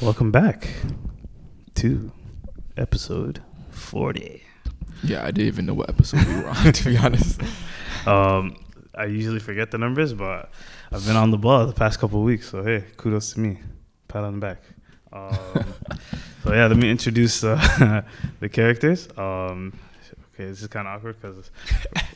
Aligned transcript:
Welcome 0.00 0.30
back 0.30 0.68
to 1.74 2.12
episode 2.76 3.42
40. 3.70 4.44
Yeah, 5.02 5.24
I 5.24 5.32
didn't 5.32 5.48
even 5.48 5.66
know 5.66 5.74
what 5.74 5.88
episode 5.88 6.24
we 6.24 6.36
were 6.36 6.48
on, 6.48 6.72
to 6.72 6.84
be 6.84 6.96
honest. 6.96 7.40
Um, 8.06 8.56
I 8.94 9.06
usually 9.06 9.40
forget 9.40 9.72
the 9.72 9.76
numbers, 9.76 10.14
but 10.14 10.50
I've 10.92 11.04
been 11.04 11.16
on 11.16 11.30
the 11.30 11.36
ball 11.36 11.66
the 11.66 11.74
past 11.74 11.98
couple 11.98 12.20
of 12.20 12.24
weeks. 12.24 12.48
So, 12.48 12.62
hey, 12.62 12.84
kudos 12.96 13.32
to 13.34 13.40
me. 13.40 13.58
Pat 14.06 14.22
on 14.22 14.34
the 14.34 14.38
back. 14.38 14.62
Um, 15.12 15.34
so, 16.44 16.54
yeah, 16.54 16.68
let 16.68 16.76
me 16.76 16.88
introduce 16.88 17.42
uh, 17.42 18.02
the 18.40 18.48
characters. 18.48 19.08
Um, 19.18 19.74
okay, 20.32 20.46
this 20.46 20.62
is 20.62 20.68
kind 20.68 20.86
of 20.86 20.94
awkward 20.94 21.20
because 21.20 21.50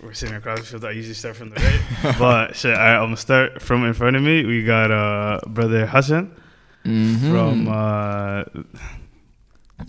we're 0.03 0.14
sitting 0.14 0.37
across 0.37 0.61
the 0.61 0.67
field. 0.67 0.85
I 0.85 0.93
usually 0.93 1.14
start 1.14 1.37
from 1.37 1.51
the 1.51 1.57
right. 1.57 2.17
but, 2.19 2.57
shit, 2.57 2.75
I, 2.75 2.95
I'm 2.95 3.07
going 3.07 3.17
to 3.17 3.21
start 3.21 3.61
from 3.61 3.85
in 3.85 3.93
front 3.93 4.17
of 4.17 4.23
me. 4.23 4.46
We 4.46 4.64
got 4.64 4.91
uh, 4.93 5.41
brother 5.49 5.85
Hassan 5.85 6.35
Mhm. 6.85 7.30
from. 7.30 7.69
Uh, 7.69 8.45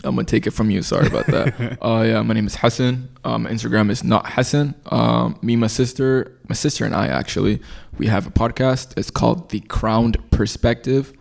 I'm 0.03 0.15
gonna 0.15 0.23
take 0.23 0.47
it 0.47 0.51
from 0.51 0.71
you. 0.71 0.81
Sorry 0.81 1.07
about 1.07 1.27
that. 1.27 1.77
uh, 1.85 2.01
yeah, 2.01 2.21
my 2.23 2.33
name 2.33 2.47
is 2.47 2.55
Hassan. 2.55 3.09
Um, 3.23 3.45
Instagram 3.45 3.89
is 3.91 4.03
not 4.03 4.27
Hassan. 4.31 4.73
Um, 4.87 5.37
me, 5.41 5.55
my 5.55 5.67
sister, 5.67 6.31
my 6.47 6.55
sister 6.55 6.83
and 6.83 6.95
I 6.95 7.07
actually, 7.07 7.61
we 7.97 8.07
have 8.07 8.25
a 8.25 8.31
podcast. 8.31 8.97
It's 8.97 9.11
called 9.11 9.49
The 9.49 9.59
Crowned 9.61 10.17
Perspective. 10.31 11.13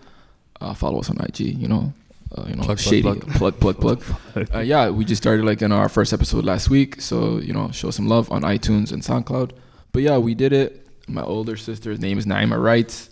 Uh, 0.61 0.73
follow 0.75 1.01
us 1.01 1.11
on 1.11 1.19
IG. 1.21 1.41
You 1.41 1.69
know, 1.69 1.93
uh, 2.37 2.45
you 2.49 2.55
know, 2.55 2.63
Plug, 2.63 2.79
plug, 2.79 2.81
shady 2.81 3.03
plug. 3.03 3.21
plug 3.35 3.61
plug 3.61 3.81
plug. 3.81 4.03
uh, 4.55 4.61
yeah, 4.61 4.89
we 4.89 5.05
just 5.05 5.21
started 5.23 5.45
like 5.45 5.61
in 5.61 5.71
our 5.71 5.89
first 5.91 6.13
episode 6.15 6.45
last 6.45 6.71
week. 6.71 7.01
So 7.03 7.39
you 7.39 7.53
know, 7.53 7.71
show 7.73 7.91
some 7.91 8.09
love 8.09 8.31
on 8.33 8.43
iTunes 8.43 8.91
and 8.91 9.03
SoundCloud. 9.03 9.53
But 9.93 10.03
yeah, 10.03 10.17
we 10.17 10.35
did 10.35 10.53
it. 10.55 10.87
My 11.09 11.23
older 11.23 11.57
sister's 11.57 12.01
name 12.01 12.17
is 12.17 12.25
Naima 12.25 12.59
Wright. 12.63 13.09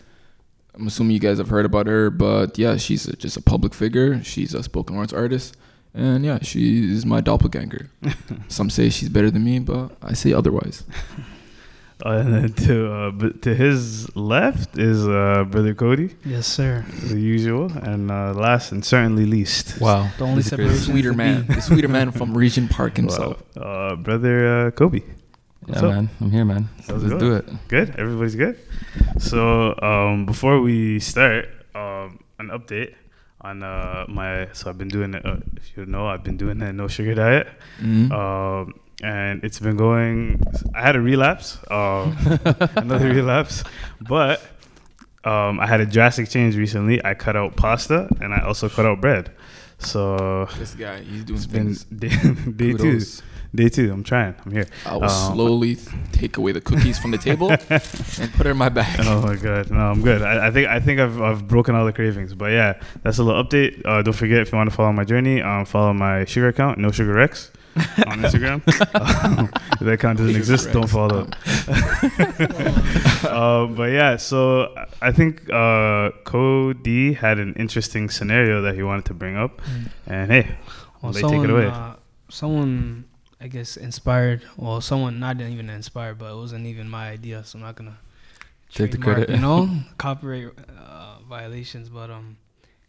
I'm 0.74 0.87
assuming 0.87 1.12
you 1.12 1.20
guys 1.20 1.38
have 1.38 1.48
heard 1.48 1.66
about 1.66 1.87
her, 1.87 2.10
but 2.10 2.59
yeah, 2.59 2.77
she's 2.77 3.06
a, 3.09 3.16
just 3.16 3.37
a 3.37 3.42
public 3.42 3.74
figure. 3.74 4.23
She's 4.23 4.55
a 4.55 4.62
spoken 4.62 4.97
words 4.97 5.12
artist, 5.12 5.56
and 5.95 6.25
yeah, 6.25 6.39
she's 6.42 7.05
my 7.05 7.20
doppelganger. 7.20 7.91
Some 8.48 8.70
say 8.70 8.89
she's 8.91 9.08
better 9.08 9.30
than 9.30 9.45
me, 9.45 9.58
but 9.58 9.97
I 10.03 10.12
say 10.14 10.33
otherwise. 10.33 10.84
and 12.05 12.33
then 12.33 12.53
to 12.67 12.91
uh, 12.92 13.11
b- 13.11 13.33
to 13.42 13.55
his 13.55 14.14
left 14.17 14.78
is 14.78 15.06
uh, 15.06 15.45
brother 15.50 15.75
Cody, 15.75 16.14
Yes, 16.25 16.47
sir. 16.47 16.84
the 17.08 17.20
usual, 17.20 17.70
and 17.73 18.11
uh, 18.11 18.33
last 18.33 18.73
and 18.73 18.83
certainly 18.84 19.27
least, 19.27 19.78
Wow. 19.80 20.08
The 20.17 20.25
only 20.25 20.36
This 20.36 20.47
is 20.47 20.52
crazy. 20.55 20.69
separation. 20.70 20.92
Sweeter 20.92 21.12
man, 21.12 21.47
the 21.47 21.61
sweeter 21.61 21.89
man 21.89 22.11
from 22.12 22.33
Regent 22.39 22.70
Park 22.70 22.92
Wow. 22.92 22.97
himself. 23.02 23.42
uh, 23.56 23.97
brother 23.97 24.67
uh, 24.69 24.70
Kobe. 24.70 25.02
What's 25.66 25.83
Yeah, 25.83 25.89
up? 25.89 25.94
man. 25.94 26.11
I'm 26.20 26.30
here, 26.30 26.44
man. 26.44 26.69
How's 26.86 27.03
Let's 27.05 27.14
it 27.14 27.19
do 27.19 27.34
it. 27.36 27.69
Good, 27.69 27.94
everybody's 27.97 28.34
good. 28.34 28.58
So 29.19 29.75
um, 29.83 30.27
before 30.27 30.61
we 30.61 31.00
start, 31.00 31.48
um, 31.75 32.19
an 32.39 32.48
update 32.48 32.94
on 33.41 33.62
uh, 33.62 34.05
my. 34.08 34.48
So 34.52 34.70
I've 34.70 34.78
been 34.78 34.89
doing 34.89 35.14
it. 35.14 35.25
Uh, 35.25 35.36
if 35.56 35.77
you 35.77 35.86
know, 35.86 36.06
I've 36.06 36.25
been 36.25 36.36
doing 36.36 36.61
a 36.62 36.72
no 36.72 36.89
sugar 36.89 37.14
diet. 37.14 37.48
Mhm. 37.80 38.11
um, 38.12 38.75
and 39.02 39.42
it's 39.44 39.58
been 39.58 39.77
going. 39.77 40.41
I 40.75 40.83
had 40.83 40.94
a 40.97 41.00
relapse, 41.00 41.58
um, 41.70 42.17
another 42.77 43.08
relapse, 43.08 43.64
but 44.00 44.42
um, 45.24 45.58
I 45.61 45.67
had 45.67 45.80
a 45.80 45.86
drastic 45.86 46.28
change 46.28 46.55
recently. 46.56 47.02
I 47.05 47.14
cut 47.14 47.34
out 47.36 47.56
pasta 47.56 48.08
and 48.20 48.34
I 48.34 48.41
also 48.45 48.69
cut 48.69 48.84
out 48.84 49.00
bread. 49.00 49.30
So 49.78 50.47
this 50.58 50.74
guy, 50.74 51.00
he's 51.00 51.24
doing 51.24 51.39
it's 51.39 51.47
been 51.47 51.72
day, 51.97 52.72
day 52.72 52.72
two. 52.77 53.00
Kudos. 53.53 53.55
Day 53.55 53.69
two. 53.69 53.93
I'm 53.93 54.05
trying. 54.05 54.34
I'm 54.45 54.53
here. 54.53 54.67
I 54.87 54.95
will 54.97 55.05
Um, 55.05 55.34
slowly 55.34 55.77
take 56.12 56.37
away 56.37 56.53
the 56.53 56.61
cookies 56.61 56.98
from 56.98 57.11
the 57.11 57.19
table 57.19 57.51
and 57.51 58.33
put 58.34 58.47
it 58.47 58.51
in 58.51 58.57
my 58.57 58.69
bag. 58.69 59.01
Oh 59.07 59.23
my 59.23 59.37
god, 59.37 59.70
no, 59.70 59.79
I'm 59.91 60.03
good. 60.03 60.23
I, 60.23 60.48
I 60.48 60.51
think 60.51 60.69
I 60.69 60.81
think 60.81 61.01
I've 61.01 61.20
I've 61.20 61.48
broken 61.48 61.75
all 61.75 61.84
the 61.84 61.92
cravings. 61.92 62.34
But 62.34 62.53
yeah, 62.53 62.81
that's 63.03 63.19
a 63.19 63.23
little 63.25 63.42
update. 63.42 63.83
Uh, 63.84 64.03
don't 64.03 64.15
forget 64.15 64.41
if 64.41 64.53
you 64.53 64.59
want 64.59 64.70
to 64.70 64.77
follow 64.77 64.92
my 64.92 65.05
journey, 65.05 65.42
um, 65.42 65.65
follow 65.65 65.92
my 65.92 66.25
sugar 66.27 66.48
account, 66.48 66.79
no 66.79 66.91
sugar 66.91 67.12
Rex, 67.12 67.51
on 67.77 67.83
Instagram. 68.23 68.62
um, 68.95 69.51
if 69.73 69.79
that 69.80 69.92
account 69.95 70.19
doesn't 70.19 70.33
Sugar 70.35 70.39
exist, 70.39 70.73
don't 70.73 70.83
Rex. 70.83 70.92
follow. 70.92 71.27
uh, 73.24 73.67
but 73.67 73.91
yeah, 73.91 74.17
so 74.17 74.74
I 75.03 75.13
think 75.13 75.51
uh, 75.53 76.11
Cody 76.24 77.14
had 77.14 77.39
an 77.39 77.55
interesting 77.55 78.11
scenario 78.11 78.63
that 78.63 78.74
he 78.74 78.83
wanted 78.83 79.07
to 79.07 79.14
bring 79.14 79.36
up, 79.36 79.61
and 80.07 80.30
hey, 80.30 80.57
Well, 81.03 81.13
they 81.13 81.23
take 81.23 81.42
it 81.42 81.51
away. 81.51 81.67
Uh, 81.67 81.95
someone, 82.29 83.05
I 83.40 83.48
guess, 83.48 83.77
inspired. 83.77 84.42
Well, 84.56 84.80
someone 84.80 85.18
not 85.18 85.40
even 85.40 85.70
inspired, 85.70 86.18
but 86.18 86.33
it 86.33 86.36
wasn't 86.36 86.67
even 86.67 86.89
my 86.89 87.08
idea, 87.08 87.42
so 87.45 87.58
I'm 87.58 87.64
not 87.64 87.77
gonna 87.77 87.98
Take 88.73 88.92
the 88.92 88.98
credit. 88.98 89.30
You 89.30 89.39
know, 89.39 89.68
copyright 89.98 90.52
uh, 90.78 91.17
violations. 91.28 91.89
But 91.89 92.11
um, 92.11 92.36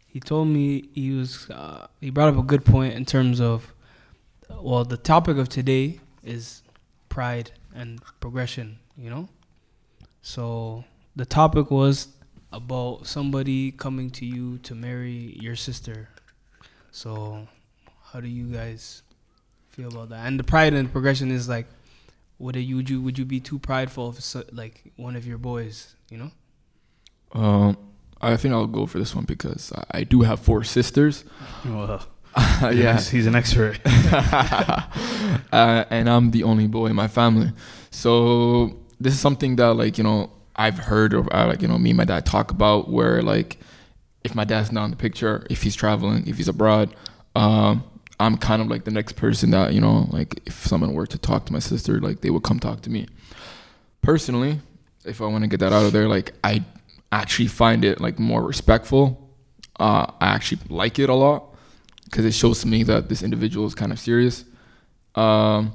he 0.06 0.20
told 0.20 0.48
me 0.48 0.88
he 0.94 1.10
was. 1.12 1.50
Uh, 1.50 1.86
he 2.00 2.10
brought 2.10 2.28
up 2.28 2.38
a 2.38 2.42
good 2.42 2.64
point 2.64 2.94
in 2.94 3.04
terms 3.04 3.40
of, 3.40 3.74
well, 4.48 4.84
the 4.84 4.96
topic 4.96 5.36
of 5.38 5.48
today 5.48 6.00
is 6.22 6.62
pride 7.08 7.50
and 7.74 8.00
progression. 8.20 8.78
You 8.96 9.10
know, 9.10 9.28
so 10.20 10.84
the 11.16 11.26
topic 11.26 11.70
was 11.70 12.08
about 12.52 13.06
somebody 13.06 13.72
coming 13.72 14.10
to 14.10 14.26
you 14.26 14.58
to 14.58 14.74
marry 14.74 15.36
your 15.40 15.56
sister. 15.56 16.08
So, 16.92 17.48
how 18.12 18.20
do 18.20 18.28
you 18.28 18.52
guys 18.52 19.02
feel 19.72 19.88
about 19.88 20.10
that? 20.10 20.26
And 20.26 20.38
the 20.38 20.44
pride 20.44 20.74
and 20.74 20.90
progression 20.90 21.30
is 21.30 21.48
like, 21.48 21.66
would 22.38 22.56
you 22.56 22.76
would 22.76 22.90
you 22.90 23.00
would 23.02 23.18
you 23.18 23.24
be 23.24 23.40
too 23.40 23.58
prideful 23.58 24.10
if 24.10 24.18
it's 24.18 24.36
uh, 24.36 24.44
like 24.52 24.92
one 24.96 25.16
of 25.16 25.26
your 25.26 25.38
boys? 25.38 25.94
You 26.10 26.18
know. 26.18 26.30
Um, 27.32 27.76
I 28.20 28.36
think 28.36 28.54
I'll 28.54 28.66
go 28.66 28.86
for 28.86 28.98
this 28.98 29.14
one 29.14 29.24
because 29.24 29.72
I, 29.72 29.98
I 29.98 30.04
do 30.04 30.22
have 30.22 30.40
four 30.40 30.64
sisters. 30.64 31.24
Well, 31.64 32.06
yeah, 32.62 32.94
he's, 32.94 33.08
he's 33.10 33.26
an 33.26 33.34
expert. 33.34 33.80
uh, 33.86 35.84
and 35.90 36.08
I'm 36.08 36.30
the 36.30 36.42
only 36.44 36.66
boy 36.66 36.86
in 36.86 36.96
my 36.96 37.08
family. 37.08 37.52
So 37.90 38.76
this 39.00 39.14
is 39.14 39.20
something 39.20 39.56
that 39.56 39.74
like 39.74 39.98
you 39.98 40.04
know 40.04 40.30
I've 40.56 40.78
heard 40.78 41.14
of 41.14 41.28
uh, 41.32 41.46
like 41.46 41.62
you 41.62 41.68
know 41.68 41.78
me 41.78 41.90
and 41.90 41.96
my 41.96 42.04
dad 42.04 42.26
talk 42.26 42.50
about 42.50 42.90
where 42.90 43.22
like 43.22 43.58
if 44.24 44.34
my 44.34 44.44
dad's 44.44 44.70
not 44.70 44.84
in 44.84 44.90
the 44.90 44.96
picture, 44.96 45.46
if 45.50 45.62
he's 45.62 45.74
traveling, 45.74 46.26
if 46.26 46.36
he's 46.36 46.48
abroad, 46.48 46.94
um, 47.34 47.84
I'm 48.22 48.36
kind 48.36 48.62
of 48.62 48.68
like 48.68 48.84
the 48.84 48.92
next 48.92 49.16
person 49.16 49.50
that 49.50 49.74
you 49.74 49.80
know 49.80 50.06
like 50.10 50.40
if 50.46 50.66
someone 50.66 50.94
were 50.94 51.06
to 51.06 51.18
talk 51.18 51.44
to 51.46 51.52
my 51.52 51.58
sister, 51.58 52.00
like 52.00 52.20
they 52.20 52.30
would 52.30 52.44
come 52.44 52.60
talk 52.60 52.80
to 52.82 52.90
me. 52.90 53.08
Personally, 54.00 54.60
if 55.04 55.20
I 55.20 55.26
want 55.26 55.42
to 55.42 55.48
get 55.48 55.60
that 55.60 55.72
out 55.72 55.84
of 55.84 55.92
there, 55.92 56.08
like 56.08 56.32
I 56.44 56.64
actually 57.10 57.48
find 57.48 57.84
it 57.84 58.00
like 58.00 58.20
more 58.20 58.42
respectful. 58.42 59.28
Uh, 59.78 60.06
I 60.20 60.28
actually 60.28 60.60
like 60.68 61.00
it 61.00 61.08
a 61.08 61.14
lot 61.14 61.54
because 62.04 62.24
it 62.24 62.32
shows 62.32 62.60
to 62.60 62.68
me 62.68 62.84
that 62.84 63.08
this 63.08 63.22
individual 63.24 63.66
is 63.66 63.74
kind 63.74 63.90
of 63.90 63.98
serious. 63.98 64.44
Um, 65.16 65.72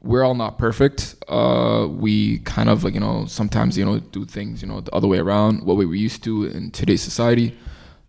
we're 0.00 0.22
all 0.22 0.36
not 0.36 0.58
perfect. 0.58 1.16
Uh, 1.26 1.88
we 1.90 2.38
kind 2.40 2.68
of 2.68 2.84
like 2.84 2.94
you 2.94 3.00
know 3.00 3.26
sometimes 3.26 3.76
you 3.76 3.84
know 3.84 3.98
do 3.98 4.24
things 4.24 4.62
you 4.62 4.68
know 4.68 4.80
the 4.80 4.94
other 4.94 5.08
way 5.08 5.18
around 5.18 5.64
what 5.64 5.76
we 5.76 5.86
were 5.86 5.96
used 5.96 6.22
to 6.22 6.44
in 6.44 6.70
today's 6.70 7.02
society. 7.02 7.56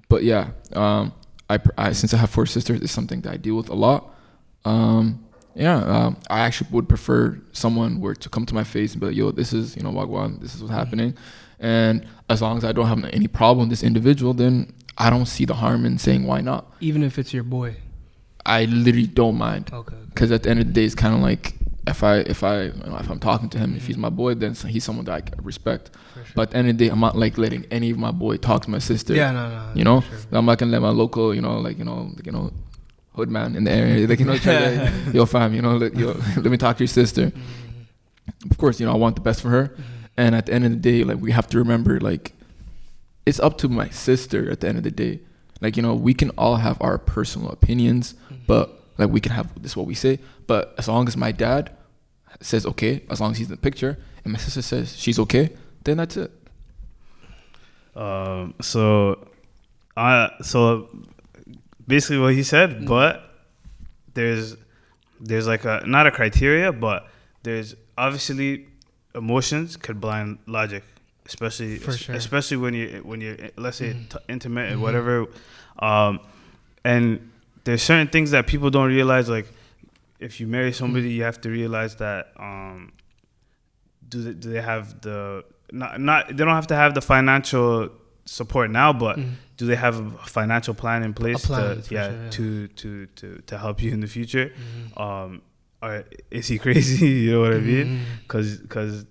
But 0.08 0.24
yeah, 0.24 0.50
um, 0.74 1.14
I, 1.50 1.60
I 1.78 1.92
since 1.94 2.14
I 2.14 2.18
have 2.18 2.30
four 2.30 2.46
sisters, 2.46 2.82
it's 2.82 2.92
something 2.92 3.22
that 3.22 3.34
I 3.34 3.38
deal 3.38 3.56
with 3.56 3.70
a 3.70 3.76
lot. 3.76 4.14
Um, 4.66 5.24
yeah, 5.56 5.78
um, 5.78 6.18
I 6.30 6.40
actually 6.42 6.70
would 6.72 6.90
prefer 6.90 7.40
someone 7.54 8.02
were 8.02 8.16
to 8.16 8.30
come 8.30 8.46
to 8.48 8.54
my 8.54 8.64
face 8.64 8.92
and 8.94 9.00
be 9.02 9.08
like, 9.08 9.16
"Yo, 9.16 9.32
this 9.32 9.54
is 9.54 9.76
you 9.78 9.84
know 9.84 9.92
wagwan, 9.92 10.40
this 10.42 10.56
is 10.56 10.62
what's 10.62 10.74
happening," 10.74 11.16
and 11.60 12.06
as 12.30 12.42
long 12.42 12.58
as 12.58 12.66
I 12.66 12.72
don't 12.72 12.88
have 12.88 13.04
any 13.14 13.28
problem 13.28 13.70
with 13.70 13.70
this 13.70 13.84
individual, 13.84 14.34
then 14.34 14.74
I 14.98 15.10
don't 15.10 15.28
see 15.28 15.46
the 15.46 15.54
harm 15.56 15.86
in 15.86 15.98
saying 15.98 16.26
why 16.26 16.42
not. 16.42 16.66
Even 16.82 17.04
if 17.04 17.18
it's 17.20 17.34
your 17.34 17.44
boy. 17.44 17.78
I 18.48 18.66
literally 18.66 19.08
don't 19.08 19.38
mind 19.38 19.72
Okay. 19.74 19.96
because 20.10 20.32
at 20.32 20.44
the 20.44 20.50
end 20.52 20.60
of 20.60 20.68
the 20.68 20.74
day, 20.74 20.84
it's 20.86 20.94
kind 20.94 21.16
of 21.16 21.22
like 21.22 21.56
if 21.88 22.04
I 22.04 22.18
if 22.18 22.44
I 22.44 22.64
you 22.64 22.74
know, 22.86 22.98
if 23.00 23.10
I'm 23.10 23.20
talking 23.20 23.50
to 23.50 23.58
him, 23.60 23.76
if 23.76 23.86
he's 23.88 23.98
my 23.98 24.10
boy, 24.10 24.34
then 24.36 24.54
he's 24.54 24.84
someone 24.84 25.06
that 25.06 25.14
I 25.38 25.42
respect. 25.42 25.92
Sure. 26.14 26.24
But 26.36 26.42
at 26.44 26.52
the 26.52 26.58
end 26.58 26.70
of 26.70 26.78
the 26.78 26.86
day, 26.86 26.92
I'm 26.92 27.00
not 27.00 27.16
like 27.18 27.38
letting 27.38 27.66
any 27.72 27.92
of 27.92 27.98
my 27.98 28.12
boy 28.12 28.38
talk 28.38 28.64
to 28.64 28.70
my 28.70 28.80
sister. 28.80 29.14
yeah, 29.14 29.32
no, 29.32 29.50
no. 29.50 29.72
you 29.76 29.84
know, 29.84 30.02
sure. 30.02 30.18
I'm 30.32 30.46
not 30.46 30.58
gonna 30.58 30.72
let 30.72 30.82
my 30.82 30.90
local, 30.90 31.34
you 31.36 31.42
know, 31.42 31.60
like 31.60 31.78
you 31.78 31.84
know, 31.86 32.12
like, 32.16 32.26
you 32.26 32.32
know, 32.32 32.52
hood 33.16 33.30
man 33.30 33.56
in 33.56 33.64
the 33.66 33.72
area, 33.72 34.08
like 34.08 34.20
you 34.20 34.26
know, 34.26 34.38
try 34.46 34.54
to, 34.54 34.92
yo 35.14 35.26
fam, 35.26 35.54
you 35.54 35.62
know, 35.62 35.78
let, 35.78 35.96
yo, 35.96 36.08
let 36.38 36.46
me 36.46 36.58
talk 36.58 36.78
to 36.78 36.84
your 36.84 36.88
sister. 36.88 37.28
Mhm. 37.32 38.52
Of 38.52 38.58
course, 38.58 38.80
you 38.80 38.86
know, 38.86 38.92
I 38.92 38.98
want 38.98 39.16
the 39.16 39.22
best 39.22 39.42
for 39.42 39.50
her, 39.50 39.68
Mhm. 39.70 39.84
and 40.18 40.36
at 40.36 40.46
the 40.48 40.54
end 40.54 40.66
of 40.66 40.72
the 40.72 40.78
day, 40.78 41.04
like 41.04 41.20
we 41.22 41.32
have 41.32 41.48
to 41.50 41.58
remember, 41.60 42.00
like 42.00 42.34
it's 43.26 43.40
up 43.40 43.58
to 43.60 43.70
my 43.70 43.90
sister. 43.90 44.50
At 44.52 44.62
the 44.62 44.68
end 44.70 44.78
of 44.78 44.84
the 44.84 44.92
day, 44.92 45.20
like 45.62 45.78
you 45.78 45.84
know, 45.84 45.94
we 45.94 46.14
can 46.14 46.32
all 46.32 46.58
have 46.58 46.78
our 46.82 46.98
personal 46.98 47.50
opinions, 47.50 48.16
Mhm. 48.32 48.38
but 48.48 48.82
like 48.98 49.10
we 49.10 49.20
can 49.20 49.32
have 49.32 49.48
this 49.62 49.72
is 49.72 49.78
what 49.78 49.86
we 49.88 49.96
say. 49.96 50.20
But 50.48 50.74
as 50.78 50.88
long 50.88 51.08
as 51.08 51.16
my 51.18 51.32
dad 51.32 51.72
says 52.42 52.66
okay, 52.66 53.04
as 53.10 53.20
long 53.22 53.32
as 53.32 53.38
he's 53.38 53.48
in 53.48 53.52
the 53.56 53.58
picture, 53.62 53.98
and 54.24 54.34
my 54.34 54.40
sister 54.40 54.62
says 54.62 54.96
she's 54.98 55.20
okay, 55.20 55.50
then 55.84 55.98
that's 55.98 56.18
it. 56.18 56.32
Um, 57.96 58.54
so, 58.62 59.28
uh, 59.96 60.30
so 60.42 60.90
basically 61.88 62.20
what 62.20 62.34
he 62.34 62.44
said, 62.44 62.82
Mm. 62.82 62.88
but 62.88 63.22
there's 64.14 64.58
there's 65.22 65.48
like 65.48 65.64
a 65.66 65.84
not 65.86 66.08
a 66.08 66.12
criteria, 66.12 66.74
but 66.74 67.08
there's 67.44 67.76
obviously 67.98 68.68
emotions 69.14 69.78
could 69.78 70.00
blind 70.02 70.40
logic. 70.46 70.84
especially 71.28 71.78
For 71.80 71.92
sure. 71.94 72.14
especially 72.14 72.58
when 72.58 72.76
you 72.76 73.02
when 73.04 73.20
you're 73.20 73.36
let's 73.58 73.78
say 73.78 73.94
Mhm. 73.94 74.10
t- 74.12 74.18
intimate 74.30 74.70
and 74.72 74.78
Mhm. 74.78 74.84
whatever. 74.84 75.26
Um, 75.80 76.20
and 76.84 77.32
there's 77.66 77.84
certain 77.84 78.08
things 78.08 78.32
that 78.32 78.48
people 78.48 78.70
don't 78.70 78.88
realize. 78.90 79.28
Like 79.30 79.48
if 80.20 80.40
you 80.40 80.48
marry 80.48 80.72
somebody, 80.72 81.10
you 81.12 81.24
have 81.24 81.40
to 81.42 81.50
realize 81.50 81.96
that 81.98 82.32
um, 82.40 82.94
do 84.08 84.24
they, 84.24 84.34
do 84.34 84.50
they 84.52 84.62
have 84.62 85.02
the 85.02 85.44
not 85.72 86.00
not 86.00 86.28
they 86.30 86.34
don't 86.46 86.56
have 86.56 86.68
to 86.68 86.76
have 86.76 86.94
the 86.94 87.02
financial 87.02 87.90
support 88.26 88.72
now, 88.72 88.92
but 88.94 89.18
Mm. 89.18 89.32
do 89.58 89.66
they 89.68 89.76
have 89.76 90.00
a 90.00 90.10
financial 90.28 90.74
plan 90.74 91.04
in 91.04 91.14
place 91.14 91.46
plan, 91.46 91.82
to 91.82 91.94
yeah, 91.94 92.08
sure, 92.10 92.18
yeah. 92.24 92.30
to 92.30 92.68
to 92.68 93.06
to 93.20 93.28
to 93.48 93.58
help 93.58 93.82
you 93.84 93.92
in 93.92 94.00
the 94.00 94.08
future? 94.08 94.52
Mhm. 94.52 95.02
Um, 95.02 95.42
or 95.82 96.04
is 96.32 96.48
he 96.48 96.58
crazy? 96.66 97.08
you 97.26 97.32
know 97.34 97.42
what 97.42 97.54
I 97.54 97.60
mean? 97.60 98.02
Because 98.24 98.58
because 98.58 99.06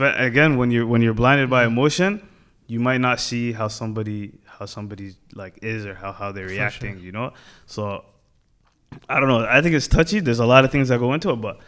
again, 0.00 0.56
when 0.56 0.70
you're 0.70 0.86
when 0.86 1.00
you're 1.02 1.14
blinded 1.14 1.48
by 1.50 1.64
emotion, 1.64 2.26
you 2.66 2.80
might 2.80 3.00
not 3.00 3.20
see 3.20 3.52
how 3.52 3.68
somebody 3.68 4.32
how 4.64 4.66
somebody 4.66 5.14
like 5.34 5.58
is 5.62 5.84
or 5.86 5.94
how 5.94 6.12
how 6.12 6.32
they're 6.32 6.48
For 6.48 6.54
reacting. 6.54 6.94
sure. 6.96 7.04
You 7.06 7.12
know, 7.12 7.32
so 7.66 8.04
I 9.08 9.20
don't 9.20 9.28
know. 9.28 9.44
I 9.44 9.60
think 9.62 9.74
it's 9.74 9.88
touchy. 9.88 10.20
There's 10.20 10.38
a 10.38 10.46
lot 10.46 10.64
of 10.64 10.70
things 10.72 10.88
that 10.88 10.98
go 10.98 11.12
into 11.14 11.30
it, 11.30 11.40
but 11.40 11.58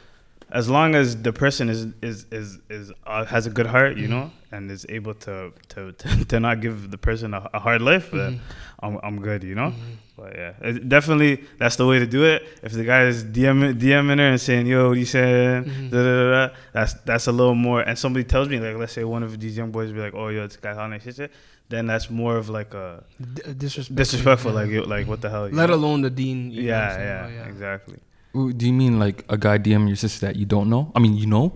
as 0.50 0.68
long 0.70 0.94
as 0.94 1.20
the 1.22 1.32
person 1.32 1.68
is 1.68 1.80
is 2.02 2.26
is 2.30 2.58
is 2.70 2.92
uh, 3.06 3.24
has 3.24 3.46
a 3.46 3.50
good 3.50 3.66
heart, 3.66 3.96
you 3.96 4.06
Mhm. 4.06 4.10
know, 4.14 4.30
and 4.52 4.70
is 4.70 4.86
able 4.88 5.14
to 5.26 5.52
to 5.72 5.92
to, 6.00 6.24
to 6.30 6.40
not 6.40 6.60
give 6.64 6.90
the 6.90 6.98
person 7.08 7.34
a, 7.34 7.40
a 7.52 7.58
hard 7.66 7.82
life, 7.82 8.10
then 8.12 8.32
Mhm. 8.34 8.40
I'm 8.84 8.94
I'm 9.06 9.16
good. 9.28 9.42
You 9.44 9.54
know. 9.60 9.70
Mhm. 9.72 9.96
But 10.18 10.32
yeah, 10.34 10.52
it, 10.68 10.88
definitely 10.88 11.44
that's 11.60 11.76
the 11.76 11.84
way 11.90 11.98
to 11.98 12.06
do 12.06 12.24
it. 12.24 12.38
If 12.62 12.72
the 12.72 12.84
guy 12.92 13.02
is 13.12 13.22
DM, 13.22 13.58
DMing 13.82 14.16
her 14.22 14.28
and 14.34 14.40
saying, 14.40 14.64
"Yo, 14.66 14.88
what 14.88 14.96
you 14.98 15.04
saying?" 15.04 15.64
Da, 15.92 15.98
da, 16.08 16.14
da, 16.34 16.54
that's 16.72 16.92
that's 17.08 17.26
a 17.26 17.32
little 17.32 17.54
more. 17.68 17.80
And 17.88 17.98
somebody 17.98 18.24
tells 18.24 18.48
me, 18.48 18.56
like, 18.58 18.76
let's 18.80 18.94
say 18.94 19.04
one 19.04 19.22
of 19.22 19.38
these 19.42 19.58
young 19.58 19.70
boys 19.76 19.92
be 19.92 20.00
like, 20.00 20.14
"Oh, 20.14 20.28
yo, 20.28 20.46
this 20.46 20.56
guy 20.56 20.72
how 20.74 20.86
nice 20.86 21.02
shit," 21.16 21.30
then 21.68 21.86
that's 21.86 22.08
more 22.10 22.36
of 22.36 22.48
like 22.48 22.74
a 22.74 23.02
D- 23.20 23.42
disrespectful. 23.56 23.96
disrespectful. 23.96 24.50
yeah. 24.52 24.60
Like, 24.60 24.70
yo, 24.70 24.82
like 24.82 25.06
what 25.06 25.20
the 25.20 25.30
hell? 25.30 25.48
you 25.48 25.54
Let 25.54 25.68
know? 25.70 25.74
alone 25.76 26.02
the 26.02 26.10
dean. 26.10 26.50
you 26.50 26.62
know 26.62 26.68
yeah, 26.68 26.94
saying? 26.96 27.34
yeah, 27.34 27.42
Oh, 27.44 27.48
exactly. 27.50 27.98
Ooh, 28.36 28.52
Do 28.52 28.66
you 28.66 28.72
mean 28.72 28.98
like 28.98 29.24
a 29.28 29.36
guy 29.38 29.58
DM 29.58 29.86
your 29.86 29.96
sister 29.96 30.26
that 30.26 30.36
you 30.36 30.44
don't 30.46 30.68
know? 30.68 30.92
I 30.94 30.98
mean, 31.00 31.16
you 31.16 31.26
know? 31.26 31.52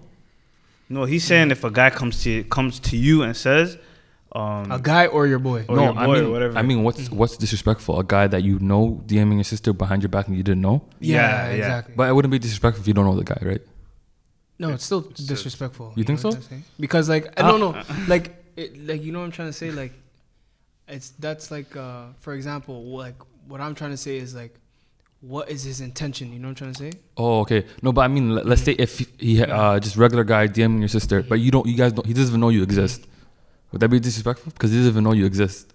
No, 0.89 1.05
he's 1.05 1.23
saying 1.25 1.51
if 1.53 1.63
a 1.63 1.71
guy 1.71 1.91
comes 1.91 2.23
to 2.25 2.43
comes 2.45 2.81
to 2.81 2.97
you 2.97 3.23
and 3.23 3.37
says, 3.37 3.79
um, 4.33 4.71
A 4.73 4.79
guy 4.81 5.07
or 5.07 5.27
your 5.27 5.39
boy. 5.39 5.65
Or 5.69 5.77
no, 5.77 5.83
your 5.85 5.99
I 5.99 6.07
boy 6.07 6.19
or 6.19 6.23
mean, 6.23 6.33
whatever. 6.33 6.59
I 6.59 6.63
mean, 6.63 6.83
what's 6.83 7.09
Mhm. 7.09 7.13
what's 7.15 7.37
disrespectful? 7.37 7.99
A 8.01 8.05
guy 8.05 8.27
that 8.27 8.43
you 8.43 8.59
know 8.59 9.01
DMing 9.07 9.35
your 9.35 9.45
sister 9.45 9.73
behind 9.73 10.03
your 10.03 10.09
back 10.09 10.27
and 10.29 10.37
you 10.37 10.43
didn't 10.43 10.63
know? 10.63 10.83
Yeah, 11.01 11.17
Yeah, 11.17 11.49
yeah. 11.51 11.55
exactly. 11.59 11.95
But 11.97 12.09
it 12.09 12.15
wouldn't 12.15 12.33
be 12.33 12.39
disrespectful 12.39 12.83
if 12.83 12.89
you 12.89 12.95
don't 12.95 13.05
know 13.05 13.17
the 13.17 13.25
guy, 13.25 13.39
right? 13.43 13.61
no, 14.59 14.71
it's 14.71 14.85
still 14.85 15.01
It's- 15.01 15.27
disrespectful. 15.27 15.93
You 15.97 16.05
think 16.05 16.19
so? 16.19 16.29
what 16.29 16.37
I'm 16.37 16.43
saying? 16.43 16.65
Because 16.79 17.09
like 17.09 17.33
I 17.41 17.43
don't 17.49 17.61
know, 17.61 17.75
like 18.09 18.40
it, 18.61 18.87
like 18.89 19.03
you 19.03 19.11
know 19.13 19.21
what 19.21 19.27
I'm 19.27 19.33
trying 19.33 19.49
to 19.49 19.59
say. 19.63 19.71
Like 19.71 19.93
it's 20.89 21.11
that's 21.19 21.51
like 21.51 21.77
uh 21.77 22.07
for 22.25 22.33
example, 22.35 22.77
like 23.05 23.15
what 23.49 23.61
I'm 23.61 23.75
trying 23.75 23.91
to 23.93 23.97
say 24.07 24.17
is 24.17 24.35
like, 24.35 24.55
what 25.21 25.51
is 25.51 25.63
his 25.65 25.81
intention? 25.81 26.33
You 26.33 26.39
know 26.39 26.49
what 26.49 26.61
I'm 26.63 26.73
trying 26.73 26.73
to 26.75 26.79
say? 26.85 26.93
Oh, 27.17 27.41
okay. 27.41 27.67
No, 27.83 27.93
but 27.93 28.03
I 28.03 28.09
mean, 28.09 28.27
let- 28.37 28.47
let's 28.47 28.63
say 28.63 28.73
if 28.73 28.93
he 29.19 29.43
uh, 29.43 29.79
just 29.81 29.97
regular 29.97 30.25
guy 30.25 30.47
DMing 30.49 30.79
your 30.81 30.89
sister, 30.89 31.23
but 31.23 31.37
you 31.41 31.51
don't, 31.51 31.67
you 31.67 31.77
guys 31.77 31.93
don't, 31.93 32.07
he 32.07 32.15
doesn't 32.15 32.31
even 32.33 32.41
know 32.41 32.49
you 32.51 32.63
exist. 32.63 33.07
Would 33.73 33.81
that 33.81 33.89
be 33.89 34.01
disrespectful? 34.01 34.53
Because 34.53 34.71
he 34.71 34.77
doesn't 34.79 34.93
even 34.93 35.05
know 35.05 35.13
you 35.13 35.27
exist. 35.27 35.73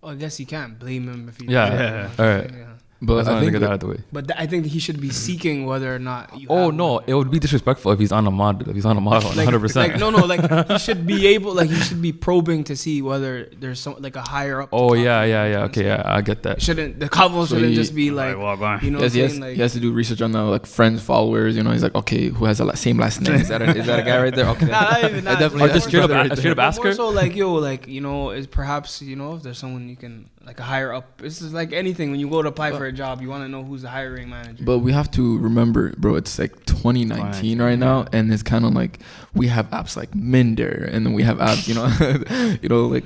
Well, 0.00 0.12
I 0.12 0.14
guess 0.14 0.38
you 0.40 0.46
can't 0.46 0.78
blame 0.78 1.08
him 1.08 1.28
if 1.28 1.36
he. 1.38 1.46
Yeah. 1.46 1.66
Yeah. 1.66 1.68
you 1.68 1.82
know 1.82 2.00
what 2.08 2.20
I'm 2.20 2.26
Alright. 2.26 2.50
Yeah. 2.52 2.72
But 3.00 3.14
Let's 3.14 3.28
I 3.28 3.34
not 3.34 3.40
think 3.40 3.52
get 3.52 3.58
that 3.60 3.66
that- 3.66 3.70
out 3.70 3.74
of 3.74 3.80
the 3.80 3.86
way. 3.86 3.98
But 4.10 4.26
th- 4.26 4.40
I 4.40 4.46
think 4.46 4.66
he 4.66 4.80
should 4.80 5.00
be 5.00 5.10
seeking 5.10 5.66
whether 5.66 5.94
or 5.94 6.00
not 6.00 6.36
you. 6.36 6.48
Oh 6.50 6.70
no, 6.70 6.94
one. 6.94 7.04
it 7.06 7.14
would 7.14 7.30
be 7.30 7.38
disrespectful 7.38 7.92
if 7.92 8.00
he's 8.00 8.10
on 8.10 8.26
a 8.26 8.30
mod. 8.32 8.66
If 8.66 8.74
he's 8.74 8.84
on 8.84 8.96
a 8.96 9.00
model, 9.00 9.30
like, 9.36 9.44
hundred 9.44 9.60
percent. 9.60 10.00
no, 10.00 10.10
no, 10.10 10.26
like 10.26 10.40
he 10.68 10.78
should 10.78 11.06
be 11.06 11.28
able, 11.28 11.54
like 11.54 11.70
he 11.70 11.76
should 11.76 12.02
be 12.02 12.12
probing 12.12 12.64
to 12.64 12.74
see 12.74 13.00
whether 13.00 13.44
there's 13.56 13.78
some 13.78 13.94
like 14.00 14.16
a 14.16 14.22
higher 14.22 14.62
up. 14.62 14.70
Oh 14.72 14.94
yeah, 14.94 15.22
yeah, 15.22 15.46
yeah. 15.46 15.64
Okay, 15.66 15.84
yeah, 15.84 16.02
I 16.04 16.22
get 16.22 16.42
that. 16.42 16.60
Shouldn't 16.60 16.98
the 16.98 17.08
couple 17.08 17.46
So 17.46 17.54
shouldn't 17.54 17.70
he- 17.70 17.76
just 17.76 17.94
be 17.94 18.10
like, 18.10 18.34
like 18.34 18.42
walk 18.42 18.60
on. 18.62 18.84
you 18.84 18.90
know 18.90 18.98
yes, 18.98 19.12
what 19.12 19.14
he 19.14 19.20
has. 19.20 19.38
Like, 19.38 19.54
he 19.54 19.60
has 19.62 19.72
to 19.74 19.80
do 19.80 19.92
research 19.92 20.20
on 20.20 20.32
the 20.32 20.42
like 20.42 20.66
friends, 20.66 21.00
followers. 21.00 21.56
You 21.56 21.62
know, 21.62 21.70
he's 21.70 21.84
like, 21.84 21.94
okay, 21.94 22.30
who 22.30 22.46
has 22.46 22.58
the 22.58 22.74
same 22.74 22.98
last 22.98 23.20
name? 23.20 23.34
Is 23.34 23.46
that 23.48 23.62
a, 23.62 23.76
is 23.76 23.86
that 23.86 24.00
a 24.00 24.02
guy 24.02 24.20
right 24.20 24.34
there? 24.34 24.46
Okay, 24.48 24.66
Nah, 24.74 24.80
not 24.90 25.04
even 25.04 25.26
I 25.28 25.38
definitely 25.38 25.62
Or 25.62 25.66
Like, 25.68 25.72
just 25.74 25.86
more 25.86 25.90
straight 25.90 26.02
up, 26.02 26.10
so- 26.10 26.16
right 26.16 26.32
a- 26.32 26.36
straight 26.36 26.50
up 26.50 26.58
ask 26.58 26.82
her. 26.82 26.92
So 26.94 27.08
like 27.10 27.36
yo, 27.36 27.54
like 27.54 27.86
you 27.86 28.00
know, 28.00 28.30
is 28.30 28.48
perhaps 28.48 29.00
you 29.02 29.14
know 29.14 29.36
if 29.36 29.44
there's 29.44 29.58
someone 29.58 29.88
you 29.88 29.94
can 29.94 30.28
like 30.48 30.58
a 30.60 30.62
higher 30.64 30.94
up. 30.94 31.18
This 31.18 31.42
is 31.42 31.52
like 31.52 31.74
anything 31.74 32.10
when 32.10 32.18
you 32.18 32.28
go 32.28 32.40
to 32.40 32.48
apply 32.48 32.72
for 32.72 32.86
a 32.86 32.92
job, 32.92 33.20
you 33.20 33.28
want 33.28 33.44
to 33.44 33.48
know 33.48 33.62
who's 33.62 33.82
the 33.82 33.90
hiring 33.90 34.30
manager. 34.30 34.64
But 34.64 34.78
we 34.78 34.92
have 34.92 35.10
to 35.12 35.38
remember, 35.38 35.92
bro, 35.98 36.16
it's 36.16 36.38
like 36.38 36.64
2019 36.64 37.60
right 37.60 37.78
now, 37.78 38.06
and 38.14 38.32
it's 38.32 38.42
kind 38.42 38.64
of 38.64 38.72
like 38.72 38.98
we 39.34 39.48
have 39.48 39.68
apps 39.70 39.94
like 39.94 40.14
Minder, 40.14 40.88
and 40.90 41.04
then 41.04 41.12
we 41.12 41.22
have 41.22 41.36
apps, 41.36 41.68
you 41.68 41.74
know, 41.74 42.56
you 42.62 42.68
know, 42.70 42.86
like 42.86 43.04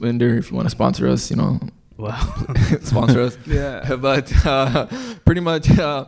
Minder. 0.00 0.34
If 0.38 0.50
you 0.50 0.56
want 0.56 0.66
to 0.66 0.70
sponsor 0.70 1.06
us, 1.08 1.30
you 1.30 1.36
know, 1.36 1.60
wow. 1.98 2.18
sponsor 2.82 3.20
us. 3.20 3.36
yeah, 3.46 3.94
But 3.96 4.32
uh, 4.46 4.86
pretty 5.26 5.42
much, 5.42 5.78
uh, 5.78 6.06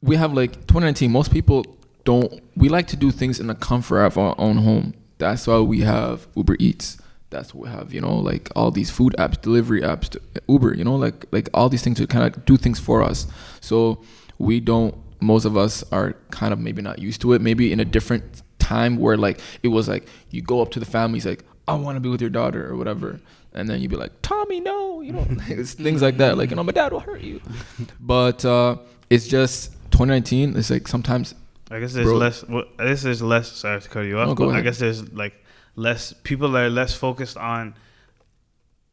we 0.00 0.14
have 0.14 0.32
like 0.32 0.52
2019. 0.52 1.10
Most 1.10 1.32
people 1.32 1.64
don't. 2.04 2.40
We 2.54 2.68
like 2.68 2.86
to 2.88 2.96
do 2.96 3.10
things 3.10 3.40
in 3.40 3.48
the 3.48 3.56
comfort 3.56 4.04
of 4.04 4.16
our 4.16 4.36
own 4.38 4.58
home. 4.58 4.94
That's 5.18 5.44
why 5.48 5.58
we 5.58 5.80
have 5.80 6.28
Uber 6.36 6.54
Eats. 6.60 6.98
That's 7.30 7.52
what 7.52 7.66
we 7.68 7.74
have, 7.74 7.92
you 7.92 8.00
know, 8.00 8.14
like 8.16 8.50
all 8.54 8.70
these 8.70 8.90
food 8.90 9.14
apps, 9.18 9.40
delivery 9.40 9.80
apps, 9.80 10.16
Uber, 10.48 10.74
you 10.74 10.84
know, 10.84 10.94
like 10.94 11.26
like 11.32 11.48
all 11.52 11.68
these 11.68 11.82
things 11.82 11.98
to 11.98 12.06
kind 12.06 12.24
of 12.24 12.44
do 12.44 12.56
things 12.56 12.78
for 12.78 13.02
us. 13.02 13.26
So 13.60 14.02
we 14.38 14.60
don't. 14.60 14.94
Most 15.20 15.44
of 15.44 15.56
us 15.56 15.82
are 15.92 16.14
kind 16.30 16.52
of 16.52 16.58
maybe 16.58 16.82
not 16.82 16.98
used 16.98 17.20
to 17.22 17.32
it. 17.32 17.40
Maybe 17.40 17.72
in 17.72 17.80
a 17.80 17.84
different 17.84 18.42
time 18.58 18.96
where 18.96 19.16
like 19.16 19.40
it 19.62 19.68
was 19.68 19.88
like 19.88 20.06
you 20.30 20.42
go 20.42 20.60
up 20.62 20.70
to 20.72 20.80
the 20.80 20.86
family, 20.86 21.18
it's 21.18 21.26
like 21.26 21.44
I 21.66 21.74
want 21.74 21.96
to 21.96 22.00
be 22.00 22.08
with 22.08 22.20
your 22.20 22.30
daughter 22.30 22.70
or 22.70 22.76
whatever, 22.76 23.20
and 23.54 23.68
then 23.68 23.80
you'd 23.80 23.90
be 23.90 23.96
like 23.96 24.12
Tommy, 24.22 24.60
no, 24.60 25.00
you 25.00 25.12
know, 25.16 25.26
it's 25.48 25.74
things 25.74 26.02
like 26.02 26.18
that. 26.18 26.38
Like 26.38 26.50
you 26.50 26.56
know, 26.56 26.62
my 26.62 26.72
dad 26.72 26.92
will 26.92 27.00
hurt 27.00 27.22
you. 27.22 27.40
But 28.00 28.44
uh, 28.44 28.76
it's 29.10 29.26
just 29.26 29.72
2019. 29.90 30.56
It's 30.56 30.70
like 30.70 30.86
sometimes 30.86 31.34
I 31.70 31.80
guess 31.80 31.92
there's 31.94 32.06
Bro. 32.06 32.16
less. 32.18 32.44
Well, 32.48 32.64
I 32.78 32.84
guess 32.88 33.02
there's 33.02 33.22
less. 33.22 33.50
Sorry 33.50 33.80
to 33.80 33.88
cut 33.88 34.00
you 34.02 34.18
off, 34.18 34.28
No, 34.28 34.34
but 34.34 34.54
I 34.54 34.60
guess 34.60 34.78
there's 34.78 35.12
like 35.12 35.34
less 35.76 36.12
people 36.24 36.56
are 36.56 36.68
less 36.70 36.94
focused 36.94 37.36
on 37.36 37.74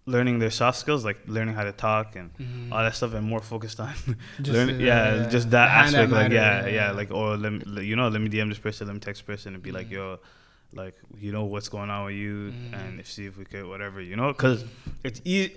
learning 0.06 0.40
their 0.40 0.52
soft 0.52 0.78
skills, 0.78 1.06
like 1.06 1.18
learning 1.28 1.56
how 1.56 1.64
to 1.64 1.72
talk 1.72 2.16
and 2.18 2.30
Mhm. 2.38 2.72
all 2.74 2.80
that 2.84 2.94
stuff, 2.94 3.14
and 3.14 3.26
more 3.26 3.40
focused 3.40 3.80
on 3.80 3.94
Just, 4.42 4.52
learning. 4.58 4.82
uh, 4.82 4.86
yeah, 4.86 5.28
just 5.30 5.50
that 5.52 5.68
behind 5.68 5.88
aspect. 5.96 6.12
like 6.12 6.32
matter, 6.32 6.36
yeah, 6.36 6.68
yeah, 6.68 6.92
like 6.92 7.10
or 7.12 7.38
let 7.38 7.52
me, 7.54 7.84
you 7.86 7.96
know, 7.96 8.10
let 8.10 8.20
me 8.22 8.28
DM 8.30 8.50
this 8.50 8.60
person, 8.60 8.88
let 8.88 8.94
me 8.94 9.00
text 9.00 9.26
person, 9.26 9.54
and 9.54 9.64
be 9.64 9.72
like, 9.72 9.88
Mhm. 9.88 9.92
yo, 9.92 10.20
like 10.74 10.96
you 11.20 11.32
know 11.32 11.46
what's 11.46 11.70
going 11.70 11.90
on 11.90 12.06
with 12.06 12.16
you, 12.16 12.52
Mhm. 12.52 12.74
and 12.74 13.00
if, 13.00 13.10
see 13.10 13.26
if 13.28 13.38
we 13.38 13.46
could 13.46 13.66
whatever, 13.66 14.02
you 14.02 14.16
know, 14.18 14.34
because 14.34 14.66
it's 15.06 15.22
easy. 15.24 15.56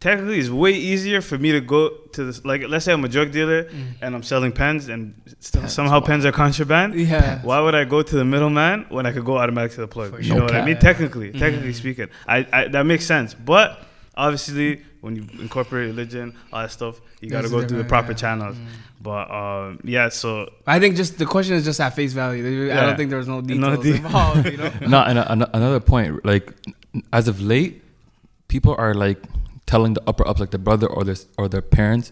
Technically, 0.00 0.38
it's 0.38 0.48
way 0.48 0.72
easier 0.72 1.20
for 1.20 1.36
me 1.36 1.52
to 1.52 1.60
go 1.60 1.90
to 2.12 2.24
this. 2.24 2.42
Like, 2.42 2.62
let's 2.66 2.86
say 2.86 2.92
I'm 2.94 3.04
a 3.04 3.08
drug 3.08 3.32
dealer 3.32 3.64
Mm. 3.64 3.84
and 4.00 4.14
I'm 4.14 4.22
selling 4.22 4.50
pens, 4.50 4.88
and 4.88 5.14
st- 5.40 5.60
Pens, 5.62 5.74
somehow 5.74 6.00
wow. 6.00 6.06
pens 6.06 6.24
are 6.24 6.32
contraband. 6.32 6.94
Yeah. 6.94 7.40
Why 7.42 7.60
would 7.60 7.74
I 7.74 7.84
go 7.84 8.00
to 8.00 8.14
the 8.16 8.24
middleman 8.24 8.86
when 8.88 9.04
I 9.04 9.12
could 9.12 9.26
go 9.26 9.36
automatic 9.36 9.72
to 9.72 9.82
the 9.82 9.88
plug? 9.88 10.12
For 10.12 10.18
you 10.18 10.24
sure. 10.28 10.36
know 10.38 10.44
what 10.44 10.54
I 10.56 10.64
mean? 10.64 10.76
cap. 10.76 10.82
Technically, 10.82 11.32
Mhm. 11.32 11.38
technically 11.38 11.72
speaking, 11.74 12.08
I, 12.26 12.46
I 12.50 12.68
that 12.68 12.84
makes 12.86 13.04
sense. 13.04 13.34
But 13.34 13.78
obviously, 14.16 14.80
when 15.02 15.16
you 15.16 15.26
incorporate 15.38 15.88
religion, 15.88 16.34
all 16.50 16.62
that 16.62 16.70
stuff, 16.70 16.98
you 17.20 17.28
got 17.28 17.42
to 17.42 17.50
go 17.50 17.66
through 17.66 17.78
the 17.78 17.84
proper 17.84 18.12
yeah. 18.12 18.16
channels. 18.16 18.56
Mm. 18.56 18.64
But 19.02 19.30
um, 19.30 19.80
yeah, 19.84 20.08
so 20.08 20.48
I 20.66 20.80
think 20.80 20.96
just 20.96 21.18
the 21.18 21.26
question 21.26 21.56
is 21.56 21.64
just 21.66 21.78
at 21.78 21.94
face 21.94 22.14
value. 22.14 22.42
I 22.46 22.68
Yeah. 22.68 22.86
don't 22.86 22.96
think 22.96 23.10
there 23.10 23.18
was 23.18 23.28
no 23.28 23.40
No 23.40 23.76
details 23.76 23.84
de- 23.84 23.94
involved. 23.96 24.46
You 24.46 24.56
know. 24.56 24.72
no, 24.88 24.98
and 25.02 25.18
a, 25.18 25.30
an- 25.32 25.50
another 25.52 25.80
point, 25.80 26.24
like 26.24 26.52
as 27.12 27.28
of 27.28 27.40
late, 27.42 27.82
people 28.48 28.74
are 28.78 28.94
like 28.94 29.18
telling 29.72 29.92
the 29.98 30.02
upper 30.10 30.24
ups, 30.30 30.40
like 30.42 30.52
the 30.56 30.62
brother 30.68 30.88
or 30.96 31.02
their 31.08 31.18
or 31.40 31.46
their 31.54 31.62
parents, 31.78 32.06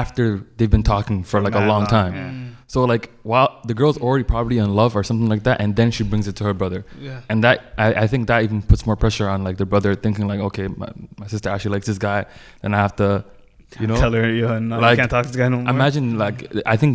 after 0.00 0.24
they've 0.56 0.74
been 0.76 0.88
talking 0.94 1.18
for 1.30 1.38
like 1.46 1.56
a 1.62 1.64
long 1.72 1.84
time. 1.98 2.14
Yeah. 2.14 2.30
Mm. 2.30 2.48
So 2.72 2.78
like, 2.94 3.04
while 3.30 3.50
the 3.70 3.74
girl's 3.80 3.98
already 4.04 4.24
probably 4.34 4.56
in 4.64 4.70
love 4.80 4.92
or 4.98 5.02
something 5.08 5.28
like 5.34 5.42
that, 5.48 5.56
and 5.62 5.70
then 5.78 5.88
she 5.96 6.02
brings 6.10 6.26
it 6.30 6.34
to 6.40 6.44
her 6.48 6.54
brother, 6.54 6.80
Yeah. 7.08 7.20
and 7.30 7.38
that 7.44 7.56
I, 7.84 7.88
I 8.04 8.06
think 8.12 8.22
that 8.30 8.40
even 8.46 8.58
puts 8.70 8.82
more 8.88 8.96
pressure 9.04 9.28
on 9.34 9.38
like 9.48 9.56
the 9.62 9.68
brother 9.72 9.90
thinking 10.04 10.26
like, 10.32 10.40
okay, 10.48 10.66
my, 10.82 10.88
my 11.22 11.26
sister 11.34 11.48
actually 11.52 11.72
likes 11.76 11.86
this 11.86 11.98
guy, 11.98 12.20
and 12.62 12.70
I 12.76 12.78
have 12.86 12.94
to, 13.02 13.08
you 13.80 13.86
know, 13.88 13.96
tell 13.96 14.12
her 14.18 14.26
yo, 14.40 14.58
no, 14.58 14.78
like, 14.78 14.92
you 14.92 15.00
can't 15.02 15.10
talk 15.10 15.24
to 15.24 15.30
this 15.32 15.36
guy 15.42 15.48
no 15.48 15.58
more. 15.58 15.70
imagine 15.76 16.06
like 16.24 16.38
I 16.74 16.76
think 16.82 16.92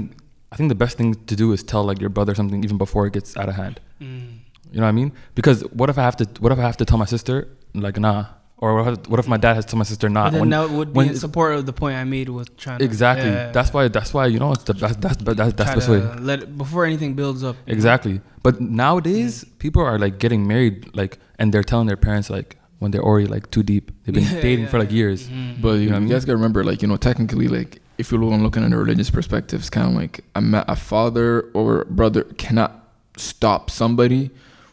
I 0.52 0.56
think 0.58 0.70
the 0.70 0.80
best 0.86 0.98
thing 1.00 1.10
to 1.32 1.36
do 1.44 1.48
is 1.56 1.62
tell 1.72 1.84
like 1.90 2.00
your 2.06 2.14
brother 2.18 2.34
something 2.40 2.64
even 2.68 2.78
before 2.86 3.04
it 3.08 3.14
gets 3.18 3.36
out 3.42 3.50
of 3.52 3.56
hand. 3.64 3.76
Mm. 4.02 4.40
You 4.72 4.80
know 4.80 4.88
what 4.88 4.96
I 4.96 5.00
mean? 5.02 5.12
Because 5.40 5.60
what 5.80 5.90
if 5.92 5.98
I 6.02 6.04
have 6.10 6.18
to? 6.22 6.26
What 6.44 6.52
if 6.54 6.60
I 6.60 6.66
have 6.70 6.78
to 6.78 6.86
tell 6.86 7.00
my 7.06 7.10
sister 7.16 7.36
like 7.74 7.98
nah? 8.00 8.26
Or 8.60 8.82
what 8.84 8.94
if, 8.94 9.08
what 9.08 9.20
if 9.20 9.28
my 9.28 9.38
dad 9.38 9.54
has 9.54 9.66
told 9.66 9.78
my 9.78 9.84
sister 9.84 10.10
not? 10.10 10.26
But 10.26 10.32
then 10.32 10.40
When- 10.42 10.50
that 10.50 10.70
would 10.72 10.92
be 10.94 10.98
when 10.98 11.10
in 11.10 11.16
support 11.16 11.54
of 11.56 11.66
the 11.68 11.74
point 11.74 11.96
I 11.96 12.04
made 12.06 12.28
with 12.30 12.58
trying 12.58 12.80
to 12.80 12.86
exactly. 12.86 13.30
yeah, 13.30 13.52
That's 13.52 13.72
why. 13.72 13.88
That's 13.88 14.14
why 14.16 14.26
you 14.26 14.40
know 14.40 14.52
it's 14.52 14.64
the 14.64 14.74
that's 14.74 14.96
that's 14.96 15.18
that's, 15.18 15.54
that's 15.54 15.70
the 15.74 15.76
best 15.80 15.90
way. 15.90 16.00
let 16.32 16.42
it, 16.44 16.58
before 16.58 16.84
anything 16.86 17.14
builds 17.14 17.44
up. 17.44 17.56
you 17.56 17.74
know? 17.74 17.78
Exactly. 17.78 18.20
But 18.42 18.60
nowadays, 18.60 19.46
people 19.60 19.84
are 19.84 20.00
like 20.00 20.18
getting 20.18 20.48
married, 20.48 20.90
like, 20.96 21.20
and 21.38 21.54
they're 21.54 21.64
telling 21.72 21.86
their 21.88 21.98
parents 22.08 22.30
like 22.32 22.58
when 22.80 22.90
they're 22.92 23.04
already 23.04 23.28
like 23.28 23.52
too 23.52 23.62
deep. 23.62 23.92
They've 24.04 24.16
been 24.16 24.24
Yeah, 24.36 24.42
dating 24.42 24.66
yeah, 24.66 24.72
for 24.72 24.80
like 24.80 24.90
yeah. 24.92 24.98
years. 25.02 25.28
Mhm. 25.30 25.62
But 25.62 25.74
you, 25.74 25.82
You 25.82 25.90
know 25.90 25.94
what 25.98 26.02
I 26.02 26.06
you 26.06 26.10
guys 26.14 26.26
gotta 26.26 26.38
remember, 26.38 26.64
like 26.64 26.82
you 26.82 26.88
know, 26.88 26.98
technically, 26.98 27.48
like 27.48 27.80
if 28.00 28.12
you're 28.12 28.20
looking 28.20 28.64
at 28.64 28.74
a 28.74 28.78
religious 28.78 29.12
perspective, 29.12 29.60
it's 29.60 29.70
kind 29.70 29.88
of 29.88 29.94
like 29.94 30.22
a, 30.36 30.42
a 30.70 30.76
father 30.76 31.50
or 31.54 31.86
brother 31.86 32.24
cannot 32.24 32.72
stop 33.18 33.70
somebody 33.70 34.32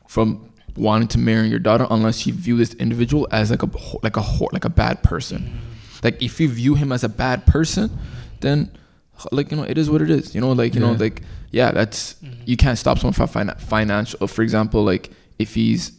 from 0.08 0.50
wanting 0.76 1.08
to 1.08 1.18
marry 1.18 1.48
your 1.48 1.58
daughter 1.58 1.86
unless 1.90 2.26
you 2.26 2.32
view 2.32 2.56
this 2.56 2.74
individual 2.74 3.28
as 3.30 3.50
like 3.50 3.62
a 3.62 3.70
like 4.02 4.16
a 4.16 4.20
ho- 4.22 4.48
like 4.52 4.64
a 4.64 4.70
bad 4.70 5.02
person. 5.02 5.60
Like 6.02 6.20
if 6.22 6.40
you 6.40 6.48
view 6.48 6.74
him 6.74 6.92
as 6.92 7.04
a 7.04 7.08
bad 7.08 7.46
person, 7.46 7.90
then 8.40 8.70
like 9.32 9.50
you 9.50 9.56
know 9.56 9.62
it 9.62 9.78
is 9.78 9.88
what 9.88 10.02
it 10.02 10.10
is. 10.10 10.34
You 10.34 10.40
know 10.40 10.52
like 10.52 10.74
you 10.74 10.80
know 10.80 10.92
like 10.98 11.22
yeah 11.50 11.70
that's 11.70 12.16
you 12.44 12.56
can't 12.56 12.78
stop 12.78 12.98
someone 12.98 13.12
from 13.14 13.28
finan- 13.28 13.60
financial. 13.60 14.26
For 14.26 14.42
example, 14.42 14.82
like 14.84 15.10
if 15.38 15.54
he's 15.54 15.90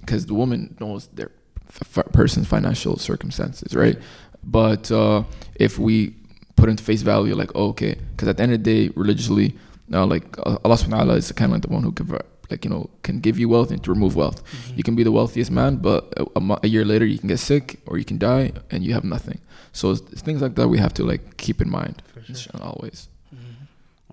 because 0.00 0.26
the 0.26 0.34
woman 0.34 0.76
knows 0.80 1.06
their 1.08 1.30
f- 1.68 1.98
f- 1.98 2.12
person's 2.12 2.46
financial 2.46 2.96
circumstances, 2.98 3.74
right? 3.74 3.98
But 4.44 4.90
uh, 4.92 5.24
if 5.56 5.78
we 5.78 6.14
put 6.56 6.68
into 6.68 6.82
face 6.84 7.02
value, 7.02 7.34
like 7.34 7.50
oh, 7.54 7.68
okay, 7.70 7.96
because 8.12 8.28
at 8.28 8.36
the 8.36 8.42
end 8.42 8.52
of 8.52 8.62
the 8.62 8.88
day, 8.88 8.92
religiously, 8.94 9.56
uh, 9.92 10.06
like 10.06 10.38
uh, 10.38 10.58
Allah 10.64 10.76
Subhanahu 10.76 10.90
wa 11.06 11.14
Taala 11.14 11.16
is 11.16 11.32
kind 11.32 11.50
of 11.50 11.56
like 11.56 11.62
the 11.62 11.68
one 11.72 11.82
who 11.82 11.92
can, 11.92 12.06
like 12.50 12.64
you 12.64 12.70
know, 12.70 12.90
can 13.02 13.20
give 13.20 13.38
you 13.38 13.48
wealth 13.48 13.70
and 13.70 13.82
to 13.84 13.90
remove 13.90 14.16
wealth. 14.16 14.42
You 14.74 14.82
can 14.82 14.96
be 14.96 15.02
the 15.02 15.12
wealthiest 15.12 15.50
man, 15.50 15.76
but 15.76 16.12
a, 16.16 16.26
a, 16.36 16.58
a 16.62 16.68
year 16.68 16.84
later 16.84 17.04
you 17.04 17.18
can 17.18 17.28
get 17.28 17.38
sick 17.38 17.80
or 17.86 17.98
you 17.98 18.04
can 18.04 18.18
die 18.18 18.52
and 18.70 18.84
you 18.84 18.94
have 18.94 19.04
nothing. 19.04 19.40
So 19.72 19.90
it's, 19.90 20.00
it's 20.12 20.22
things 20.22 20.42
like 20.42 20.54
that 20.54 20.68
we 20.68 20.78
have 20.78 20.94
to 20.94 21.04
like 21.04 21.36
keep 21.36 21.60
in 21.60 21.70
mind 21.70 22.02
sure. 22.32 22.60
always. 22.60 23.08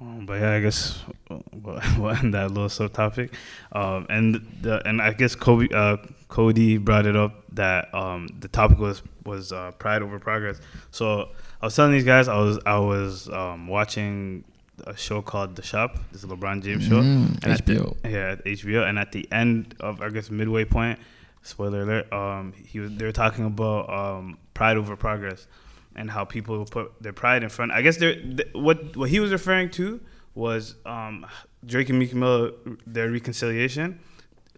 Um, 0.01 0.25
but 0.25 0.41
yeah, 0.41 0.51
I 0.51 0.59
guess 0.59 0.99
we'll, 1.29 1.43
we'll 1.97 2.09
end 2.11 2.33
that 2.33 2.51
little 2.51 2.67
subtopic. 2.67 3.31
Um, 3.71 4.05
and 4.09 4.45
the, 4.61 4.85
and 4.87 5.01
I 5.01 5.13
guess 5.13 5.35
Kobe, 5.35 5.67
uh, 5.73 5.97
Cody 6.27 6.77
brought 6.77 7.05
it 7.05 7.15
up 7.15 7.43
that 7.53 7.93
um, 7.93 8.27
the 8.39 8.47
topic 8.47 8.77
was 8.77 9.01
was 9.25 9.51
uh, 9.51 9.71
pride 9.71 10.01
over 10.01 10.19
progress. 10.19 10.59
So 10.91 11.29
I 11.61 11.65
was 11.65 11.75
telling 11.75 11.93
these 11.93 12.03
guys 12.03 12.27
I 12.27 12.37
was 12.37 12.59
I 12.65 12.77
was 12.77 13.29
um, 13.29 13.67
watching 13.67 14.43
a 14.85 14.95
show 14.97 15.21
called 15.21 15.55
The 15.55 15.61
Shop. 15.63 15.97
This 16.11 16.23
is 16.23 16.29
LeBron 16.29 16.63
James 16.63 16.85
show. 16.85 17.01
Mm, 17.01 17.43
And 17.43 17.53
at 17.53 17.65
the- 17.65 17.75
HBO. 17.75 17.97
yeah, 18.03 18.31
at 18.31 18.43
HBO. 18.45 18.87
And 18.87 18.99
at 18.99 19.11
the 19.11 19.27
end 19.31 19.75
of 19.79 20.01
I 20.01 20.09
guess 20.09 20.29
midway 20.29 20.65
point, 20.65 20.99
spoiler 21.41 21.81
alert, 21.83 22.11
um, 22.13 22.53
he 22.53 22.79
was 22.79 22.91
they 22.95 23.05
were 23.05 23.11
talking 23.11 23.45
about 23.45 23.89
um, 23.89 24.37
pride 24.53 24.77
over 24.77 24.95
progress 24.95 25.47
and 25.95 26.11
how 26.11 26.25
people 26.25 26.65
put 26.65 26.91
their 27.01 27.13
pride 27.13 27.41
in 27.43 27.49
front. 27.49 27.71
I 27.71 27.81
guess 27.81 27.97
they're, 27.97 28.15
th- 28.15 28.49
what 28.53 28.95
what 28.97 29.09
he 29.09 29.19
was 29.19 29.31
referring 29.31 29.69
to 29.71 29.99
was 30.33 30.75
um, 30.85 31.25
Drake 31.65 31.89
and 31.89 31.97
Meek 31.99 32.13
Mill 32.13 32.51
their 32.85 33.09
reconciliation 33.09 33.99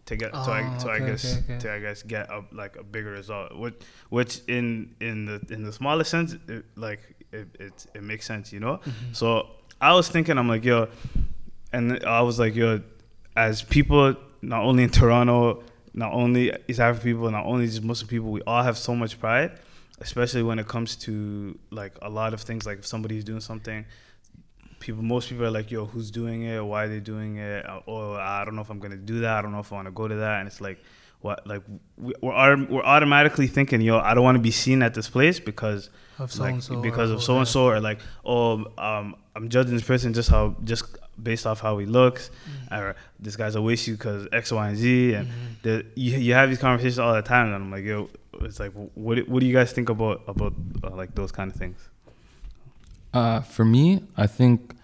to 0.05 0.15
get 0.15 0.31
to, 0.31 0.37
I, 0.39 0.61
Oh, 0.75 0.79
to 0.85 0.89
I 0.89 0.99
guess 0.99 1.37
okay, 1.37 1.43
okay. 1.53 1.59
to 1.59 1.73
I 1.73 1.79
guess 1.79 2.01
get 2.01 2.29
a, 2.31 2.41
like 2.51 2.75
a 2.77 2.83
bigger 2.83 3.11
result. 3.11 3.55
Which 3.55 3.75
which 4.09 4.39
in 4.47 4.95
in 4.99 5.25
the 5.25 5.45
in 5.51 5.63
the 5.63 5.71
smallest 5.73 6.09
sense, 6.09 6.35
it, 6.47 6.65
like 6.75 7.01
it, 7.31 7.47
it 7.59 7.85
it 7.93 8.01
makes 8.03 8.25
sense, 8.25 8.51
you 8.53 8.59
know. 8.59 8.77
Mm-hmm. 8.77 9.11
So 9.13 9.49
I 9.79 9.93
was 9.93 10.09
thinking, 10.09 10.37
I'm 10.37 10.47
like, 10.47 10.63
yo, 10.63 10.87
and 11.71 12.03
I 12.03 12.21
was 12.21 12.39
like, 12.39 12.55
yo, 12.55 12.81
as 13.35 13.61
people, 13.61 14.15
not 14.41 14.63
only 14.63 14.83
in 14.83 14.89
Toronto, 14.89 15.63
not 15.93 16.13
only 16.13 16.51
East 16.67 16.79
African 16.79 17.11
people, 17.11 17.31
not 17.31 17.45
only 17.45 17.65
just 17.67 17.83
Muslim 17.83 18.07
people, 18.07 18.31
we 18.31 18.41
all 18.41 18.63
have 18.63 18.77
so 18.77 18.95
much 18.95 19.19
pride, 19.19 19.59
especially 19.99 20.43
when 20.43 20.59
it 20.59 20.67
comes 20.67 20.95
to 20.95 21.57
like 21.69 21.93
a 22.01 22.09
lot 22.09 22.33
of 22.33 22.41
things. 22.41 22.65
Like 22.65 22.79
if 22.79 22.87
somebody's 22.87 23.23
doing 23.23 23.39
something, 23.39 23.85
people, 24.79 25.03
most 25.03 25.29
people 25.29 25.45
are 25.45 25.51
like, 25.51 25.69
yo, 25.69 25.85
who's 25.85 26.11
doing 26.11 26.43
it? 26.43 26.63
Why 26.63 26.85
are 26.85 26.87
they 26.87 26.99
doing 26.99 27.37
it? 27.37 27.65
Or 27.85 28.19
I 28.19 28.45
don't 28.45 28.55
know 28.55 28.61
if 28.61 28.69
I'm 28.69 28.79
gonna 28.79 28.95
do 28.95 29.19
that. 29.21 29.37
I 29.37 29.41
don't 29.41 29.51
know 29.51 29.59
if 29.59 29.71
I 29.71 29.75
want 29.75 29.87
to 29.87 29.91
go 29.91 30.07
to 30.07 30.15
that. 30.15 30.39
And 30.39 30.47
it's 30.47 30.61
like, 30.61 30.79
what? 31.21 31.45
Like 31.47 31.63
we- 31.97 32.13
we're 32.21 32.65
we're 32.65 32.83
automatically 32.83 33.47
thinking, 33.47 33.81
yo, 33.81 33.99
I 33.99 34.13
don't 34.13 34.23
want 34.23 34.35
to 34.35 34.41
be 34.41 34.51
seen 34.51 34.81
at 34.83 34.93
this 34.93 35.09
place 35.09 35.39
because 35.39 35.89
Of 36.19 36.31
so 36.31 36.43
like 36.43 36.53
and 36.53 36.63
so. 36.63 36.81
because 36.81 37.11
of 37.11 37.21
so 37.23 37.37
and 37.37 37.47
so 37.47 37.65
or 37.67 37.79
like 37.79 37.99
oh 38.25 38.65
um 38.77 39.15
I'm 39.35 39.49
judging 39.49 39.73
this 39.73 39.83
person 39.83 40.13
just 40.13 40.29
how 40.29 40.55
just 40.63 40.83
based 41.21 41.45
off 41.47 41.59
how 41.61 41.77
he 41.79 41.85
looks 41.85 42.29
or 42.71 42.95
this 43.19 43.35
guy's 43.35 43.55
a 43.55 43.61
waste 43.61 43.87
you 43.87 43.95
because 43.95 44.27
X 44.31 44.51
Y 44.51 44.67
and 44.69 44.77
Z 44.77 45.13
and 45.13 45.27
the, 45.63 45.85
you, 45.95 46.17
you 46.17 46.33
have 46.33 46.49
these 46.49 46.59
conversations 46.59 46.99
all 46.99 47.13
the 47.13 47.21
time 47.23 47.47
and 47.47 47.55
I'm 47.55 47.71
like 47.71 47.83
yo 47.83 48.09
it's 48.41 48.59
like 48.59 48.71
what 48.93 49.27
what 49.27 49.39
do 49.41 49.45
you 49.47 49.53
guys 49.53 49.71
think 49.73 49.89
about 49.89 50.21
about 50.27 50.53
uh, 50.83 50.91
like 50.95 51.13
those 51.15 51.31
kind 51.31 51.51
of 51.51 51.57
things 51.57 51.89
Uh, 53.13 53.41
for 53.41 53.65
me, 53.65 54.03
I 54.15 54.27
think 54.27 54.75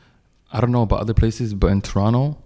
I 0.51 0.59
don't 0.61 0.71
know 0.71 0.81
about 0.83 0.99
other 1.01 1.13
places, 1.13 1.53
but 1.53 1.67
in 1.67 1.81
Toronto, 1.81 2.37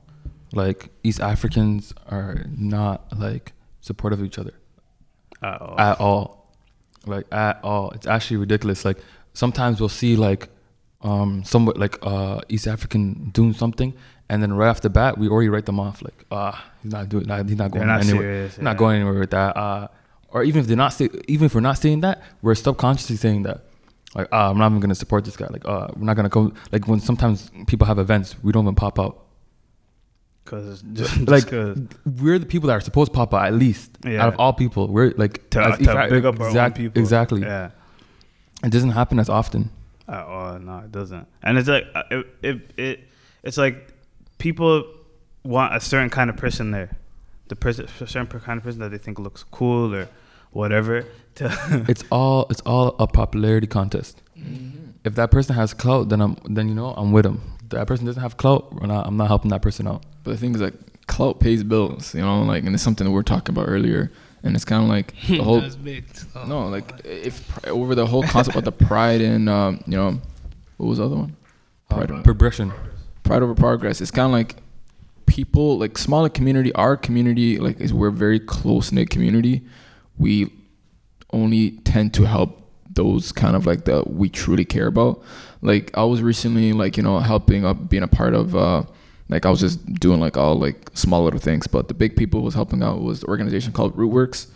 like 0.53 0.89
East 1.03 1.20
Africans 1.22 1.94
are 2.10 2.46
not 2.58 3.06
like 3.17 3.53
supportive 3.88 4.20
of 4.20 4.25
each 4.25 4.38
other 4.38 4.53
at 5.41 5.62
all. 5.62 5.79
at 5.79 6.00
all, 6.00 6.53
like 7.06 7.25
at 7.32 7.60
all. 7.63 7.91
It's 7.91 8.08
actually 8.08 8.38
ridiculous. 8.38 8.86
Like 8.86 9.00
sometimes 9.34 9.79
we'll 9.79 9.89
see 10.03 10.15
like 10.15 10.50
um 11.01 11.44
somewhat 11.44 11.77
like 11.77 11.98
uh 12.01 12.41
East 12.50 12.67
African 12.67 13.29
doing 13.32 13.53
something, 13.53 13.94
and 14.29 14.41
then 14.41 14.53
right 14.53 14.70
off 14.70 14.82
the 14.82 14.89
bat 14.89 15.17
we 15.17 15.27
already 15.29 15.50
write 15.50 15.65
them 15.65 15.79
off 15.79 16.01
like 16.01 16.25
ah 16.32 16.63
he's 16.82 16.91
not 16.91 17.08
doing 17.10 17.25
he's 17.48 17.58
not 17.58 17.72
going 17.72 17.88
not 17.88 18.01
anywhere 18.01 18.22
serious 18.22 18.58
not 18.60 18.77
going 18.77 18.96
anywhere 18.98 19.20
with 19.20 19.32
that. 19.32 19.56
Uh, 19.58 19.88
or 20.29 20.44
even 20.44 20.62
if 20.62 20.67
they're 20.67 20.75
not 20.86 20.89
say, 20.94 21.10
even 21.27 21.46
if 21.46 21.56
we're 21.56 21.62
not 21.62 21.77
saying 21.77 22.01
that, 22.01 22.22
we're 22.41 22.56
subconsciously 22.56 23.15
saying 23.15 23.44
that. 23.44 23.62
Like, 24.15 24.27
ah, 24.32 24.50
I'm 24.50 24.58
not 24.58 24.67
even 24.72 24.79
gonna 24.82 24.96
support 24.96 25.24
this 25.25 25.38
guy. 25.38 25.48
Like, 25.50 25.65
uh, 25.65 25.88
we're 25.96 26.03
not 26.06 26.15
gonna 26.15 26.29
go. 26.29 26.51
Like 26.72 26.88
when 26.88 27.00
sometimes 27.00 27.50
people 27.67 27.88
have 27.88 28.00
events, 28.00 28.36
we 28.44 28.51
don't 28.51 28.65
even 28.65 28.75
pop 28.75 29.00
out. 29.00 29.26
Cause 30.48 30.82
just, 30.94 31.18
Like, 31.27 31.27
just 31.27 31.48
'cause 31.50 31.77
We're 32.22 32.39
the 32.39 32.46
people 32.46 32.68
that 32.68 32.74
are 32.74 32.80
supposed 32.82 33.12
to 33.12 33.16
pop 33.16 33.34
out 33.34 33.46
at 33.48 33.54
least 33.54 33.92
Yeah. 34.06 34.24
out 34.24 34.34
of 34.34 34.39
all 34.39 34.54
people. 34.54 34.88
We're 34.88 35.13
like 35.18 35.50
to, 35.51 35.60
as 35.62 35.77
to 35.77 35.84
East- 35.84 36.10
big 36.10 36.25
up 36.25 36.39
our 36.39 36.46
own 36.46 36.51
exact- 36.51 36.77
people 36.77 37.00
Exactly. 37.01 37.42
yeah 37.42 37.72
It 38.63 38.72
doesn't 38.72 38.92
happen 38.92 39.20
as 39.20 39.30
often. 39.30 39.70
At 40.08 40.24
all, 40.24 40.58
no, 40.60 40.77
it 40.80 40.92
doesn't. 40.92 41.27
And 41.44 41.58
it's 41.58 41.68
like 41.68 41.86
uh, 41.94 42.04
it, 42.10 42.25
it, 42.42 42.72
it 42.77 43.00
it's 43.44 43.58
like 43.58 43.94
people 44.38 44.86
want 45.44 45.75
a 45.75 45.80
certain 45.82 46.10
kind 46.10 46.30
of 46.30 46.38
person 46.38 46.72
there, 46.72 46.89
the 47.50 47.56
person, 47.58 47.86
a 48.01 48.08
certain 48.08 48.27
kind 48.39 48.58
of 48.58 48.63
person 48.63 48.80
that 48.80 48.92
they 48.92 48.98
think 48.98 49.20
looks 49.20 49.44
cool 49.44 49.94
or 49.94 50.08
whatever. 50.51 51.06
To 51.36 51.86
It's 51.89 52.04
all 52.10 52.48
it's 52.50 52.62
all 52.62 52.96
a 53.00 53.06
popularity 53.08 53.68
contest. 53.68 54.24
If 55.04 55.16
that 55.16 55.30
person 55.30 55.56
has 55.56 55.74
clout, 55.74 56.08
then 56.10 56.22
I'm 56.22 56.38
then 56.50 56.70
you 56.70 56.74
know 56.75 56.94
I'm 56.96 57.12
with 57.12 57.25
him. 57.25 57.42
If 57.68 57.72
that 57.72 57.88
person 57.88 58.06
doesn't 58.06 58.22
have 58.22 58.38
clout, 58.38 58.74
we're 58.74 58.88
not, 58.88 59.06
I'm 59.08 59.18
not 59.18 59.28
helping 59.28 59.50
that 59.52 59.62
person 59.62 59.88
out. 59.88 60.04
But 60.24 60.32
the 60.32 60.38
thing 60.38 60.56
is, 60.56 60.62
like, 60.62 60.74
clout 61.08 61.40
pays 61.40 61.64
bills, 61.64 62.16
you 62.16 62.22
know, 62.22 62.42
like, 62.44 62.64
and 62.64 62.74
it's 62.74 62.84
something 62.84 63.06
that 63.06 63.12
we 63.12 63.20
are 63.20 63.24
talking 63.24 63.54
about 63.56 63.68
earlier. 63.68 64.12
And 64.44 64.56
it's 64.56 64.64
kind 64.66 64.84
of 64.84 64.90
like 64.90 65.14
the 65.28 65.40
whole 65.40 65.62
big. 65.84 66.06
So, 66.16 66.46
no, 66.46 66.68
like 66.68 67.02
if 67.04 67.66
over 67.68 67.96
the 67.96 68.06
whole 68.06 68.24
concept 68.24 68.56
of 68.56 68.64
the 68.64 68.72
pride 68.90 69.20
and 69.20 69.50
um, 69.50 69.84
you 69.88 69.98
know, 69.98 70.22
what 70.78 70.88
was 70.88 71.00
the 71.00 71.06
other 71.06 71.16
one? 71.16 71.36
Pride, 71.90 72.12
Uh, 72.12 72.14
over, 72.16 72.24
progression. 72.24 72.72
pride 73.24 73.42
over 73.42 73.56
progress. 73.56 74.00
It's 74.00 74.12
kind 74.12 74.28
of 74.28 74.32
like 74.32 74.58
people 75.26 75.78
like 75.78 75.98
smaller 75.98 76.30
community. 76.30 76.72
Our 76.74 76.96
community, 76.96 77.58
like, 77.60 77.80
is 77.82 77.94
we're 77.94 78.08
a 78.10 78.12
very 78.12 78.40
close 78.40 78.92
knit 78.92 79.10
community. 79.10 79.64
We 80.18 80.54
only 81.34 81.72
tend 81.84 82.14
to 82.14 82.24
help 82.24 82.70
those 82.94 83.32
kind 83.32 83.56
of 83.56 83.66
like 83.66 83.86
that 83.86 84.10
we 84.12 84.30
truly 84.30 84.66
care 84.66 84.88
about. 84.88 85.22
Like 85.62 85.96
I 85.98 86.04
was 86.04 86.22
recently 86.22 86.74
like 86.74 86.98
you 86.98 87.04
know 87.04 87.20
helping 87.20 87.66
up 87.66 87.90
being 87.90 88.04
a 88.04 88.08
part 88.08 88.34
of 88.34 88.56
uh 88.56 88.84
like 89.30 89.46
I 89.46 89.50
was 89.50 89.60
just 89.60 89.84
doing 89.96 90.20
like 90.20 90.38
all 90.38 90.56
like 90.58 90.90
small 90.94 91.24
little 91.24 91.40
things, 91.40 91.68
but 91.68 91.88
the 91.88 91.94
big 91.94 92.16
people 92.16 92.42
was 92.42 92.54
helping 92.54 92.82
out 92.82 93.02
was 93.02 93.22
the 93.22 93.28
organization 93.28 93.74
called 93.74 93.96
Rootworks. 93.98 94.48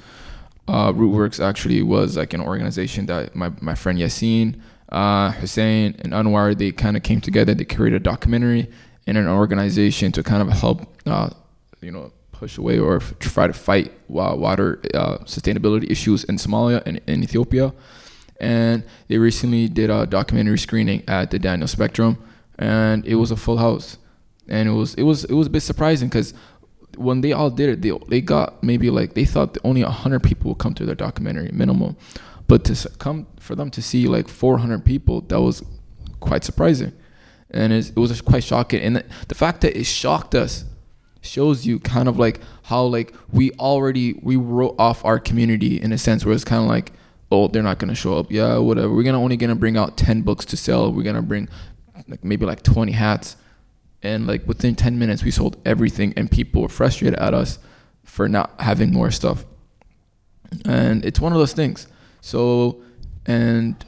Uh, 0.68 0.94
Rootworks 0.94 1.44
actually 1.44 1.82
was 1.82 2.16
like 2.16 2.34
an 2.34 2.40
organization 2.42 3.06
that 3.08 3.36
my, 3.36 3.52
my 3.60 3.76
friend 3.76 4.00
Yassine, 4.00 4.62
uh, 4.90 5.32
Hussein, 5.32 5.96
and 6.00 6.14
Anwar 6.14 6.58
they 6.58 6.72
kind 6.72 6.96
of 6.96 7.04
came 7.04 7.20
together. 7.20 7.54
They 7.54 7.66
created 7.66 7.98
a 7.98 8.04
documentary 8.04 8.70
and 9.08 9.18
an 9.18 9.28
organization 9.28 10.12
to 10.14 10.24
kind 10.24 10.42
of 10.42 10.50
help, 10.50 10.88
uh, 11.06 11.32
you 11.82 11.92
know, 11.92 12.14
push 12.32 12.58
away 12.58 12.80
or 12.80 12.98
f- 12.98 13.14
try 13.20 13.48
to 13.48 13.54
fight 13.54 13.92
wa- 14.08 14.36
water 14.36 14.82
uh, 14.94 15.18
sustainability 15.26 15.90
issues 15.92 16.24
in 16.26 16.38
Somalia 16.38 16.82
and 16.86 17.02
in 17.08 17.24
Ethiopia. 17.24 17.74
And 18.42 18.84
they 19.08 19.20
recently 19.20 19.68
did 19.68 19.92
a 19.92 20.08
documentary 20.08 20.58
screening 20.58 21.04
at 21.08 21.30
the 21.30 21.38
Daniels 21.38 21.72
Spectrum, 21.72 22.18
and 22.58 23.06
it 23.06 23.16
was 23.16 23.30
a 23.30 23.38
full 23.38 23.58
house. 23.58 23.98
And 24.48 24.68
it 24.68 24.72
was 24.72 24.96
it 24.96 25.04
was 25.04 25.24
it 25.26 25.34
was 25.34 25.46
a 25.48 25.50
bit 25.52 25.62
surprising 25.62 26.10
because 26.10 26.34
when 26.98 27.22
they 27.22 27.34
all 27.34 27.52
did 27.52 27.70
it, 27.70 27.82
they 27.84 27.92
they 28.10 28.20
got 28.20 28.64
maybe 28.64 28.90
like 28.90 29.14
they 29.14 29.26
thought 29.26 29.58
only 29.64 29.84
hundred 29.84 30.24
people 30.24 30.50
would 30.50 30.58
come 30.58 30.74
to 30.74 30.86
their 30.86 30.96
documentary 30.96 31.52
minimum, 31.54 31.96
but 32.48 32.66
to 32.66 32.90
come 32.98 33.28
for 33.40 33.56
them 33.56 33.70
to 33.70 33.82
see 33.82 34.08
like 34.08 34.28
four 34.28 34.58
hundred 34.58 34.84
people, 34.86 35.22
that 35.22 35.40
was 35.40 35.64
quite 36.20 36.44
surprising, 36.44 36.94
and 37.52 37.72
it 37.72 37.96
was 37.96 38.22
quite 38.22 38.44
shocking. 38.44 38.82
And 38.82 38.96
the, 38.96 39.06
the 39.28 39.36
fact 39.36 39.62
that 39.62 39.78
it 39.78 39.86
shocked 39.86 40.34
us 40.34 40.66
shows 41.22 41.68
you 41.68 41.80
kind 41.80 42.10
of 42.10 42.18
like 42.18 42.42
how 42.64 42.82
like 42.86 43.14
we 43.32 43.52
already 43.60 44.20
we 44.24 44.36
wrote 44.36 44.76
off 44.80 45.06
our 45.06 45.20
community 45.20 45.80
in 45.80 45.92
a 45.92 45.98
sense 46.00 46.26
where 46.26 46.34
it's 46.34 46.44
kind 46.44 46.64
of 46.64 46.68
like 46.68 46.92
oh 47.32 47.48
they're 47.48 47.64
not 47.64 47.80
gonna 47.80 47.96
show 47.96 48.18
up. 48.18 48.32
Yeah 48.32 48.58
whatever. 48.58 48.94
We're 48.94 49.04
gonna 49.04 49.22
only 49.22 49.38
gonna 49.38 49.56
bring 49.56 49.78
out 49.78 49.98
10 49.98 50.22
books 50.22 50.46
to 50.46 50.58
sell. 50.58 50.92
We're 50.92 51.04
gonna 51.04 51.22
bring 51.22 51.50
like 52.08 52.24
maybe 52.24 52.46
like 52.46 52.64
20 52.64 52.92
hats. 52.92 53.36
And 54.04 54.26
like 54.28 54.48
within 54.48 54.76
10 54.76 54.98
minutes 54.98 55.24
we 55.24 55.32
sold 55.32 55.58
everything 55.66 56.14
and 56.18 56.30
people 56.30 56.62
were 56.64 56.70
frustrated 56.70 57.20
at 57.20 57.34
us 57.34 57.60
for 58.04 58.28
not 58.28 58.60
having 58.60 58.92
more 58.92 59.12
stuff. 59.12 59.46
And 60.66 61.06
it's 61.06 61.20
one 61.20 61.32
of 61.32 61.38
those 61.40 61.54
things. 61.54 61.88
So 62.22 62.82
and 63.26 63.84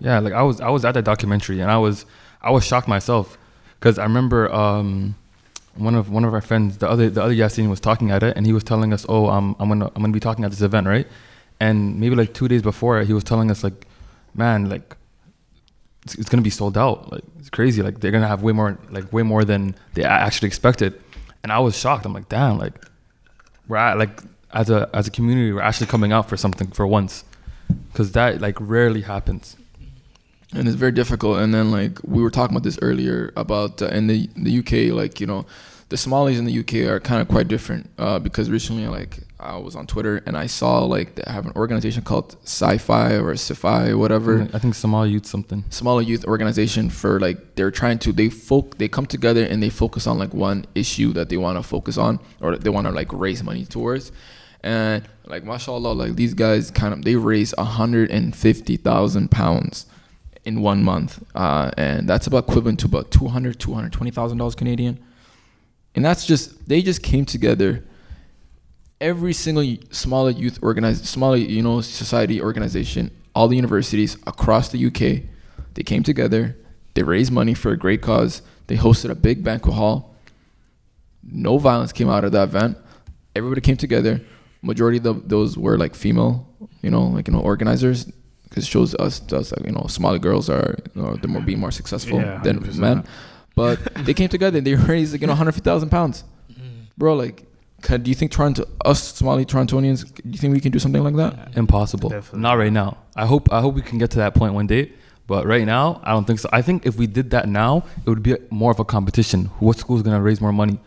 Yeah, 0.00 0.18
like 0.18 0.32
I 0.32 0.42
was 0.42 0.60
I 0.60 0.70
was 0.70 0.84
at 0.84 0.94
that 0.94 1.04
documentary 1.04 1.60
and 1.60 1.70
I 1.70 1.78
was 1.78 2.06
I 2.42 2.50
was 2.50 2.64
shocked 2.64 2.88
myself. 2.88 3.38
Because 3.78 3.98
I 3.98 4.04
remember 4.04 4.52
um 4.52 5.14
one 5.76 5.94
of 5.94 6.10
one 6.10 6.24
of 6.24 6.32
our 6.32 6.40
friends, 6.40 6.78
the 6.78 6.88
other 6.88 7.10
the 7.10 7.22
other 7.22 7.34
Yasin 7.34 7.68
was 7.68 7.80
talking 7.80 8.10
at 8.10 8.22
it, 8.22 8.36
and 8.36 8.46
he 8.46 8.52
was 8.52 8.62
telling 8.62 8.92
us, 8.92 9.04
"Oh, 9.08 9.26
um, 9.28 9.56
I'm 9.58 9.68
gonna 9.68 9.86
I'm 9.94 10.02
gonna 10.02 10.12
be 10.12 10.20
talking 10.20 10.44
at 10.44 10.50
this 10.50 10.60
event, 10.62 10.86
right?" 10.86 11.06
And 11.64 11.76
maybe 12.00 12.14
like 12.22 12.32
two 12.34 12.48
days 12.52 12.62
before, 12.62 12.94
he 13.10 13.14
was 13.18 13.24
telling 13.24 13.48
us 13.50 13.60
like, 13.68 13.78
"Man, 14.34 14.58
like, 14.74 14.96
it's, 16.04 16.14
it's 16.20 16.28
gonna 16.30 16.48
be 16.50 16.56
sold 16.60 16.76
out. 16.84 16.98
Like, 17.12 17.24
it's 17.38 17.50
crazy. 17.58 17.80
Like, 17.82 17.96
they're 18.00 18.14
gonna 18.16 18.32
have 18.34 18.42
way 18.42 18.52
more 18.52 18.78
like 18.96 19.06
way 19.16 19.22
more 19.32 19.44
than 19.44 19.74
they 19.94 20.04
actually 20.04 20.48
expected." 20.52 20.90
And 21.42 21.48
I 21.52 21.58
was 21.66 21.74
shocked. 21.82 22.04
I'm 22.06 22.14
like, 22.18 22.28
"Damn, 22.28 22.58
like, 22.58 22.74
we're 23.68 23.82
at, 23.88 23.98
like 23.98 24.14
as 24.52 24.68
a 24.70 24.80
as 24.92 25.04
a 25.06 25.10
community, 25.10 25.52
we're 25.52 25.68
actually 25.70 25.90
coming 25.94 26.12
out 26.12 26.28
for 26.28 26.36
something 26.36 26.68
for 26.78 26.86
once, 26.86 27.24
because 27.90 28.12
that 28.12 28.40
like 28.40 28.56
rarely 28.60 29.02
happens." 29.02 29.56
and 30.54 30.68
it's 30.68 30.76
very 30.76 30.92
difficult. 30.92 31.38
And 31.38 31.52
then 31.52 31.70
like 31.70 31.98
we 32.04 32.22
were 32.22 32.30
talking 32.30 32.54
about 32.54 32.62
this 32.62 32.78
earlier 32.80 33.32
about 33.36 33.82
uh, 33.82 33.86
in 33.86 34.06
the 34.06 34.28
the 34.36 34.58
UK, 34.60 34.94
like 34.94 35.20
you 35.20 35.26
know, 35.26 35.46
the 35.88 35.96
Somalis 35.96 36.38
in 36.38 36.44
the 36.44 36.58
UK 36.58 36.88
are 36.90 37.00
kind 37.00 37.20
of 37.20 37.28
quite 37.28 37.48
different 37.48 37.90
uh, 37.98 38.18
because 38.18 38.50
recently 38.50 38.86
like 38.86 39.18
I 39.44 39.58
was 39.58 39.76
on 39.76 39.86
Twitter 39.86 40.22
and 40.26 40.36
I 40.36 40.46
saw 40.46 40.84
like 40.84 41.16
they 41.16 41.24
have 41.26 41.44
an 41.44 41.52
organization 41.54 42.02
called 42.02 42.36
Sci-Fi 42.44 43.16
or 43.16 43.32
Sci-Fi 43.32 43.92
whatever. 43.94 44.48
I 44.54 44.58
think 44.58 44.74
Somali 44.74 45.10
youth 45.10 45.26
something. 45.26 45.64
Somali 45.68 46.06
youth 46.06 46.24
organization 46.24 46.88
for 46.88 47.20
like 47.20 47.54
they're 47.54 47.70
trying 47.70 47.98
to 48.00 48.12
they 48.12 48.30
folk 48.30 48.78
they 48.78 48.88
come 48.88 49.06
together 49.06 49.44
and 49.44 49.62
they 49.62 49.70
focus 49.70 50.06
on 50.06 50.18
like 50.18 50.32
one 50.32 50.64
issue 50.74 51.12
that 51.12 51.28
they 51.28 51.36
want 51.36 51.58
to 51.58 51.62
focus 51.62 51.98
on 51.98 52.20
or 52.40 52.56
they 52.56 52.70
want 52.70 52.86
to 52.86 52.92
like 52.92 53.12
raise 53.12 53.42
money 53.42 53.66
towards 53.66 54.12
and 54.62 55.06
like 55.26 55.44
mashallah 55.44 55.92
like 55.92 56.16
these 56.16 56.32
guys 56.32 56.70
kind 56.70 56.94
of 56.94 57.04
they 57.04 57.16
raise 57.16 57.54
150,000 57.56 59.30
pounds 59.30 59.86
in 60.44 60.62
one 60.62 60.82
month 60.82 61.22
uh, 61.34 61.70
and 61.76 62.08
that's 62.08 62.26
about 62.26 62.44
equivalent 62.48 62.80
to 62.80 62.86
about 62.86 63.10
200 63.10 63.60
220,000 63.60 64.38
dollars 64.38 64.54
Canadian 64.54 65.02
and 65.94 66.04
that's 66.04 66.24
just 66.24 66.66
they 66.68 66.80
just 66.80 67.02
came 67.02 67.26
together 67.26 67.84
every 69.10 69.34
single 69.44 69.64
smaller 69.90 70.30
youth 70.42 70.56
organized 70.68 71.04
smaller 71.16 71.36
you 71.58 71.62
know 71.66 71.76
society 72.02 72.36
organization 72.48 73.04
all 73.36 73.46
the 73.48 73.56
universities 73.64 74.12
across 74.32 74.64
the 74.74 74.80
UK 74.88 75.02
they 75.74 75.82
came 75.92 76.02
together 76.10 76.42
they 76.94 77.02
raised 77.14 77.30
money 77.40 77.54
for 77.62 77.70
a 77.76 77.78
great 77.84 78.00
cause 78.10 78.32
they 78.68 78.76
hosted 78.86 79.10
a 79.10 79.14
big 79.28 79.38
banquet 79.48 79.74
hall. 79.80 79.96
No 81.22 81.58
violence 81.58 81.92
came 81.98 82.08
out 82.14 82.24
of 82.24 82.32
that 82.32 82.44
event. 82.50 82.78
Everybody 83.38 83.60
came 83.60 83.76
together. 83.76 84.14
Majority 84.62 84.98
of 84.98 85.04
the, 85.08 85.14
those 85.34 85.50
were 85.64 85.76
like 85.84 85.94
female 85.94 86.34
you 86.84 86.90
know 86.94 87.04
like 87.16 87.26
you 87.28 87.34
know 87.34 87.40
organizers 87.52 87.98
because 88.44 88.64
it 88.66 88.70
shows 88.76 88.94
us 89.06 89.14
us 89.32 89.52
like, 89.52 89.64
you 89.68 89.72
know 89.76 89.86
smaller 89.98 90.18
girls 90.18 90.48
are 90.48 90.76
you 90.94 91.02
know, 91.02 91.16
they're 91.16 91.30
more 91.36 91.42
being 91.50 91.60
more 91.64 91.70
successful 91.80 92.18
Yeah, 92.20 92.40
than 92.44 92.56
men. 92.86 93.04
but 93.54 93.76
they 94.06 94.14
came 94.14 94.30
together 94.36 94.58
and 94.58 94.66
they 94.66 94.74
raised 94.92 95.12
like 95.12 95.20
you 95.22 95.26
know 95.26 95.32
150,000 95.32 95.90
pounds. 95.90 96.24
Mm-hmm. 96.52 96.84
Bro 96.96 97.16
like 97.24 97.38
can, 97.84 98.02
do 98.02 98.10
you 98.10 98.14
think 98.14 98.32
Toronto 98.32 98.64
us 98.84 99.14
Somali 99.14 99.44
Torontonians 99.44 100.12
do 100.14 100.22
you 100.24 100.38
think 100.38 100.54
we 100.54 100.60
can 100.60 100.72
do 100.72 100.78
something 100.78 101.04
like 101.04 101.16
that 101.16 101.56
Impossible. 101.56 102.08
Definitely. 102.08 102.40
Not 102.40 102.54
right 102.58 102.72
now. 102.72 102.98
I 103.14 103.26
hope 103.26 103.52
I 103.52 103.60
hope 103.60 103.74
we 103.74 103.82
can 103.82 103.98
get 103.98 104.10
to 104.12 104.18
that 104.18 104.34
point 104.34 104.54
one 104.54 104.66
day. 104.66 104.92
But 105.26 105.46
right 105.46 105.64
now, 105.64 106.00
I 106.04 106.12
don't 106.12 106.26
think 106.26 106.38
so. 106.38 106.50
I 106.52 106.60
think 106.60 106.84
if 106.84 106.96
we 106.96 107.06
did 107.06 107.30
that 107.30 107.48
now, 107.48 107.84
it 108.04 108.10
would 108.10 108.22
be 108.22 108.36
more 108.50 108.70
of 108.70 108.78
a 108.78 108.84
competition. 108.84 109.46
What 109.58 109.78
school 109.78 109.96
is 109.96 110.02
gonna 110.02 110.20
raise 110.20 110.40
more 110.40 110.52
money? 110.52 110.78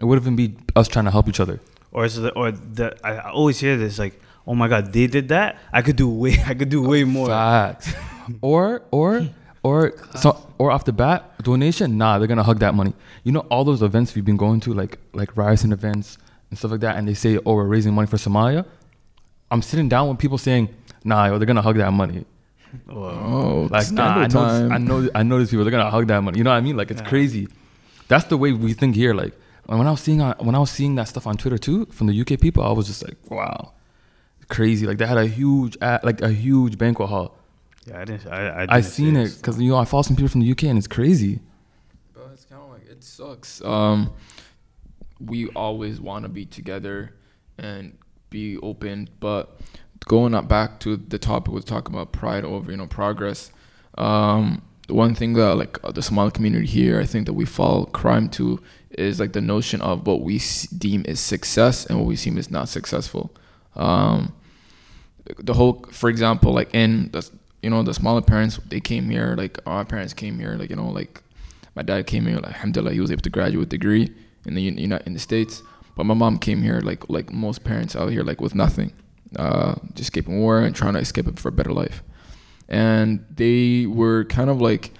It 0.00 0.04
would 0.04 0.18
even 0.18 0.36
be 0.36 0.56
us 0.74 0.88
trying 0.88 1.04
to 1.06 1.10
help 1.10 1.28
each 1.28 1.40
other. 1.40 1.60
or 1.92 2.04
is 2.04 2.18
it, 2.18 2.32
or 2.36 2.52
the 2.52 2.96
I, 3.04 3.16
I 3.16 3.30
always 3.30 3.58
hear 3.60 3.76
this 3.76 3.98
like, 3.98 4.20
oh 4.46 4.54
my 4.54 4.68
god, 4.68 4.92
they 4.92 5.06
did 5.06 5.28
that. 5.28 5.58
I 5.72 5.82
could 5.82 5.96
do 5.96 6.08
way, 6.08 6.36
I 6.46 6.54
could 6.54 6.68
do 6.68 6.82
way 6.82 7.04
more. 7.04 7.28
Facts. 7.28 7.92
or 8.40 8.82
or 8.90 9.28
or 9.62 9.92
so 10.14 10.48
or 10.58 10.70
off 10.70 10.84
the 10.84 10.92
bat, 10.92 11.42
donation. 11.42 11.98
Nah, 11.98 12.18
they're 12.18 12.28
gonna 12.28 12.42
hug 12.50 12.60
that 12.60 12.74
money. 12.74 12.94
You 13.24 13.32
know 13.32 13.44
all 13.50 13.64
those 13.64 13.82
events 13.82 14.14
we've 14.14 14.24
been 14.24 14.38
going 14.38 14.60
to, 14.60 14.72
like 14.72 14.98
like 15.12 15.36
Ryerson 15.36 15.72
events 15.72 16.18
and 16.50 16.58
stuff 16.58 16.70
like 16.70 16.80
that, 16.80 16.96
and 16.96 17.06
they 17.08 17.14
say, 17.14 17.38
oh, 17.44 17.54
we're 17.54 17.64
raising 17.64 17.94
money 17.94 18.06
for 18.06 18.16
Somalia. 18.16 18.64
I'm 19.50 19.62
sitting 19.62 19.88
down 19.88 20.08
with 20.08 20.18
people 20.18 20.38
saying, 20.38 20.68
nah, 21.04 21.26
yo, 21.26 21.38
they're 21.38 21.46
gonna 21.46 21.62
hug 21.62 21.76
that 21.76 21.92
money. 21.92 22.24
oh 22.90 23.68
Like, 23.70 23.90
nah, 23.92 24.18
I 24.18 24.26
know, 24.26 24.28
time 24.28 24.72
I 24.72 24.78
know, 24.78 25.08
I 25.14 25.22
know 25.22 25.38
these 25.38 25.50
people. 25.50 25.64
They're 25.64 25.70
gonna 25.70 25.90
hug 25.90 26.06
that 26.08 26.20
money. 26.22 26.38
You 26.38 26.44
know 26.44 26.50
what 26.50 26.56
I 26.56 26.60
mean? 26.60 26.76
Like, 26.76 26.90
it's 26.90 27.00
Yeah. 27.00 27.08
crazy. 27.08 27.48
That's 28.08 28.24
the 28.26 28.36
way 28.36 28.52
we 28.52 28.72
think 28.72 28.94
here. 28.96 29.14
Like, 29.14 29.34
when 29.66 29.86
I 29.86 29.90
was 29.90 30.00
seeing, 30.00 30.20
uh, 30.20 30.34
when 30.38 30.54
I 30.54 30.58
was 30.58 30.70
seeing 30.70 30.94
that 30.96 31.08
stuff 31.08 31.26
on 31.26 31.36
Twitter 31.36 31.58
too 31.58 31.86
from 31.86 32.06
the 32.06 32.20
UK 32.20 32.36
people, 32.40 32.62
I 32.62 32.72
was 32.72 32.86
just 32.86 33.02
like, 33.02 33.16
wow, 33.30 33.72
crazy. 34.48 34.86
Like, 34.86 34.98
they 34.98 35.06
had 35.06 35.18
a 35.18 35.26
huge, 35.26 35.76
like 35.80 36.20
a 36.22 36.30
huge 36.30 36.78
banquet 36.78 37.08
hall. 37.08 37.36
Yeah, 37.86 38.00
I 38.00 38.04
didn't. 38.04 38.26
I, 38.26 38.48
I, 38.48 38.62
I 38.62 38.66
didn't 38.66 38.84
seen 38.84 39.14
see 39.14 39.20
it 39.22 39.36
because 39.36 39.60
you 39.60 39.70
know 39.70 39.76
I 39.78 39.84
follow 39.84 40.02
some 40.02 40.16
people 40.16 40.28
from 40.28 40.40
the 40.40 40.50
UK 40.50 40.64
and 40.64 40.76
it's 40.78 40.88
crazy. 40.88 41.38
But 42.14 42.30
it's 42.32 42.44
kind 42.44 42.60
of 42.62 42.70
like 42.70 42.86
it 42.90 43.02
sucks. 43.04 43.62
Um, 43.64 44.10
we 45.20 45.48
always 45.48 46.00
want 46.00 46.24
to 46.24 46.28
be 46.28 46.44
together 46.44 47.14
and 47.58 47.96
be 48.30 48.56
open, 48.58 49.08
but 49.20 49.60
going 50.06 50.34
up 50.34 50.48
back 50.48 50.78
to 50.80 50.96
the 50.96 51.18
topic 51.18 51.52
was 51.52 51.64
talking 51.64 51.94
about 51.94 52.12
pride 52.12 52.44
over 52.44 52.70
you 52.70 52.76
know 52.76 52.86
progress. 52.86 53.50
Um, 53.96 54.62
the 54.86 54.94
one 54.94 55.14
thing 55.14 55.32
that 55.34 55.54
like 55.54 55.78
uh, 55.82 55.92
the 55.92 56.02
Somali 56.02 56.30
community 56.30 56.66
here, 56.66 57.00
I 57.00 57.06
think 57.06 57.26
that 57.26 57.32
we 57.32 57.44
fall 57.44 57.86
crime 57.86 58.28
to 58.30 58.60
is 58.90 59.18
like 59.18 59.32
the 59.32 59.40
notion 59.40 59.80
of 59.80 60.06
what 60.06 60.22
we 60.22 60.40
deem 60.76 61.04
is 61.06 61.20
success 61.20 61.86
and 61.86 61.98
what 61.98 62.06
we 62.06 62.16
deem 62.16 62.38
is 62.38 62.50
not 62.50 62.68
successful. 62.68 63.34
Um, 63.74 64.34
the 65.38 65.54
whole, 65.54 65.84
for 65.90 66.08
example, 66.08 66.52
like 66.52 66.72
in 66.74 67.10
the 67.12 67.28
you 67.62 67.70
know 67.70 67.82
the 67.82 67.94
smaller 67.94 68.22
parents, 68.22 68.58
they 68.68 68.80
came 68.80 69.10
here 69.10 69.34
like 69.36 69.58
our 69.66 69.84
parents 69.84 70.12
came 70.12 70.38
here 70.38 70.56
like 70.56 70.70
you 70.70 70.76
know 70.76 70.88
like 70.88 71.22
my 71.74 71.82
dad 71.82 72.06
came 72.06 72.26
here 72.26 72.36
like 72.36 72.52
alhamdulillah 72.54 72.92
he 72.92 73.00
was 73.00 73.10
able 73.10 73.22
to 73.22 73.30
graduate 73.30 73.68
degree 73.68 74.14
in 74.46 74.54
the 74.54 74.62
you 74.62 74.86
know 74.86 75.00
in 75.06 75.12
the 75.12 75.18
states 75.18 75.62
but 75.94 76.04
my 76.04 76.14
mom 76.14 76.38
came 76.38 76.62
here 76.62 76.80
like 76.80 77.08
like 77.08 77.32
most 77.32 77.64
parents 77.64 77.94
out 77.96 78.10
here 78.10 78.22
like 78.22 78.40
with 78.40 78.54
nothing 78.54 78.92
uh 79.36 79.74
just 79.88 80.00
escaping 80.00 80.38
war 80.40 80.60
and 80.60 80.74
trying 80.74 80.94
to 80.94 81.00
escape 81.00 81.26
it 81.26 81.38
for 81.38 81.48
a 81.48 81.52
better 81.52 81.72
life 81.72 82.02
and 82.68 83.24
they 83.30 83.86
were 83.86 84.24
kind 84.24 84.50
of 84.50 84.60
like 84.60 84.92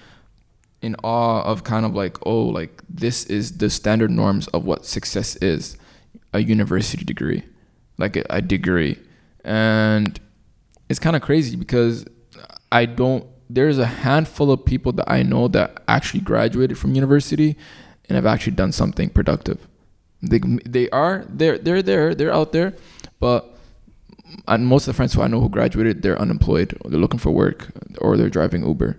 in 0.81 0.95
awe 1.03 1.41
of 1.43 1.63
kind 1.63 1.85
of 1.85 1.95
like 1.95 2.17
oh 2.25 2.43
like 2.43 2.81
this 2.87 3.25
is 3.25 3.57
the 3.57 3.69
standard 3.69 4.11
norms 4.11 4.47
of 4.49 4.65
what 4.65 4.85
success 4.85 5.35
is 5.37 5.77
a 6.33 6.39
university 6.39 7.03
degree 7.03 7.43
like 7.97 8.15
a, 8.15 8.23
a 8.29 8.41
degree 8.41 8.97
and 9.43 10.19
it's 10.89 10.99
kind 10.99 11.15
of 11.15 11.21
crazy 11.21 11.55
because 11.55 12.05
I 12.71 12.85
don't. 12.85 13.25
There's 13.49 13.79
a 13.79 13.85
handful 13.85 14.51
of 14.51 14.65
people 14.65 14.91
that 14.93 15.09
I 15.09 15.23
know 15.23 15.47
that 15.49 15.83
actually 15.87 16.19
graduated 16.19 16.77
from 16.77 16.93
university 16.95 17.57
and 18.07 18.15
have 18.15 18.25
actually 18.25 18.53
done 18.53 18.71
something 18.71 19.09
productive. 19.09 19.67
They 20.21 20.39
they 20.65 20.89
are 20.89 21.25
they're 21.29 21.57
they're 21.57 21.83
there 21.83 22.15
they're 22.15 22.33
out 22.33 22.51
there, 22.51 22.73
but 23.19 23.55
and 24.47 24.67
most 24.67 24.87
of 24.87 24.93
the 24.93 24.97
friends 24.97 25.13
who 25.13 25.21
I 25.21 25.27
know 25.27 25.39
who 25.39 25.49
graduated 25.49 26.01
they're 26.01 26.19
unemployed 26.19 26.77
or 26.81 26.89
they're 26.89 26.99
looking 26.99 27.19
for 27.19 27.31
work 27.31 27.69
or 27.99 28.17
they're 28.17 28.29
driving 28.29 28.65
Uber. 28.65 28.97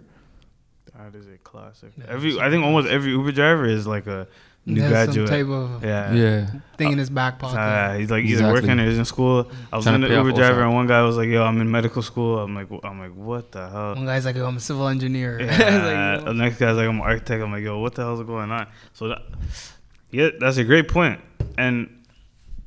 That 0.96 1.14
is 1.14 1.26
a 1.26 1.38
classic. 1.38 1.92
Every 2.06 2.38
I 2.38 2.50
think 2.50 2.64
almost 2.64 2.88
every 2.88 3.10
Uber 3.10 3.32
driver 3.32 3.66
is 3.66 3.86
like 3.86 4.06
a 4.06 4.28
new 4.66 4.74
He 4.74 4.80
has 4.80 4.90
some 4.90 5.14
graduate. 5.14 5.28
type 5.28 5.46
of 5.46 5.84
yeah. 5.84 6.12
Yeah, 6.12 6.50
thing 6.76 6.92
in 6.92 6.98
his 6.98 7.10
back 7.10 7.38
pocket. 7.38 7.58
Uh, 7.58 7.94
he's 7.96 8.10
like 8.10 8.24
either 8.24 8.34
Exactly. 8.46 8.52
working 8.54 8.80
or 8.80 8.86
he's 8.88 8.98
in 8.98 9.04
school. 9.04 9.50
I 9.72 9.76
was 9.76 9.84
Trying 9.84 10.02
in 10.02 10.08
the 10.10 10.14
Uber 10.14 10.32
driver, 10.32 10.62
and 10.62 10.74
one 10.74 10.86
guy 10.86 11.02
was 11.02 11.16
like, 11.16 11.28
"Yo, 11.28 11.42
I'm 11.42 11.60
in 11.60 11.70
medical 11.70 12.02
school." 12.02 12.38
I'm 12.38 12.54
like, 12.54 12.68
"I'm 12.84 12.98
like, 13.00 13.14
what 13.14 13.52
the 13.52 13.68
hell?" 13.68 13.94
One 13.94 14.06
guy's 14.06 14.24
like, 14.24 14.36
"Yo, 14.36 14.46
I'm 14.46 14.56
a 14.56 14.60
civil 14.60 14.88
engineer." 14.88 15.40
Yeah. 15.40 16.16
like, 16.16 16.24
the 16.26 16.34
next 16.34 16.58
guy's 16.58 16.76
like, 16.76 16.88
I'm 16.88 16.96
an 16.96 17.00
architect. 17.02 17.42
I'm 17.42 17.52
like, 17.52 17.62
yo, 17.64 17.78
what 17.78 17.94
the 17.94 18.02
hell's 18.02 18.22
going 18.24 18.50
on? 18.50 18.66
So, 18.92 19.08
that, 19.08 19.22
yeah, 20.10 20.30
that's 20.38 20.56
a 20.58 20.64
great 20.64 20.88
point. 20.88 21.20
And 21.56 22.04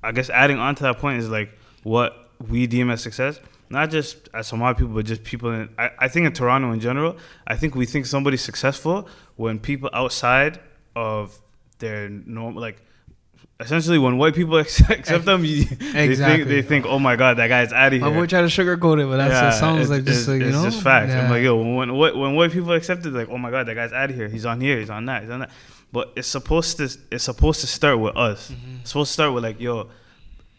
I 0.04 0.12
guess 0.12 0.30
adding 0.30 0.58
on 0.58 0.76
to 0.76 0.84
that 0.84 0.98
point 0.98 1.20
is 1.20 1.30
like 1.30 1.58
what 1.84 2.30
we 2.50 2.66
deem 2.68 2.90
as 2.90 3.02
success, 3.02 3.40
not 3.70 3.90
just 3.92 4.30
as 4.34 4.48
Somali 4.48 4.74
people, 4.74 4.94
but 4.94 5.06
just 5.06 5.24
people 5.24 5.52
in, 5.52 5.70
I, 5.78 5.92
I 6.00 6.08
think 6.08 6.26
in 6.26 6.34
Toronto 6.34 6.72
in 6.72 6.80
general, 6.80 7.18
I 7.48 7.56
think 7.56 7.76
we 7.76 7.86
think 7.86 8.06
somebody's 8.08 8.42
successful 8.42 9.08
when 9.36 9.60
people 9.60 9.90
outside 9.94 10.60
of 10.96 11.38
their 11.82 12.08
normal, 12.08 12.62
like, 12.62 12.82
essentially 13.60 13.98
when 13.98 14.18
white 14.18 14.34
people 14.34 14.58
accept, 14.58 15.26
them, 15.26 15.46
you, 15.46 15.66
they, 15.66 16.16
think, 16.16 16.48
they 16.48 16.62
think, 16.62 16.86
oh 16.86 17.00
my 17.00 17.16
God, 17.16 17.38
that 17.38 17.48
guy's 17.48 17.72
out 17.72 17.88
of 17.88 18.02
here. 18.02 18.10
My 18.10 18.16
boy 18.16 18.26
tried 18.26 18.42
to 18.42 18.48
sugarcoat 18.48 19.02
it, 19.02 19.08
but 19.08 19.18
that's 19.18 19.58
it 19.58 19.60
sounds 19.60 19.90
like 19.90 20.04
just 20.04 20.28
like 20.28 20.42
you 20.42 20.48
it's 20.48 20.58
know, 20.58 20.64
just 20.64 20.82
facts. 20.82 21.10
Yeah. 21.10 21.24
I'm 21.24 21.30
like, 21.30 21.44
yo, 21.44 21.58
when 21.58 21.96
when, 21.96 22.18
when 22.18 22.36
white 22.36 22.52
people 22.52 22.72
accept 22.72 23.06
it, 23.06 23.12
like, 23.12 23.30
oh 23.30 23.38
my 23.38 23.52
god, 23.52 23.68
that 23.68 23.76
guy's 23.76 23.94
out 23.94 24.10
of 24.10 24.16
here. 24.16 24.30
He's 24.30 24.46
on 24.46 24.62
here. 24.62 24.80
He's 24.80 24.90
on 24.90 25.06
that. 25.06 25.24
He's 25.24 25.32
on 25.32 25.42
that. 25.42 25.52
But 25.92 26.14
it's 26.16 26.28
supposed 26.28 26.78
to 26.78 26.90
it's 27.12 27.24
supposed 27.24 27.62
to 27.62 27.68
start 27.68 28.00
with 28.00 28.16
us. 28.16 28.52
Mm-hmm. 28.52 28.78
It's 28.82 28.90
supposed 28.92 29.10
to 29.10 29.14
start 29.14 29.34
with 29.34 29.44
like, 29.44 29.60
yo, 29.60 29.90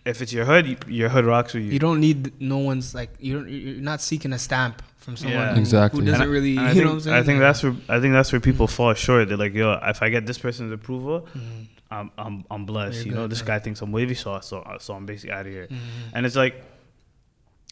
if 0.05 0.21
it's 0.21 0.33
your 0.33 0.45
hood, 0.45 0.85
your 0.89 1.09
hood 1.09 1.25
rocks 1.25 1.55
with 1.55 1.65
you. 1.65 1.73
you 1.73 1.79
don't 1.79 2.01
need 2.01 2.41
no 2.41 2.59
one's 2.59 2.95
like 2.95 3.11
you 3.19 3.45
you're 3.45 3.81
not 3.81 4.01
seeking 4.01 4.33
a 4.33 4.39
stamp 4.39 4.83
from 5.03 5.17
someone 5.17 5.39
Yeah. 5.39 5.55
who, 5.55 5.61
Exactly. 5.61 6.01
who 6.01 6.07
doesn't 6.07 6.23
And 6.23 6.31
I- 6.31 6.33
really 6.33 6.59
I 6.59 6.69
you 6.69 6.75
think, 6.75 6.85
know 6.85 6.91
what 6.91 6.95
I'm 6.95 7.01
saying. 7.01 7.17
I 7.17 7.23
think 7.23 7.37
Yeah. 7.41 7.47
that's 7.47 7.63
where 7.63 7.75
I 7.89 8.01
think 8.01 8.13
that's 8.15 8.33
where 8.33 8.41
people 8.41 8.67
fall 8.67 8.95
short. 8.95 9.29
They're 9.29 9.37
like, 9.37 9.55
yo, 9.55 9.79
if 9.83 10.03
I 10.03 10.09
get 10.11 10.27
this 10.27 10.39
person's 10.39 10.73
approval, 10.73 11.27
Mhm. 11.37 11.67
I'm 11.91 12.11
I'm 12.17 12.45
I'm 12.51 12.65
blessed. 12.65 12.99
You're 12.99 13.05
you 13.07 13.11
know, 13.13 13.23
good, 13.25 13.33
this 13.33 13.41
yeah. 13.41 13.47
guy 13.47 13.59
thinks 13.59 13.81
I'm 13.83 13.93
wavy, 13.93 14.15
so 14.15 14.39
so 14.41 14.65
so 14.81 14.95
I'm 14.95 15.05
basically 15.07 15.33
out 15.33 15.47
of 15.47 15.53
here. 15.53 15.67
Mhm. 15.71 15.77
And 16.15 16.25
it's 16.27 16.37
like, 16.37 16.55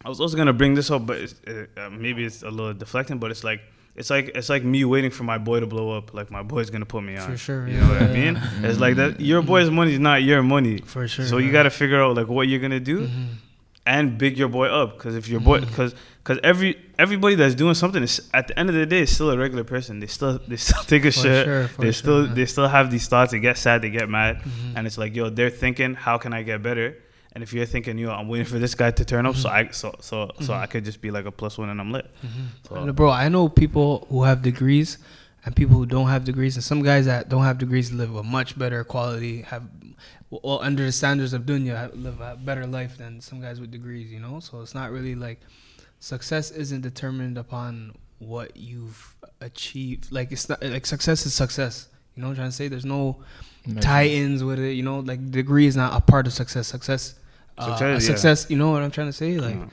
I 0.04 0.08
was 0.08 0.20
also 0.20 0.36
gonna 0.36 0.52
bring 0.52 0.74
this 0.74 0.90
up, 0.90 1.06
but 1.06 1.18
it's, 1.18 1.34
uh, 1.46 1.66
uh, 1.76 1.90
maybe 1.90 2.24
it's 2.24 2.42
a 2.42 2.50
little 2.50 2.72
deflecting. 2.74 3.18
But 3.18 3.30
it's 3.30 3.44
like, 3.44 3.60
it's 3.96 4.08
like 4.10 4.30
it's 4.34 4.48
like 4.48 4.64
me 4.64 4.84
waiting 4.84 5.10
for 5.10 5.24
my 5.24 5.38
boy 5.38 5.60
to 5.60 5.66
blow 5.66 5.90
up. 5.96 6.14
Like 6.14 6.30
my 6.30 6.42
boy's 6.42 6.70
gonna 6.70 6.86
put 6.86 7.02
me 7.02 7.16
on. 7.16 7.30
For 7.30 7.36
sure. 7.36 7.68
You 7.68 7.80
know 7.80 7.88
what 7.88 8.02
I 8.02 8.06
yeah. 8.12 8.32
mean? 8.32 8.42
It's 8.64 8.78
like 8.80 8.96
that. 8.96 9.20
Your 9.20 9.42
boy's 9.42 9.70
money 9.70 9.92
is 9.94 9.98
not 9.98 10.22
your 10.22 10.42
money. 10.42 10.78
For 10.84 11.06
sure. 11.08 11.26
So 11.26 11.38
you 11.38 11.50
got 11.52 11.64
to 11.64 11.70
figure 11.70 12.02
out 12.02 12.16
like 12.16 12.28
what 12.28 12.48
you're 12.48 12.60
gonna 12.60 12.80
do 12.80 13.08
and 13.86 14.16
big 14.18 14.38
your 14.38 14.48
boy 14.48 14.68
up. 14.68 14.96
Because 14.96 15.16
if 15.16 15.28
your 15.28 15.40
boy, 15.40 15.60
because 15.60 15.94
because 16.22 16.38
every 16.44 16.76
everybody 16.98 17.34
that's 17.34 17.54
doing 17.54 17.74
something 17.74 18.02
is 18.02 18.28
at 18.34 18.48
the 18.48 18.58
end 18.58 18.68
of 18.68 18.74
the 18.74 18.86
day 18.86 19.00
is 19.00 19.14
still 19.14 19.30
a 19.30 19.38
regular 19.38 19.64
person. 19.64 20.00
They 20.00 20.06
still 20.06 20.38
they 20.46 20.56
still 20.56 20.82
take 20.92 21.04
a 21.04 21.12
For 21.12 21.20
shit. 21.20 21.44
sure, 21.46 21.66
they 21.78 21.84
sure, 21.86 21.92
still 21.92 22.22
man. 22.26 22.34
they 22.34 22.46
still 22.46 22.68
have 22.68 22.90
these 22.90 23.08
thoughts. 23.08 23.32
They 23.32 23.40
get 23.40 23.56
sad. 23.58 23.82
They 23.82 23.90
get 23.90 24.08
mad. 24.08 24.42
Mhm. 24.42 24.72
And 24.76 24.86
it's 24.86 24.98
like 24.98 25.14
yo, 25.16 25.30
they're 25.30 25.50
thinking, 25.50 25.94
how 25.94 26.18
can 26.18 26.32
I 26.32 26.42
get 26.42 26.62
better? 26.62 26.96
And 27.32 27.44
if 27.44 27.52
you're 27.52 27.64
thinking, 27.64 27.96
yo, 27.96 28.10
I'm 28.10 28.26
waiting 28.28 28.46
for 28.46 28.58
this 28.58 28.74
guy 28.74 28.90
to 28.90 29.04
turn 29.04 29.24
up, 29.24 29.36
so 29.36 29.48
I 29.48 29.68
so 29.70 29.94
so 30.00 30.30
so 30.40 30.52
Mhm. 30.52 30.58
I 30.60 30.66
could 30.66 30.84
just 30.84 31.00
be 31.00 31.10
like 31.10 31.26
a 31.26 31.30
plus 31.32 31.56
one 31.58 31.68
and 31.70 31.80
I'm 31.80 31.92
lit. 31.92 32.06
Mhm. 32.26 32.46
So- 32.86 32.92
bro, 32.92 33.10
I 33.10 33.28
know 33.28 33.48
people 33.48 34.06
who 34.10 34.24
have 34.24 34.42
degrees 34.42 34.98
and 35.44 35.54
people 35.56 35.76
who 35.76 35.86
don't 35.86 36.08
have 36.08 36.24
degrees, 36.24 36.56
and 36.56 36.64
some 36.64 36.82
guys 36.82 37.06
that 37.06 37.28
don't 37.30 37.44
have 37.44 37.56
degrees 37.58 37.92
live 37.92 38.14
a 38.14 38.22
much 38.22 38.58
better 38.58 38.84
quality, 38.84 39.42
have 39.42 39.62
well 40.28 40.60
under 40.60 40.84
the 40.84 40.92
standards 40.92 41.32
of 41.32 41.42
dunya, 41.42 41.90
live 41.94 42.20
a 42.20 42.36
better 42.36 42.66
life 42.66 42.98
than 42.98 43.20
some 43.20 43.40
guys 43.40 43.58
with 43.60 43.70
degrees. 43.70 44.10
You 44.12 44.20
know, 44.20 44.40
so 44.40 44.60
it's 44.60 44.74
not 44.74 44.90
really 44.90 45.14
like 45.14 45.40
success 46.00 46.50
isn't 46.50 46.80
determined 46.80 47.38
upon 47.38 47.94
what 48.18 48.56
you've 48.56 49.14
achieved. 49.40 50.10
Like 50.10 50.32
it's 50.32 50.48
not 50.48 50.62
like 50.62 50.84
success 50.86 51.24
is 51.26 51.34
success. 51.34 51.88
You 52.16 52.22
know 52.22 52.28
what 52.28 52.32
I'm 52.32 52.36
trying 52.36 52.48
to 52.50 52.56
say? 52.56 52.68
There's 52.68 52.84
no 52.84 53.22
tie-ins 53.80 54.42
with 54.42 54.58
it. 54.58 54.72
You 54.72 54.82
know, 54.82 55.00
like 55.00 55.30
degree 55.30 55.66
is 55.66 55.76
not 55.76 55.94
a 55.96 56.00
part 56.00 56.26
of 56.26 56.32
success. 56.32 56.66
Success, 56.66 57.14
uh, 57.58 57.66
Success, 57.66 57.80
a 57.80 57.92
yeah. 57.92 57.98
success. 58.16 58.46
You 58.50 58.56
know 58.58 58.70
what 58.72 58.82
I'm 58.82 58.90
trying 58.90 59.06
to 59.08 59.12
say? 59.12 59.38
Like 59.38 59.54
Yeah. 59.54 59.66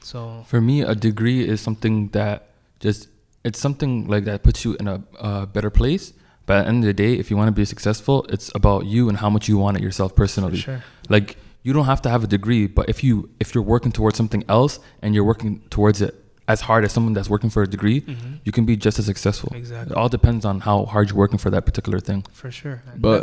so. 0.00 0.44
For 0.48 0.60
me, 0.60 0.82
a 0.82 0.94
degree 0.94 1.46
is 1.48 1.60
something 1.60 2.08
that 2.08 2.48
just 2.80 3.08
it's 3.44 3.58
something 3.58 4.06
like 4.06 4.24
that 4.24 4.42
puts 4.42 4.64
you 4.64 4.76
in 4.78 4.88
a, 4.88 5.02
uh 5.18 5.46
better 5.46 5.70
place. 5.70 6.12
But 6.46 6.58
at 6.58 6.62
the 6.62 6.68
end 6.68 6.78
of 6.84 6.86
the 6.86 6.94
day, 6.94 7.12
if 7.14 7.30
you 7.30 7.36
want 7.36 7.48
to 7.48 7.52
be 7.52 7.64
successful, 7.66 8.24
it's 8.30 8.50
about 8.54 8.86
you 8.86 9.08
and 9.10 9.18
how 9.18 9.28
much 9.28 9.48
you 9.48 9.58
want 9.58 9.76
it 9.76 9.82
yourself 9.82 10.12
For 10.12 10.16
personally. 10.16 10.56
sure. 10.58 10.82
Like 11.08 11.36
you 11.68 11.74
don't 11.76 11.90
have 11.92 12.02
to 12.06 12.10
have 12.14 12.22
a 12.28 12.30
degree, 12.38 12.64
but 12.78 12.84
if 12.92 12.98
you 13.06 13.14
if 13.42 13.46
you're 13.54 13.68
working 13.74 13.92
towards 13.98 14.16
something 14.20 14.42
else 14.56 14.74
and 15.02 15.08
you're 15.14 15.28
working 15.32 15.52
towards 15.76 15.98
it 16.06 16.12
as 16.54 16.58
hard 16.68 16.82
as 16.86 16.90
someone 16.96 17.12
that's 17.16 17.30
working 17.34 17.50
for 17.54 17.62
a 17.68 17.70
degree, 17.76 18.00
Mhm. 18.00 18.30
you 18.46 18.52
can 18.56 18.64
be 18.70 18.74
just 18.86 18.96
as 19.00 19.04
successful. 19.12 19.50
Exactly. 19.62 19.92
It 19.92 19.96
all 19.98 20.08
depends 20.18 20.42
on 20.50 20.56
how 20.68 20.76
hard 20.92 21.04
you're 21.10 21.18
working 21.24 21.40
for 21.44 21.50
that 21.54 21.64
particular 21.68 22.00
thing. 22.08 22.20
For 22.42 22.50
sure. 22.60 22.78
But 23.08 23.20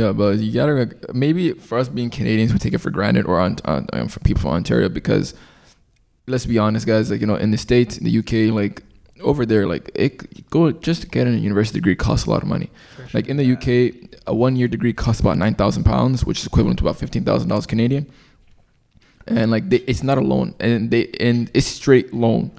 yeah, 0.00 0.12
but 0.20 0.32
you 0.44 0.50
gotta 0.60 0.74
maybe 1.24 1.44
for 1.68 1.78
us 1.80 1.88
being 1.98 2.10
Canadians, 2.18 2.50
we 2.52 2.58
take 2.58 2.74
it 2.78 2.82
for 2.86 2.90
granted, 2.98 3.24
or 3.30 3.36
on, 3.46 3.52
on, 3.72 3.80
um, 3.94 4.08
for 4.12 4.20
people 4.28 4.42
from 4.42 4.50
Ontario, 4.60 4.88
because 5.00 5.26
let's 6.32 6.44
be 6.52 6.58
honest, 6.58 6.84
guys. 6.86 7.10
Like 7.10 7.20
you 7.22 7.28
know, 7.30 7.36
in 7.44 7.50
the 7.50 7.58
states, 7.68 7.92
in 7.98 8.04
the 8.08 8.14
UK, 8.20 8.32
like 8.60 8.82
over 9.20 9.46
there, 9.46 9.66
like 9.66 9.90
it 9.94 10.48
go 10.50 10.72
just 10.72 11.02
to 11.02 11.08
get 11.08 11.26
a 11.26 11.30
university 11.30 11.78
degree 11.78 11.96
costs 11.96 12.26
a 12.26 12.30
lot 12.30 12.42
of 12.42 12.48
money. 12.48 12.70
Sure. 12.96 13.06
Like 13.14 13.28
in 13.28 13.36
the 13.36 13.52
UK, 13.52 14.20
a 14.26 14.34
one 14.34 14.56
year 14.56 14.68
degree 14.68 14.92
costs 14.92 15.20
about 15.20 15.38
nine 15.38 15.54
thousand 15.54 15.84
pounds, 15.84 16.24
which 16.24 16.40
is 16.40 16.46
equivalent 16.46 16.78
to 16.78 16.84
about 16.84 16.96
fifteen 16.96 17.24
thousand 17.24 17.48
dollars 17.48 17.66
Canadian. 17.66 18.10
And 19.26 19.50
like 19.50 19.68
they, 19.70 19.78
it's 19.78 20.02
not 20.02 20.18
a 20.18 20.20
loan, 20.20 20.54
and 20.60 20.90
they 20.90 21.08
and 21.20 21.50
it's 21.54 21.66
straight 21.66 22.14
loan. 22.14 22.52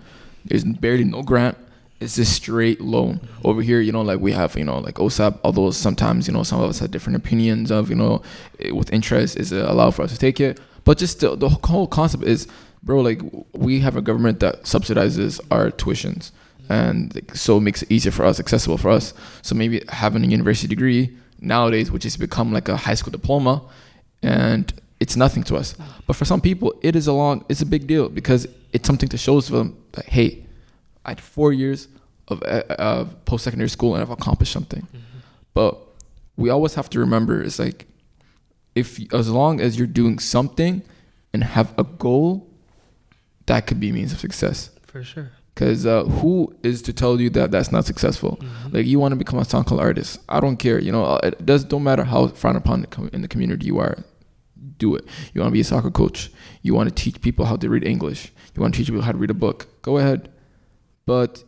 There's 0.46 0.64
barely 0.64 1.04
no 1.04 1.24
grant. 1.24 1.58
It's 2.00 2.18
a 2.20 2.26
straight 2.26 2.80
loan. 2.80 3.28
Over 3.44 3.62
here, 3.62 3.82
you 3.82 3.92
know, 3.92 4.02
like 4.02 4.20
we 4.20 4.32
have, 4.32 4.56
you 4.56 4.64
know, 4.64 4.78
like 4.78 4.96
OSAP. 4.96 5.40
Although 5.44 5.72
sometimes, 5.72 6.28
you 6.28 6.34
know, 6.34 6.44
some 6.44 6.62
of 6.62 6.70
us 6.70 6.80
have 6.80 6.92
different 6.92 7.16
opinions 7.16 7.72
of, 7.72 7.90
you 7.90 7.96
know, 7.96 8.22
eh, 8.60 8.72
with 8.72 8.94
interest 8.94 9.36
is 9.38 9.52
it 9.52 9.66
allowed 9.66 9.96
for 9.96 10.04
us 10.04 10.12
to 10.12 10.18
take 10.18 10.40
it. 10.40 10.60
But 10.84 11.00
just 11.00 11.22
the, 11.22 11.36
the 11.36 11.50
whole 11.50 11.88
concept 11.88 12.24
is, 12.24 12.48
bro, 12.84 13.02
like 13.02 13.22
we 13.54 13.80
have 13.80 13.98
a 13.98 14.02
government 14.02 14.40
that 14.42 14.64
subsidizes 14.64 15.42
our 15.50 15.72
tuitions, 15.72 16.32
and 16.70 17.14
like, 17.16 17.36
so 17.36 17.58
it 17.58 17.62
makes 17.62 17.84
it 17.84 17.92
easier 17.92 18.12
for 18.12 18.26
us, 18.26 18.40
accessible 18.40 18.78
for 18.78 18.90
us. 18.90 19.14
So 19.42 19.56
maybe 19.56 19.84
having 19.90 20.24
a 20.24 20.28
university 20.28 20.68
degree 20.68 21.18
nowadays, 21.40 21.92
which 21.92 22.04
has 22.04 22.18
become 22.18 22.52
like 22.52 22.70
a 22.70 22.78
high 22.78 22.96
school 22.96 23.12
diploma, 23.12 23.64
and 24.22 24.74
it's 25.00 25.16
nothing 25.16 25.44
to 25.44 25.56
us. 25.56 25.76
But 26.06 26.16
for 26.16 26.26
some 26.26 26.42
people, 26.42 26.74
it 26.82 26.96
is 26.96 27.08
a 27.08 27.14
long, 27.14 27.46
it's 27.50 27.62
a 27.62 27.66
big 27.66 27.88
deal 27.88 28.10
because 28.10 28.48
it's 28.74 28.88
something 28.88 29.10
to 29.10 29.18
show 29.18 29.40
them 29.42 29.78
that 29.94 30.06
hey, 30.06 30.46
I 31.06 31.12
had 31.12 31.22
four 31.22 31.54
years 31.54 31.88
of, 32.28 32.44
uh, 32.44 32.64
of 32.78 33.26
post 33.26 33.44
secondary 33.44 33.70
school 33.70 33.94
and 33.96 34.02
I've 34.02 34.10
accomplished 34.10 34.52
something. 34.52 34.88
But 35.54 35.78
we 36.36 36.50
always 36.50 36.76
have 36.76 36.90
to 36.92 37.00
remember 37.00 37.42
it's 37.42 37.60
like 37.60 37.88
if 38.76 39.12
as 39.14 39.30
long 39.30 39.60
as 39.60 39.78
you're 39.78 39.88
doing 39.88 40.20
something 40.20 40.84
and 41.34 41.44
have 41.44 41.74
a 41.80 41.84
goal, 41.84 42.48
that 43.48 43.66
could 43.66 43.80
be 43.80 43.92
means 43.92 44.14
of 44.14 44.20
success. 44.20 44.70
For 44.86 45.04
sure. 45.04 45.32
Because 45.58 45.88
uh, 45.88 46.04
who 46.04 46.56
is 46.62 46.84
to 46.84 46.94
tell 46.94 47.20
you 47.20 47.32
that 47.32 47.50
that's 47.50 47.72
not 47.72 47.84
successful? 47.84 48.38
Mhm. 48.40 48.74
Like 48.76 48.86
you 48.86 49.00
want 49.00 49.14
to 49.14 49.16
become 49.16 49.40
a 49.40 49.42
SoundCloud 49.42 49.80
artist. 49.80 50.20
I 50.30 50.40
don't 50.40 50.58
care. 50.58 50.78
You 50.80 50.92
know, 50.92 51.04
uh, 51.04 51.20
it 51.24 51.44
does 51.48 51.64
don't 51.64 51.84
matter 51.84 52.04
how 52.04 52.28
frowned 52.28 52.58
upon 52.58 52.86
in 53.12 53.24
the 53.24 53.28
community 53.28 53.66
you 53.66 53.80
are. 53.80 53.98
Do 54.78 54.94
it. 54.94 55.04
You 55.34 55.42
want 55.42 55.50
to 55.50 55.54
be 55.54 55.62
a 55.62 55.64
soccer 55.64 55.90
coach. 55.90 56.30
You 56.62 56.76
want 56.76 56.90
to 56.90 56.94
teach 57.04 57.20
people 57.22 57.46
how 57.46 57.56
to 57.56 57.70
read 57.72 57.84
English. 57.84 58.32
You 58.56 58.62
want 58.62 58.76
to 58.76 58.78
teach 58.78 58.86
people 58.90 59.02
how 59.02 59.12
to 59.14 59.18
read 59.18 59.32
a 59.32 59.34
book. 59.34 59.66
Go 59.82 59.98
ahead. 59.98 60.30
But 61.08 61.44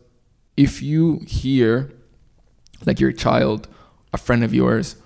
if 0.56 0.82
you 0.82 1.20
hear, 1.28 1.92
like 2.86 2.98
your 2.98 3.12
child, 3.12 3.68
a 4.12 4.18
friend 4.18 4.42
of 4.42 4.52
yours, 4.52 4.96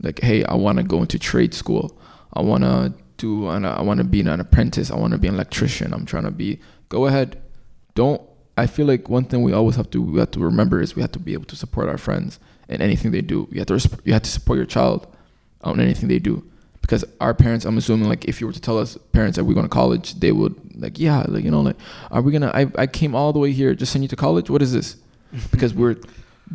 like, 0.00 0.20
hey, 0.20 0.42
I 0.44 0.54
want 0.54 0.78
to 0.78 0.84
go 0.84 1.00
into 1.02 1.18
trade 1.18 1.52
school. 1.52 2.00
I 2.32 2.40
want 2.40 2.64
to 2.64 2.94
do. 3.18 3.46
An, 3.48 3.66
I 3.66 3.82
want 3.82 3.98
to 3.98 4.04
be 4.04 4.20
an 4.22 4.40
apprentice. 4.40 4.90
I 4.90 4.96
want 4.96 5.12
to 5.12 5.18
be 5.18 5.28
an 5.28 5.34
electrician. 5.34 5.92
I'm 5.92 6.06
trying 6.06 6.24
to 6.24 6.30
be. 6.30 6.60
Go 6.88 7.04
ahead. 7.04 7.42
Don't 7.94 8.22
I 8.56 8.66
feel 8.66 8.86
like 8.86 9.08
one 9.08 9.24
thing 9.24 9.42
we 9.42 9.52
always 9.52 9.76
have 9.76 9.90
to 9.90 10.02
we 10.02 10.18
have 10.20 10.30
to 10.32 10.40
remember 10.40 10.80
is 10.80 10.94
we 10.94 11.02
have 11.02 11.12
to 11.12 11.18
be 11.18 11.32
able 11.32 11.46
to 11.46 11.56
support 11.56 11.88
our 11.88 11.98
friends 11.98 12.38
in 12.68 12.80
anything 12.80 13.10
they 13.10 13.20
do. 13.20 13.48
You 13.50 13.58
have 13.58 13.66
to 13.68 13.74
resp- 13.74 14.00
you 14.04 14.12
have 14.12 14.22
to 14.22 14.30
support 14.30 14.56
your 14.56 14.66
child 14.66 15.06
on 15.62 15.80
anything 15.80 16.08
they 16.08 16.18
do 16.18 16.44
because 16.80 17.04
our 17.20 17.34
parents. 17.34 17.64
I'm 17.64 17.78
assuming 17.78 18.08
like 18.08 18.26
if 18.26 18.40
you 18.40 18.46
were 18.46 18.52
to 18.52 18.60
tell 18.60 18.78
us 18.78 18.96
parents 19.12 19.36
that 19.36 19.44
we're 19.44 19.54
going 19.54 19.66
to 19.66 19.70
college, 19.70 20.14
they 20.14 20.32
would 20.32 20.54
like 20.80 20.98
yeah 20.98 21.24
like 21.28 21.44
you 21.44 21.50
know 21.50 21.62
like 21.62 21.76
are 22.10 22.22
we 22.22 22.30
gonna 22.32 22.52
I 22.54 22.70
I 22.76 22.86
came 22.86 23.14
all 23.14 23.32
the 23.32 23.38
way 23.38 23.52
here 23.52 23.74
just 23.74 23.92
send 23.92 24.04
you 24.04 24.08
to 24.08 24.16
college. 24.16 24.50
What 24.50 24.62
is 24.62 24.72
this? 24.72 24.96
Because 25.50 25.74
we're 25.74 25.96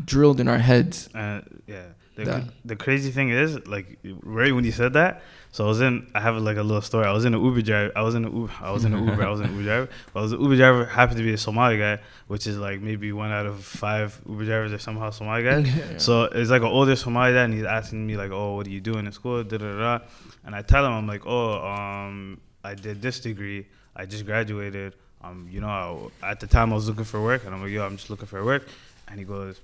drilled 0.06 0.40
in 0.40 0.48
our 0.48 0.58
heads. 0.60 1.10
Uh, 1.14 1.42
yeah. 1.68 1.84
The, 2.16 2.44
the 2.66 2.76
crazy 2.76 3.12
thing 3.12 3.30
is, 3.30 3.66
like, 3.66 3.98
right 4.24 4.54
when 4.54 4.66
you 4.66 4.74
said 4.74 4.94
that, 4.94 5.22
so 5.52 5.66
I 5.66 5.68
was 5.68 5.82
in. 5.82 6.10
I 6.14 6.20
have 6.22 6.38
like 6.38 6.58
a 6.58 6.64
little 6.64 6.82
story. 6.82 7.06
I 7.06 7.12
was 7.12 7.26
in 7.26 7.34
an 7.34 7.44
Uber 7.44 7.62
driver. 7.64 7.92
I 7.96 8.02
was 8.02 8.14
in 8.14 8.24
an 8.24 8.36
Uber. 8.36 8.54
I 8.62 8.72
was 8.72 8.86
in 8.86 8.94
an 8.94 9.08
Uber. 9.08 9.24
I 9.24 9.30
was 9.30 9.40
in 9.40 9.48
an 9.48 9.52
Uber 9.54 9.64
driver. 9.64 9.90
But 10.14 10.20
I 10.20 10.24
was 10.24 10.32
an 10.32 10.42
Uber 10.42 10.56
driver. 10.56 10.86
Happened 10.86 11.18
to 11.18 11.24
be 11.24 11.34
a 11.34 11.38
Somali 11.38 11.78
guy, 11.78 12.00
which 12.28 12.46
is 12.46 12.58
like 12.58 12.82
maybe 12.82 13.12
one 13.12 13.32
out 13.32 13.48
of 13.48 13.64
five 13.64 14.20
Uber 14.30 14.46
drivers 14.46 14.74
are 14.74 14.78
somehow 14.80 15.10
Somali 15.10 15.44
guys. 15.44 15.68
So 16.02 16.24
it's 16.26 16.52
like 16.52 16.62
an 16.62 16.68
older 16.68 16.96
Somali 16.96 17.34
guy, 17.34 17.44
and 17.44 17.54
he's 17.54 17.64
asking 17.66 18.06
me 18.06 18.16
like, 18.16 18.32
"Oh, 18.32 18.56
what 18.56 18.68
are 18.68 18.70
you 18.70 18.82
doing 18.82 19.06
in 19.06 19.12
school?" 19.12 19.44
Da 19.44 19.58
da 19.58 19.78
da. 19.80 20.06
And 20.46 20.56
I 20.56 20.62
tell 20.62 20.86
him, 20.86 20.92
I'm 20.94 21.08
like, 21.08 21.26
"Oh, 21.26 21.66
um, 21.66 22.40
I 22.64 22.76
did 22.76 23.02
this 23.02 23.20
degree. 23.20 23.66
I 23.96 24.06
just 24.06 24.26
graduated. 24.26 24.94
Um, 25.22 25.50
you 25.52 25.60
know, 25.62 26.12
I, 26.24 26.32
at 26.32 26.40
the 26.40 26.48
time 26.48 26.72
I 26.72 26.76
was 26.76 26.88
looking 26.88 27.04
for 27.06 27.22
work, 27.22 27.44
and 27.46 27.54
I'm 27.54 27.62
like, 27.62 27.72
yo, 27.72 27.86
I'm 27.86 27.98
just 27.98 28.10
looking 28.10 28.28
for 28.28 28.44
work." 28.46 28.68
And 29.08 29.18
he 29.18 29.26
goes, 29.26 29.60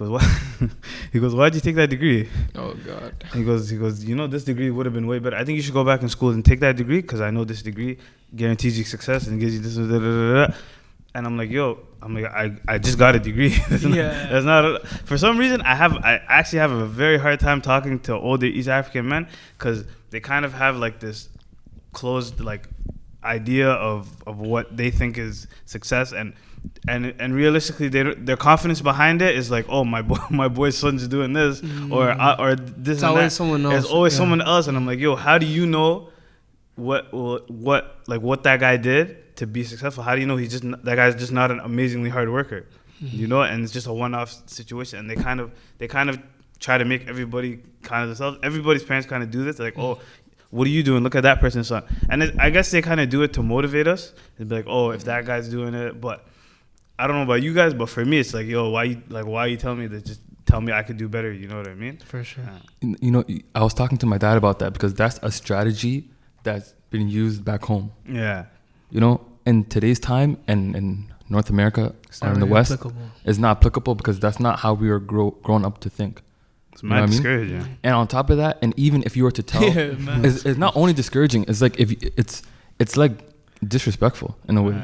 goes, 0.00 0.08
what? 0.08 0.70
he 1.12 1.20
goes, 1.20 1.34
why'd 1.34 1.54
you 1.54 1.60
take 1.60 1.76
that 1.76 1.90
degree? 1.90 2.28
Oh 2.54 2.72
God. 2.74 3.14
He 3.34 3.44
goes, 3.44 3.68
he 3.68 3.76
goes, 3.76 4.02
you 4.04 4.16
know, 4.16 4.26
this 4.26 4.44
degree 4.44 4.70
would 4.70 4.86
have 4.86 4.94
been 4.94 5.06
way 5.06 5.18
better. 5.18 5.36
I 5.36 5.44
think 5.44 5.56
you 5.56 5.62
should 5.62 5.74
go 5.74 5.84
back 5.84 6.02
in 6.02 6.08
school 6.08 6.30
and 6.30 6.44
take 6.44 6.60
that 6.60 6.76
degree 6.76 7.02
because 7.02 7.20
I 7.20 7.30
know 7.30 7.44
this 7.44 7.62
degree 7.62 7.98
guarantees 8.34 8.78
you 8.78 8.84
success 8.84 9.26
and 9.26 9.38
gives 9.38 9.54
you 9.54 9.60
this. 9.60 9.76
Da, 9.76 9.86
da, 9.86 10.46
da. 10.46 10.54
And 11.14 11.26
I'm 11.26 11.36
like, 11.36 11.50
yo, 11.50 11.80
I'm 12.00 12.14
like, 12.14 12.24
I, 12.32 12.52
I 12.66 12.78
just 12.78 12.96
got 12.98 13.14
a 13.14 13.18
degree. 13.20 13.48
that's 13.68 13.82
not, 13.84 13.94
Yeah. 13.94 14.28
that's 14.30 14.46
not 14.46 14.64
a, 14.64 14.78
for 15.04 15.18
some 15.18 15.36
reason, 15.36 15.60
I 15.62 15.74
have, 15.74 15.96
I 15.96 16.20
actually 16.28 16.60
have 16.60 16.72
a 16.72 16.86
very 16.86 17.18
hard 17.18 17.38
time 17.40 17.60
talking 17.60 18.00
to 18.00 18.14
older 18.14 18.46
East 18.46 18.68
African 18.68 19.06
men 19.08 19.28
because 19.58 19.84
they 20.10 20.20
kind 20.20 20.44
of 20.46 20.54
have 20.54 20.76
like 20.76 21.00
this 21.00 21.28
closed, 21.92 22.40
like, 22.40 22.68
idea 23.22 23.68
of, 23.68 24.08
of 24.26 24.40
what 24.40 24.74
they 24.74 24.90
think 24.90 25.18
is 25.18 25.46
success 25.66 26.12
and 26.12 26.32
and 26.88 27.14
and 27.18 27.34
realistically 27.34 27.88
they 27.88 28.02
their 28.14 28.36
confidence 28.36 28.80
behind 28.80 29.20
it 29.22 29.36
is 29.36 29.50
like 29.50 29.66
oh 29.68 29.84
my 29.84 30.02
boy 30.02 30.16
my 30.30 30.48
boy's 30.48 30.76
son's 30.76 31.06
doing 31.08 31.32
this 31.32 31.62
or 31.90 32.10
uh, 32.10 32.36
or 32.38 32.54
this 32.56 33.00
Mm. 33.00 33.00
It's 33.00 33.02
and 33.02 33.08
always 33.10 33.24
that. 33.24 33.30
someone 33.30 33.64
else. 33.64 33.72
There's 33.72 33.84
always 33.86 34.12
yeah. 34.14 34.18
someone 34.18 34.40
else, 34.40 34.66
and 34.66 34.76
I'm 34.76 34.86
like, 34.86 34.98
yo, 34.98 35.14
how 35.16 35.38
do 35.38 35.46
you 35.46 35.66
know 35.66 36.08
what 36.76 37.12
what 37.12 38.00
like 38.06 38.20
what 38.22 38.42
that 38.44 38.60
guy 38.60 38.76
did 38.76 39.36
to 39.36 39.46
be 39.46 39.64
successful? 39.64 40.02
How 40.02 40.14
do 40.14 40.20
you 40.20 40.26
know 40.26 40.36
he's 40.36 40.50
just 40.50 40.64
that 40.84 40.96
guy's 40.96 41.14
just 41.14 41.32
not 41.32 41.50
an 41.50 41.60
amazingly 41.60 42.10
hard 42.10 42.30
worker, 42.30 42.66
Mm-hmm. 43.02 43.16
you 43.16 43.26
know? 43.26 43.42
And 43.42 43.62
it's 43.64 43.72
just 43.72 43.86
a 43.86 43.92
one-off 43.92 44.30
situation, 44.46 44.98
and 44.98 45.08
they 45.10 45.16
kind 45.16 45.40
of 45.40 45.50
they 45.78 45.88
kind 45.88 46.10
of 46.10 46.18
try 46.58 46.76
to 46.78 46.84
make 46.84 47.08
everybody 47.08 47.60
kind 47.82 48.02
of 48.02 48.08
themselves. 48.10 48.38
Everybody's 48.42 48.82
parents 48.84 49.06
kind 49.08 49.22
of 49.22 49.30
do 49.30 49.44
this. 49.44 49.56
They're 49.56 49.66
like, 49.68 49.78
oh. 49.78 49.98
What 50.52 50.66
are 50.66 50.70
you 50.70 50.82
doing? 50.82 51.04
Look 51.04 51.14
at 51.14 51.22
that 51.22 51.38
person's 51.38 51.68
son, 51.68 51.84
and 52.08 52.24
it, 52.24 52.34
I 52.36 52.50
guess 52.50 52.72
they 52.72 52.82
kind 52.82 52.98
of 53.00 53.08
do 53.08 53.22
it 53.22 53.32
to 53.34 53.42
motivate 53.42 53.86
us. 53.86 54.12
And 54.36 54.48
be 54.48 54.56
like, 54.56 54.64
"Oh, 54.66 54.90
if 54.90 55.04
that 55.04 55.24
guy's 55.24 55.48
doing 55.48 55.74
it," 55.74 56.00
but 56.00 56.26
I 57.00 57.06
don't 57.06 57.16
know 57.16 57.22
about 57.30 57.42
you 57.46 57.52
guys, 57.60 57.72
but 57.74 57.88
for 57.88 58.04
me, 58.10 58.16
it's 58.22 58.32
like, 58.38 58.46
"Yo, 58.54 58.60
why 58.74 58.84
you 58.90 58.96
like 59.16 59.26
why 59.34 59.44
you 59.52 59.56
tell 59.64 59.74
me 59.80 59.88
to 59.94 60.00
Just 60.10 60.20
tell 60.50 60.60
me 60.60 60.70
I 60.80 60.82
could 60.86 60.98
do 61.04 61.08
better." 61.16 61.32
You 61.32 61.46
know 61.50 61.58
what 61.60 61.68
I 61.68 61.74
mean? 61.84 61.96
For 62.12 62.22
sure. 62.30 62.44
Uh, 62.44 62.58
yeah. 62.82 62.94
You 63.06 63.10
know, 63.14 63.22
I 63.54 63.62
was 63.68 63.74
talking 63.80 63.98
to 63.98 64.06
my 64.06 64.18
dad 64.26 64.36
about 64.42 64.56
that 64.62 64.70
because 64.76 64.92
that's 65.02 65.18
a 65.22 65.30
strategy 65.30 65.96
that's 66.46 66.68
been 66.90 67.08
used 67.08 67.40
back 67.50 67.62
home. 67.64 67.86
Yeah. 68.22 68.46
You 68.94 69.00
know, 69.04 69.14
in 69.46 69.64
today's 69.76 70.00
time 70.00 70.30
and, 70.48 70.74
in 70.76 70.86
North 71.28 71.48
America 71.50 71.84
It's 72.08 72.20
or 72.22 72.26
not 72.26 72.34
in 72.34 72.40
the 72.40 72.46
West 72.46 72.72
applicable. 72.72 73.02
is 73.24 73.38
not 73.38 73.52
applicable 73.58 73.94
because 74.00 74.18
that's 74.24 74.40
not 74.40 74.58
how 74.64 74.72
we 74.74 74.88
were 74.92 74.98
grow, 75.12 75.30
grown 75.46 75.64
up 75.64 75.78
to 75.84 75.88
think. 75.98 76.22
It's 76.72 76.82
You 76.82 76.88
know 76.88 76.94
mad 76.96 77.00
what 77.02 77.06
I 77.06 77.06
mean? 77.12 77.16
discouraging. 77.22 77.78
And 77.84 77.94
on 78.00 78.06
top 78.08 78.30
of 78.30 78.36
that, 78.38 78.58
and 78.62 78.74
even 78.76 79.02
if 79.06 79.12
you 79.16 79.22
were 79.26 79.30
to 79.40 79.44
tell, 79.52 79.62
Yeah, 79.76 79.94
it's, 80.26 80.44
it's 80.48 80.58
not 80.58 80.72
only 80.80 80.92
discouraging. 81.02 81.42
It's 81.50 81.62
like 81.62 81.78
if 81.78 81.88
you- 81.92 82.10
it's 82.22 82.42
it's 82.82 82.96
like 82.96 83.12
disrespectful 83.66 84.36
in 84.48 84.56
a 84.56 84.62
way. 84.62 84.74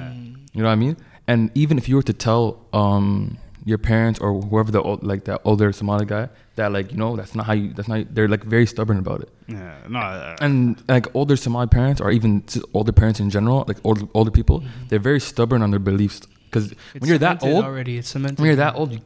You 0.52 0.62
know 0.62 0.68
what 0.68 0.72
I 0.72 0.76
mean? 0.86 0.96
And 1.28 1.50
even 1.54 1.78
if 1.78 1.88
you 1.88 1.96
were 1.96 2.02
to 2.04 2.12
tell 2.12 2.64
um, 2.72 3.38
your 3.64 3.78
parents 3.78 4.20
or 4.20 4.40
whoever 4.40 4.70
the 4.70 4.80
old, 4.80 5.02
like 5.02 5.24
that 5.24 5.40
older 5.44 5.72
Somali 5.72 6.06
guy 6.06 6.28
that 6.54 6.72
like 6.72 6.92
you 6.92 6.96
know 6.98 7.16
that's 7.16 7.34
not 7.34 7.46
how 7.46 7.52
you 7.52 7.72
that's 7.74 7.88
not 7.88 8.14
they're 8.14 8.28
like 8.28 8.44
very 8.44 8.64
stubborn 8.66 8.98
about 8.98 9.20
it. 9.22 9.28
Yeah, 9.48 9.74
no, 9.88 9.98
uh, 9.98 10.36
And 10.40 10.80
like 10.88 11.06
older 11.14 11.36
Somali 11.36 11.66
parents 11.66 12.00
or 12.00 12.10
even 12.12 12.44
older 12.74 12.92
parents 12.92 13.18
in 13.20 13.28
general, 13.30 13.64
like 13.66 13.78
older 13.84 14.06
older 14.14 14.30
people, 14.30 14.62
they're 14.88 15.00
very 15.00 15.20
stubborn 15.20 15.62
on 15.62 15.70
their 15.72 15.80
beliefs 15.80 16.20
because 16.44 16.72
when 16.98 17.08
you're 17.08 17.18
that 17.18 17.42
old, 17.42 17.64
already, 17.64 17.98
it's 17.98 18.08
cemented. 18.08 18.38
when 18.38 18.46
you're 18.46 18.56
that 18.56 18.76
old, 18.76 18.92
you, 18.92 19.00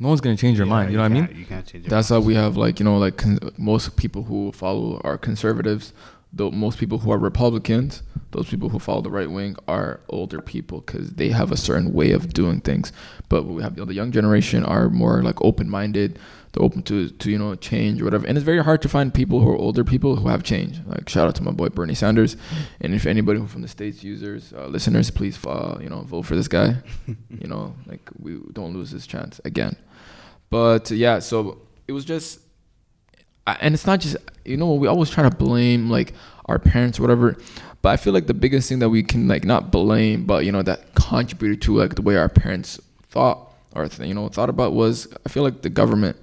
no 0.00 0.08
one's 0.08 0.20
gonna 0.22 0.36
change 0.38 0.56
your 0.58 0.66
yeah, 0.66 0.72
mind. 0.72 0.90
You 0.90 0.96
know 0.96 1.02
what 1.04 1.10
I 1.12 1.14
mean? 1.14 1.26
can't- 1.26 1.38
You 1.38 1.44
can't 1.44 1.66
change 1.66 1.86
it. 1.86 1.90
That's 1.90 2.08
how 2.08 2.20
we 2.20 2.34
have 2.34 2.56
like 2.56 2.80
you 2.80 2.84
know 2.84 2.96
like 2.96 3.18
con- 3.18 3.38
most 3.58 3.94
people 3.96 4.22
who 4.22 4.52
follow 4.52 5.00
are 5.04 5.18
conservatives. 5.18 5.92
Though 6.32 6.50
most 6.50 6.78
people 6.78 6.98
who 6.98 7.10
are 7.12 7.18
Republicans, 7.18 8.02
those 8.30 8.48
people 8.48 8.70
who 8.70 8.78
follow 8.78 9.02
the 9.02 9.10
right 9.10 9.30
wing 9.30 9.56
are 9.68 10.00
older 10.08 10.40
people 10.40 10.80
because 10.80 11.10
they 11.10 11.28
have 11.28 11.52
a 11.52 11.56
certain 11.56 11.92
way 11.92 12.12
of 12.12 12.32
doing 12.32 12.60
things. 12.60 12.90
But 13.28 13.44
we 13.44 13.62
have 13.62 13.76
you 13.76 13.82
know, 13.82 13.84
the 13.86 13.94
young 13.94 14.12
generation 14.12 14.64
are 14.64 14.88
more 14.88 15.22
like 15.22 15.42
open 15.42 15.68
minded. 15.68 16.18
They're 16.52 16.64
open 16.64 16.82
to 16.84 17.10
to 17.10 17.30
you 17.30 17.38
know 17.38 17.54
change 17.54 18.00
or 18.00 18.04
whatever. 18.04 18.26
And 18.26 18.38
it's 18.38 18.44
very 18.44 18.62
hard 18.62 18.80
to 18.82 18.88
find 18.88 19.12
people 19.12 19.40
who 19.40 19.50
are 19.50 19.56
older 19.56 19.84
people 19.84 20.16
who 20.16 20.28
have 20.28 20.42
change. 20.42 20.80
Like 20.86 21.08
shout 21.08 21.28
out 21.28 21.34
to 21.36 21.42
my 21.42 21.50
boy 21.50 21.68
Bernie 21.68 21.94
Sanders. 21.94 22.36
And 22.80 22.94
if 22.94 23.04
anybody 23.06 23.38
who 23.38 23.46
from 23.46 23.62
the 23.62 23.68
states 23.68 24.02
users 24.02 24.52
uh, 24.54 24.66
listeners, 24.66 25.10
please 25.10 25.38
uh, 25.46 25.78
you 25.82 25.90
know 25.90 26.00
vote 26.02 26.22
for 26.22 26.34
this 26.34 26.48
guy. 26.48 26.76
you 27.06 27.48
know 27.48 27.74
like 27.86 28.08
we 28.18 28.40
don't 28.52 28.72
lose 28.72 28.90
this 28.90 29.06
chance 29.06 29.40
again. 29.44 29.76
But 30.52 30.90
yeah, 30.90 31.18
so 31.20 31.62
it 31.88 31.92
was 31.92 32.04
just, 32.04 32.40
and 33.46 33.74
it's 33.74 33.86
not 33.86 34.00
just 34.00 34.16
you 34.44 34.56
know 34.56 34.74
we 34.74 34.88
always 34.88 35.10
try 35.10 35.22
to 35.28 35.34
blame 35.34 35.90
like 35.90 36.14
our 36.46 36.58
parents 36.58 36.98
or 36.98 37.02
whatever, 37.02 37.36
but 37.82 37.90
I 37.90 37.96
feel 37.96 38.12
like 38.12 38.26
the 38.26 38.34
biggest 38.34 38.68
thing 38.68 38.78
that 38.80 38.90
we 38.90 39.02
can 39.02 39.28
like 39.28 39.44
not 39.44 39.70
blame, 39.70 40.24
but 40.24 40.44
you 40.44 40.52
know 40.52 40.62
that 40.62 40.94
contributed 40.94 41.62
to 41.62 41.76
like 41.76 41.94
the 41.94 42.02
way 42.02 42.16
our 42.16 42.28
parents 42.28 42.80
thought 43.02 43.52
or 43.74 43.88
you 44.00 44.14
know 44.14 44.28
thought 44.28 44.48
about 44.48 44.72
was 44.72 45.08
I 45.26 45.28
feel 45.28 45.42
like 45.42 45.62
the 45.62 45.70
government. 45.70 46.16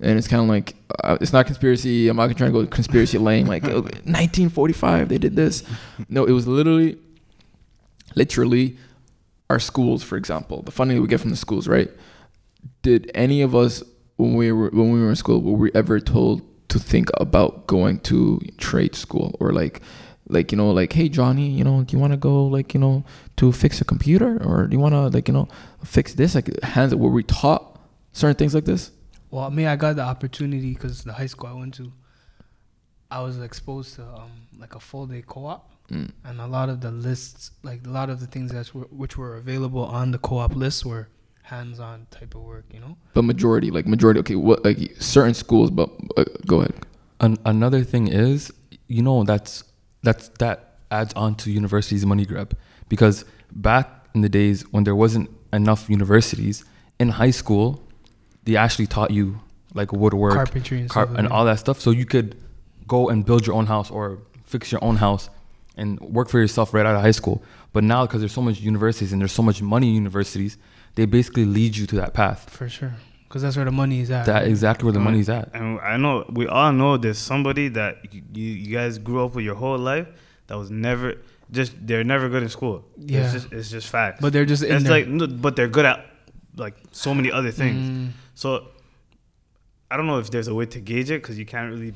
And 0.00 0.18
it's 0.18 0.26
kind 0.26 0.42
of 0.42 0.48
like 0.48 0.74
uh, 1.04 1.16
it's 1.20 1.32
not 1.32 1.46
conspiracy. 1.46 2.08
I'm 2.08 2.16
not 2.16 2.36
trying 2.36 2.52
to 2.52 2.60
go 2.60 2.66
conspiracy 2.66 3.18
lane. 3.18 3.46
Like 3.46 3.62
1945, 3.62 5.08
they 5.08 5.18
did 5.18 5.36
this. 5.36 5.62
No, 6.08 6.24
it 6.24 6.32
was 6.32 6.48
literally, 6.48 6.98
literally, 8.16 8.78
our 9.48 9.60
schools. 9.60 10.02
For 10.02 10.16
example, 10.16 10.62
the 10.62 10.72
funding 10.72 10.96
that 10.96 11.02
we 11.02 11.06
get 11.06 11.20
from 11.20 11.30
the 11.30 11.36
schools, 11.36 11.68
right? 11.68 11.88
did 12.82 13.10
any 13.14 13.42
of 13.42 13.54
us 13.54 13.82
when 14.16 14.34
we 14.34 14.52
were 14.52 14.70
when 14.70 14.90
we 14.90 15.00
were 15.00 15.10
in 15.10 15.16
school 15.16 15.40
were 15.40 15.56
we 15.56 15.70
ever 15.74 15.98
told 16.00 16.42
to 16.72 16.78
think 16.78 17.08
about 17.24 17.66
going 17.66 17.96
to 18.00 18.40
trade 18.58 18.94
school 18.94 19.36
or 19.40 19.52
like 19.52 19.80
like 20.28 20.52
you 20.52 20.56
know 20.56 20.70
like 20.70 20.92
hey 20.92 21.08
johnny 21.08 21.48
you 21.58 21.64
know 21.64 21.82
do 21.82 21.94
you 21.94 22.00
want 22.00 22.12
to 22.12 22.16
go 22.16 22.46
like 22.46 22.72
you 22.74 22.80
know 22.80 23.04
to 23.42 23.52
fix 23.52 23.80
a 23.80 23.84
computer? 23.84 24.40
Or 24.44 24.66
do 24.66 24.76
you 24.76 24.80
want 24.80 24.94
to 24.94 25.08
like 25.08 25.28
you 25.28 25.34
know 25.34 25.48
fix 25.84 26.14
this? 26.14 26.34
Like 26.34 26.62
hands 26.62 26.94
were 26.94 27.10
we 27.10 27.24
taught 27.24 27.80
certain 28.12 28.36
things 28.36 28.54
like 28.54 28.64
this? 28.64 28.92
Well, 29.30 29.44
I 29.44 29.48
mean, 29.48 29.66
I 29.66 29.76
got 29.76 29.96
the 29.96 30.02
opportunity 30.02 30.74
because 30.74 31.04
the 31.04 31.12
high 31.12 31.26
school 31.26 31.48
I 31.48 31.54
went 31.54 31.74
to, 31.74 31.92
I 33.10 33.20
was 33.20 33.40
exposed 33.40 33.96
to 33.96 34.02
um, 34.02 34.46
like 34.58 34.74
a 34.74 34.80
full 34.80 35.06
day 35.06 35.24
co-op, 35.26 35.70
mm. 35.90 36.10
and 36.24 36.40
a 36.40 36.46
lot 36.46 36.68
of 36.68 36.80
the 36.80 36.90
lists, 36.90 37.50
like 37.62 37.86
a 37.86 37.90
lot 37.90 38.10
of 38.10 38.20
the 38.20 38.26
things 38.26 38.52
that 38.52 38.72
were, 38.74 38.84
which 38.90 39.16
were 39.16 39.36
available 39.36 39.84
on 39.84 40.12
the 40.12 40.18
co-op 40.18 40.54
list 40.54 40.84
were 40.84 41.08
hands-on 41.42 42.06
type 42.10 42.34
of 42.34 42.42
work. 42.42 42.64
You 42.72 42.80
know, 42.80 42.96
but 43.14 43.22
majority 43.22 43.70
like 43.70 43.86
majority 43.86 44.20
okay 44.20 44.34
what 44.36 44.64
like 44.64 44.78
certain 44.98 45.34
schools 45.34 45.70
but 45.70 45.90
uh, 46.16 46.24
go 46.46 46.60
ahead 46.60 46.74
An- 47.20 47.38
another 47.44 47.82
thing 47.84 48.08
is, 48.08 48.52
you 48.88 49.02
know, 49.02 49.24
that's 49.24 49.64
that's 50.02 50.28
that 50.38 50.76
adds 50.90 51.12
on 51.14 51.34
to 51.36 51.50
universities' 51.50 52.04
money 52.06 52.26
grab 52.26 52.56
because 52.88 53.24
back 53.52 53.88
in 54.14 54.20
the 54.20 54.28
days 54.28 54.62
when 54.72 54.84
there 54.84 54.94
wasn't 54.96 55.30
enough 55.52 55.88
universities 55.88 56.64
in 56.98 57.08
high 57.10 57.30
school, 57.30 57.82
they 58.44 58.56
actually 58.56 58.86
taught 58.86 59.10
you 59.10 59.40
like 59.74 59.92
woodwork, 59.92 60.34
carpentry 60.34 60.80
and 60.80 60.90
car- 60.90 61.04
stuff. 61.06 61.16
and 61.18 61.28
like 61.28 61.32
all 61.34 61.44
that 61.44 61.58
stuff, 61.58 61.80
so 61.80 61.90
you 61.90 62.04
could 62.06 62.36
go 62.86 63.08
and 63.08 63.24
build 63.24 63.46
your 63.46 63.56
own 63.56 63.66
house 63.66 63.90
or 63.90 64.18
fix 64.44 64.70
your 64.72 64.82
own 64.84 64.96
house 64.96 65.30
and 65.76 65.98
work 66.00 66.28
for 66.28 66.38
yourself 66.38 66.74
right 66.74 66.84
out 66.84 66.94
of 66.94 67.00
high 67.00 67.10
school. 67.12 67.42
But 67.72 67.84
now, 67.84 68.04
because 68.04 68.20
there's 68.20 68.32
so 68.32 68.42
much 68.42 68.60
universities 68.60 69.12
and 69.12 69.20
there's 69.22 69.32
so 69.32 69.42
much 69.42 69.62
money 69.62 69.88
in 69.88 69.94
universities, 69.94 70.58
they 70.94 71.06
basically 71.06 71.44
lead 71.44 71.76
you 71.76 71.86
to 71.86 71.96
that 71.96 72.12
path. 72.14 72.48
for 72.50 72.68
sure, 72.68 72.92
because 73.28 73.42
that's 73.42 73.56
where 73.56 73.64
the 73.64 73.70
money 73.72 74.00
is 74.00 74.10
at. 74.10 74.26
That 74.26 74.46
exactly 74.46 74.84
where 74.84 74.92
the 74.92 74.98
Right. 74.98 75.04
money's 75.04 75.28
at. 75.28 75.50
And 75.54 75.80
I 75.80 75.96
know 75.96 76.24
we 76.30 76.46
all 76.46 76.72
know 76.72 76.96
there's 76.96 77.18
somebody 77.18 77.68
that 77.68 77.98
you, 78.12 78.22
you, 78.34 78.44
you 78.64 78.72
guys 78.76 78.98
grew 78.98 79.24
up 79.24 79.34
with 79.34 79.44
your 79.44 79.54
whole 79.54 79.78
life 79.78 80.06
that 80.48 80.56
was 80.58 80.70
never 80.70 81.14
just 81.50 81.72
they're 81.86 82.04
never 82.04 82.28
good 82.28 82.42
in 82.42 82.48
school. 82.48 82.84
Yeah. 82.98 83.24
it's 83.24 83.32
just, 83.32 83.52
it's 83.52 83.70
just 83.70 83.88
facts. 83.88 84.20
but 84.20 84.32
they're 84.32 84.44
just 84.46 84.62
in 84.62 84.76
it's 84.76 84.88
like 84.88 85.06
no, 85.08 85.26
but 85.26 85.56
they're 85.56 85.68
good 85.68 85.84
at 85.86 86.04
like 86.56 86.76
so 86.92 87.14
many 87.14 87.30
other 87.32 87.50
things. 87.50 87.88
Mm, 87.88 88.08
So 88.34 88.68
I 89.90 89.96
don't 89.96 90.06
know 90.06 90.18
if 90.18 90.30
there's 90.30 90.48
a 90.48 90.54
way 90.54 90.66
to 90.66 90.80
gauge 90.80 91.10
it 91.10 91.20
because 91.22 91.38
you 91.38 91.44
can't 91.46 91.70
really 91.72 91.92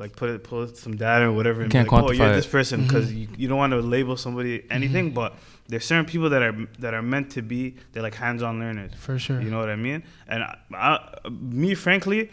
like 0.00 0.16
put 0.16 0.28
it 0.30 0.42
pull 0.42 0.66
some 0.84 0.96
data 0.96 1.26
or 1.26 1.32
whatever. 1.32 1.60
And 1.62 1.70
can't 1.70 1.88
be 1.88 1.94
like, 1.94 2.04
oh, 2.04 2.10
you're 2.12 2.26
quantify 2.26 2.34
this 2.34 2.46
person 2.46 2.76
because 2.84 3.06
Mhm. 3.10 3.18
you, 3.20 3.28
you 3.40 3.48
don't 3.48 3.58
want 3.58 3.72
to 3.72 3.80
label 3.96 4.16
somebody 4.16 4.64
anything. 4.70 5.10
Mhm. 5.10 5.14
But 5.20 5.34
there's 5.68 5.84
certain 5.84 6.06
people 6.06 6.30
that 6.30 6.42
are 6.42 6.56
that 6.78 6.92
are 6.94 7.02
meant 7.02 7.30
to 7.36 7.42
be 7.42 7.76
they're 7.92 8.02
like 8.02 8.14
hands-on 8.16 8.58
learners. 8.58 8.92
for 8.96 9.18
sure. 9.18 9.40
You 9.40 9.50
know 9.52 9.58
what 9.60 9.68
I 9.70 9.76
mean? 9.76 10.02
And 10.26 10.42
I, 10.42 10.56
I, 10.74 11.28
me, 11.62 11.74
frankly, 11.74 12.30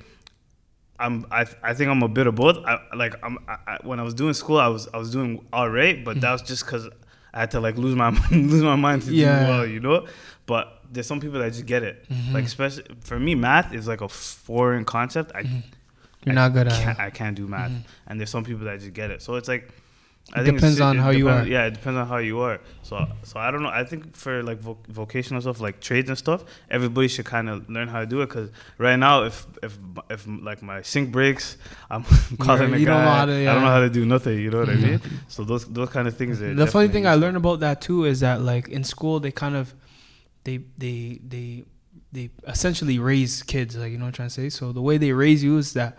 I'm 1.00 1.26
I, 1.30 1.46
I 1.62 1.74
think 1.76 1.90
I'm 1.92 2.02
a 2.02 2.08
bit 2.08 2.26
of 2.28 2.36
both. 2.36 2.58
I, 2.66 2.80
like 2.96 3.14
I'm 3.24 3.38
I, 3.48 3.58
I, 3.68 3.78
when 3.84 4.00
I 4.00 4.04
was 4.04 4.14
doing 4.16 4.34
school, 4.34 4.60
I 4.60 4.68
was 4.68 4.88
I 4.94 4.98
was 4.98 5.12
doing 5.12 5.46
all 5.54 5.70
right, 5.70 6.04
but 6.04 6.22
that 6.22 6.32
was 6.32 6.42
just 6.42 6.66
because 6.66 6.88
I 7.34 7.42
had 7.42 7.52
to 7.52 7.60
like 7.60 7.78
lose 7.78 7.96
my 7.96 8.10
lose 8.32 8.64
my 8.64 8.76
mind 8.76 9.04
to 9.04 9.14
Yeah. 9.14 9.44
do 9.46 9.52
well, 9.52 9.66
you 9.68 9.80
know. 9.80 10.08
But 10.48 10.82
there's 10.92 11.06
some 11.06 11.20
people 11.20 11.40
that 11.40 11.52
just 11.52 11.66
get 11.66 11.84
it. 11.84 12.06
Mhm. 12.10 12.34
Like 12.34 12.46
especially 12.46 12.86
for 13.02 13.20
me, 13.20 13.36
math 13.36 13.74
is 13.74 13.88
like 13.88 14.02
a 14.02 14.08
foreign 14.10 14.86
concept. 14.86 15.32
I 15.36 15.44
Mhm. 15.44 15.64
You're 16.26 16.34
I 16.34 16.36
not 16.36 16.54
good 16.54 16.68
at 16.68 16.82
can't, 16.82 16.98
it. 17.00 17.02
I 17.02 17.10
can't 17.10 17.36
do 17.38 17.48
math, 17.48 17.72
Mhm. 17.72 17.84
and 18.08 18.20
there's 18.20 18.30
some 18.30 18.44
people 18.44 18.66
that 18.66 18.80
just 18.80 18.94
get 18.94 19.12
it. 19.12 19.22
So 19.22 19.36
it's 19.36 19.48
like. 19.48 19.70
It 20.36 20.42
it's 20.42 20.52
depends 20.56 20.82
on 20.82 20.98
it 20.98 21.00
how 21.00 21.12
you 21.12 21.30
are. 21.30 21.48
Yeah, 21.48 21.68
it 21.68 21.76
depends 21.76 21.98
on 21.98 22.06
how 22.06 22.18
you 22.18 22.40
are. 22.42 22.60
So, 22.82 23.08
so 23.24 23.40
I 23.40 23.50
don't 23.50 23.64
know. 23.64 23.70
I 23.70 23.86
think 23.86 24.14
for 24.14 24.44
like 24.44 24.60
voc 24.60 24.76
vocational 24.90 25.40
stuff, 25.42 25.62
like 25.62 25.80
trades 25.80 26.10
and 26.10 26.18
stuff, 26.18 26.44
everybody 26.70 27.08
should 27.08 27.24
kind 27.24 27.48
of 27.48 27.70
learn 27.70 27.88
how 27.88 28.02
to 28.02 28.06
do 28.06 28.20
it. 28.22 28.26
Because 28.28 28.50
right 28.78 28.98
now, 28.98 29.24
if 29.24 29.48
if 29.64 29.80
if 30.10 30.28
like 30.28 30.62
my 30.62 30.82
sink 30.82 31.14
breaks, 31.14 31.56
I'm 31.90 32.04
calling 32.40 32.74
a 32.74 32.78
guy. 32.80 32.84
don't 32.84 33.28
to- 33.30 33.50
I 33.50 33.54
don't 33.54 33.62
know 33.64 33.70
how 33.70 33.80
to 33.80 33.90
do 33.90 34.06
nothing. 34.06 34.38
You 34.40 34.52
know 34.52 34.60
what 34.60 34.70
I 34.70 34.76
mean? 34.76 35.00
So 35.30 35.46
those 35.46 35.64
those 35.64 35.88
kind 35.92 36.10
of 36.10 36.18
things. 36.18 36.40
The 36.40 36.68
funny 36.68 36.90
thing 36.90 37.08
I 37.08 37.16
learned 37.16 37.38
about 37.38 37.62
that 37.62 37.80
too 37.80 38.04
is 38.04 38.20
that 38.20 38.42
like 38.42 38.68
in 38.68 38.84
school 38.84 39.22
they 39.22 39.32
kind 39.32 39.56
of 39.56 39.74
they 40.44 40.58
they 40.78 41.22
they 41.26 41.64
they 42.12 42.30
essentially 42.48 43.00
raise 43.00 43.44
kids 43.44 43.76
like 43.76 43.92
you 43.92 43.98
know 43.98 44.06
what 44.06 44.10
I'm 44.10 44.14
trying 44.14 44.30
to 44.30 44.34
say? 44.34 44.50
So 44.50 44.72
the 44.72 44.82
way 44.82 44.98
they 44.98 45.12
raise 45.12 45.44
you 45.44 45.58
is 45.58 45.74
that 45.74 45.98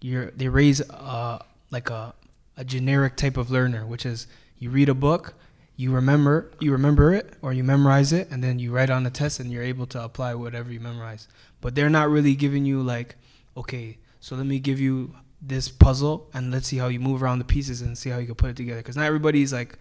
you're 0.00 0.30
they 0.30 0.48
raise 0.48 0.80
uh 0.90 1.42
like 1.70 1.90
a 1.90 2.14
a 2.56 2.64
generic 2.64 3.16
type 3.16 3.36
of 3.36 3.50
learner 3.50 3.86
which 3.86 4.04
is 4.04 4.26
you 4.58 4.70
read 4.70 4.88
a 4.88 4.94
book 4.94 5.34
you 5.76 5.90
remember 5.90 6.50
you 6.60 6.72
remember 6.72 7.12
it 7.12 7.34
or 7.42 7.52
you 7.52 7.64
memorize 7.64 8.12
it 8.12 8.28
and 8.30 8.44
then 8.44 8.58
you 8.58 8.70
write 8.70 8.90
on 8.90 9.06
a 9.06 9.10
test 9.10 9.40
and 9.40 9.50
you're 9.50 9.62
able 9.62 9.86
to 9.86 10.02
apply 10.02 10.34
whatever 10.34 10.70
you 10.70 10.80
memorize. 10.80 11.26
But 11.60 11.74
they're 11.74 11.90
not 11.90 12.10
really 12.10 12.34
giving 12.34 12.64
you 12.64 12.82
like 12.82 13.16
okay 13.56 13.98
so 14.20 14.36
let 14.36 14.46
me 14.46 14.58
give 14.58 14.78
you 14.78 15.14
this 15.40 15.68
puzzle 15.68 16.28
and 16.34 16.50
let's 16.50 16.68
see 16.68 16.76
how 16.76 16.88
you 16.88 17.00
move 17.00 17.22
around 17.22 17.38
the 17.38 17.46
pieces 17.46 17.80
and 17.80 17.96
see 17.96 18.10
how 18.10 18.18
you 18.18 18.26
can 18.26 18.34
put 18.34 18.50
it 18.50 18.56
together. 18.56 18.80
Because 18.80 18.96
not 18.96 19.06
everybody's 19.06 19.52
like 19.52 19.78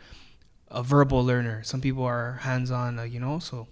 a 0.70 0.82
verbal 0.82 1.24
learner. 1.26 1.64
Some 1.64 1.82
people 1.82 2.06
are 2.06 2.40
hands-on 2.42 2.96
like 2.96 3.12
you 3.12 3.20
know 3.20 3.40
so 3.40 3.68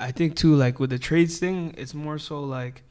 i 0.00 0.10
think 0.10 0.34
too 0.36 0.54
like 0.54 0.80
with 0.80 0.90
the 0.90 0.98
trades 0.98 1.38
thing 1.38 1.74
it's 1.78 1.94
more 1.94 2.18
so 2.18 2.40
like 2.42 2.82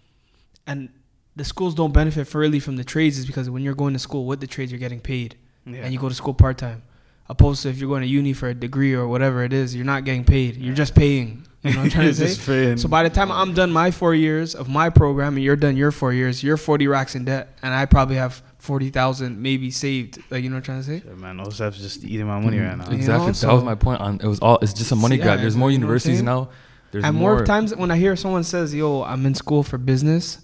and 0.67 0.89
the 1.35 1.43
schools 1.43 1.73
don't 1.75 1.93
benefit 1.93 2.25
fairly 2.27 2.59
from 2.59 2.75
the 2.75 2.83
trades 2.83 3.17
is 3.17 3.25
because 3.25 3.49
when 3.49 3.61
you're 3.63 3.75
going 3.83 3.93
to 3.93 3.99
school 3.99 4.25
with 4.25 4.39
the 4.39 4.47
trades 4.47 4.71
you're 4.71 4.79
getting 4.87 4.99
paid 5.01 5.35
Yeah. 5.65 5.81
and 5.83 5.93
you 5.93 5.99
go 5.99 6.09
to 6.09 6.15
school 6.15 6.33
part-time 6.33 6.83
opposed 7.27 7.61
to 7.63 7.69
if 7.69 7.77
you're 7.79 7.89
going 7.89 8.01
to 8.01 8.07
uni 8.07 8.33
for 8.33 8.47
a 8.49 8.53
degree 8.53 8.93
or 8.93 9.07
whatever 9.07 9.43
it 9.43 9.53
is 9.53 9.75
you're 9.75 9.85
not 9.93 10.03
getting 10.05 10.23
paid 10.25 10.55
you're 10.57 10.75
just 10.75 10.95
paying 10.95 11.45
you 11.63 11.71
know 11.73 11.79
what 11.79 11.83
i'm 11.85 11.89
trying 11.91 12.05
to 12.05 12.09
It's 12.23 12.37
say 12.39 12.71
just 12.71 12.81
so 12.83 12.87
by 12.87 13.03
the 13.03 13.09
time 13.09 13.31
I'm 13.31 13.53
done 13.53 13.71
my 13.71 13.91
four 13.91 14.13
years 14.15 14.55
of 14.55 14.69
my 14.69 14.89
program 14.89 15.35
and 15.35 15.43
you're 15.43 15.57
done 15.67 15.75
your 15.75 15.91
four 15.91 16.13
years, 16.13 16.41
you're 16.41 16.55
40 16.55 16.87
racks 16.87 17.15
in 17.15 17.25
debt, 17.25 17.49
and 17.61 17.73
I 17.73 17.85
probably 17.85 18.15
have 18.15 18.41
40,000 18.59 19.41
maybe 19.41 19.69
saved. 19.69 20.19
Like 20.31 20.41
you 20.43 20.49
know 20.49 20.55
what 20.55 20.69
I'm 20.69 20.81
trying 20.81 20.81
to 20.83 20.87
say? 20.87 21.03
Yeah, 21.05 21.15
man, 21.15 21.37
OSAP's 21.37 21.79
just 21.81 22.05
eating 22.05 22.27
my 22.27 22.39
money 22.39 22.59
right 22.59 22.77
now. 22.77 22.89
You 22.89 22.95
Exactly. 22.95 23.25
know, 23.27 23.31
that 23.33 23.53
was 23.53 23.63
my 23.65 23.75
point. 23.75 23.99
On 23.99 24.15
it 24.15 24.25
was 24.25 24.39
all. 24.39 24.57
It's 24.61 24.71
just 24.71 24.93
a 24.93 24.95
money 24.95 25.17
Yeah, 25.17 25.23
grab. 25.25 25.39
There's 25.41 25.57
more 25.57 25.69
you 25.69 25.77
know 25.79 25.83
universities 25.83 26.21
now. 26.21 26.47
There's 26.91 27.03
and 27.03 27.15
more 27.15 27.45
times 27.45 27.75
when 27.75 27.91
I 27.91 27.97
hear 27.97 28.15
someone 28.15 28.43
says, 28.43 28.73
"Yo, 28.73 29.03
I'm 29.03 29.25
in 29.25 29.35
school 29.35 29.63
for 29.63 29.77
business," 29.77 30.39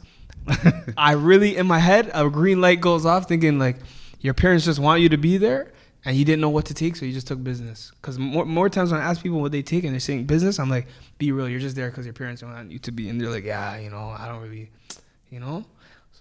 I 0.97 1.13
really 1.13 1.57
in 1.57 1.65
my 1.65 1.79
head 1.79 2.11
a 2.13 2.29
green 2.29 2.61
light 2.61 2.81
goes 2.81 3.05
off, 3.05 3.27
thinking 3.27 3.57
like, 3.57 3.77
your 4.19 4.33
parents 4.33 4.65
just 4.65 4.79
want 4.79 5.01
you 5.01 5.09
to 5.09 5.17
be 5.17 5.37
there, 5.37 5.71
and 6.03 6.15
you 6.15 6.23
didn't 6.23 6.41
know 6.41 6.49
what 6.49 6.65
to 6.65 6.73
take, 6.73 6.95
so 6.95 7.05
you 7.05 7.13
just 7.13 7.27
took 7.27 7.43
business. 7.43 7.91
Because 7.99 8.19
more 8.19 8.45
more 8.45 8.69
times 8.69 8.91
when 8.91 9.01
I 9.01 9.05
ask 9.05 9.23
people 9.23 9.41
what 9.41 9.51
they 9.51 9.63
take 9.63 9.83
and 9.83 9.93
they're 9.93 9.99
saying 9.99 10.25
business, 10.25 10.59
I'm 10.59 10.69
like, 10.69 10.87
be 11.17 11.31
real, 11.31 11.49
you're 11.49 11.59
just 11.59 11.75
there 11.75 11.89
because 11.89 12.05
your 12.05 12.13
parents 12.13 12.43
want 12.43 12.71
you 12.71 12.79
to 12.79 12.91
be, 12.91 13.09
and 13.09 13.19
they're 13.19 13.29
like, 13.29 13.45
yeah, 13.45 13.77
you 13.79 13.89
know, 13.89 14.15
I 14.17 14.27
don't 14.27 14.41
really, 14.41 14.69
you 15.31 15.39
know. 15.39 15.65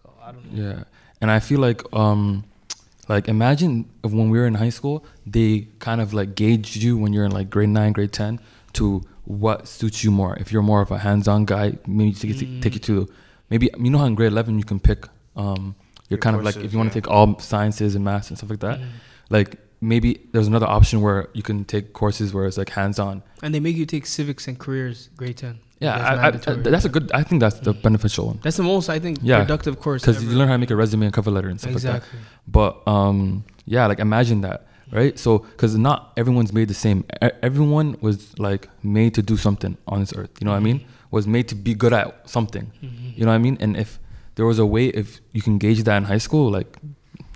So 0.02 0.10
I 0.22 0.32
don't 0.32 0.52
know. 0.52 0.62
Yeah, 0.62 0.84
and 1.20 1.30
I 1.30 1.40
feel 1.40 1.60
like 1.60 1.82
um, 1.92 2.44
like 3.08 3.28
imagine 3.28 3.90
if 4.02 4.10
when 4.12 4.30
we 4.30 4.38
were 4.38 4.46
in 4.46 4.54
high 4.54 4.70
school, 4.70 5.04
they 5.26 5.68
kind 5.80 6.00
of 6.00 6.14
like 6.14 6.34
gauged 6.34 6.76
you 6.76 6.96
when 6.96 7.12
you're 7.12 7.26
in 7.26 7.32
like 7.32 7.50
grade 7.50 7.68
nine, 7.68 7.92
grade 7.92 8.12
ten 8.12 8.40
to 8.74 9.02
what 9.24 9.66
suits 9.68 10.04
you 10.04 10.10
more. 10.10 10.36
If 10.36 10.52
you're 10.52 10.62
more 10.62 10.80
of 10.82 10.90
a 10.90 10.98
hands-on 10.98 11.44
guy, 11.46 11.78
maybe 11.86 12.12
take, 12.12 12.32
Mm. 12.36 12.62
take 12.62 12.74
you 12.74 12.80
to 12.80 13.08
maybe 13.50 13.70
you 13.78 13.90
know 13.90 13.98
how 13.98 14.04
in 14.06 14.14
grade 14.14 14.32
eleven 14.32 14.58
you 14.58 14.64
can 14.64 14.78
pick. 14.80 15.06
Um, 15.36 15.74
you're 16.08 16.16
Your 16.16 16.18
kind 16.18 16.36
of 16.36 16.44
like 16.44 16.56
if 16.56 16.72
you 16.72 16.78
want 16.78 16.88
yeah. 16.88 16.94
to 16.94 17.00
take 17.02 17.08
all 17.10 17.38
sciences 17.38 17.94
and 17.94 18.04
maths 18.04 18.28
and 18.28 18.36
stuff 18.38 18.50
like 18.50 18.60
that. 18.60 18.78
Mhm. 18.78 18.86
Like 19.30 19.56
maybe 19.80 20.20
there's 20.32 20.46
another 20.46 20.66
option 20.66 21.00
where 21.00 21.28
you 21.32 21.42
can 21.42 21.64
take 21.64 21.92
courses 21.92 22.32
where 22.34 22.46
it's 22.46 22.58
like 22.58 22.70
hands-on. 22.70 23.22
And 23.42 23.54
they 23.54 23.60
make 23.60 23.76
you 23.76 23.86
take 23.86 24.06
civics 24.06 24.46
and 24.48 24.58
careers, 24.58 25.08
grade 25.16 25.36
ten. 25.38 25.58
Yeah, 25.80 25.98
That's 25.98 26.46
I, 26.46 26.52
I, 26.52 26.56
that's 26.70 26.84
a 26.84 26.88
good. 26.88 27.10
I 27.12 27.22
think 27.24 27.40
that's 27.40 27.58
the 27.60 27.74
beneficial 27.74 28.26
one 28.28 28.38
That's 28.42 28.56
the 28.56 28.62
most 28.62 28.88
I 28.88 28.98
think 29.00 29.18
Yeah, 29.22 29.40
productive 29.40 29.80
course. 29.80 30.02
because 30.02 30.22
you 30.22 30.30
learn 30.30 30.48
how 30.48 30.54
to 30.54 30.58
make 30.58 30.70
a 30.70 30.76
resume 30.76 31.04
and 31.06 31.12
cover 31.12 31.30
letter 31.30 31.48
and 31.48 31.60
stuff 31.60 31.74
like 31.74 31.82
that. 31.82 32.02
But 32.46 32.86
um, 32.86 33.44
yeah, 33.66 33.86
like 33.86 33.98
imagine 33.98 34.40
that, 34.42 34.66
right? 34.92 35.18
So, 35.18 35.38
because 35.38 35.76
not 35.76 36.12
everyone's 36.16 36.52
made 36.52 36.68
the 36.68 36.74
same. 36.74 37.04
Everyone 37.42 37.96
was 38.00 38.38
like 38.38 38.68
made 38.82 39.14
to 39.14 39.22
do 39.22 39.36
something 39.36 39.76
on 39.86 40.00
this 40.00 40.12
earth. 40.14 40.30
You 40.40 40.44
know 40.46 40.52
what 40.52 40.58
I 40.58 40.60
mean? 40.60 40.84
Was 41.10 41.26
made 41.26 41.48
to 41.48 41.54
be 41.54 41.74
good 41.74 41.92
at 41.92 42.28
something. 42.28 42.70
Mhm. 42.82 43.16
You 43.16 43.24
know 43.24 43.30
what 43.30 43.36
I 43.36 43.38
mean? 43.38 43.56
And 43.60 43.76
if 43.76 43.98
there 44.34 44.46
was 44.46 44.58
a 44.58 44.66
way, 44.66 44.86
if 44.88 45.20
you 45.32 45.42
can 45.42 45.58
gauge 45.58 45.82
that 45.84 45.96
in 45.96 46.04
high 46.04 46.18
school, 46.18 46.50
like 46.50 46.76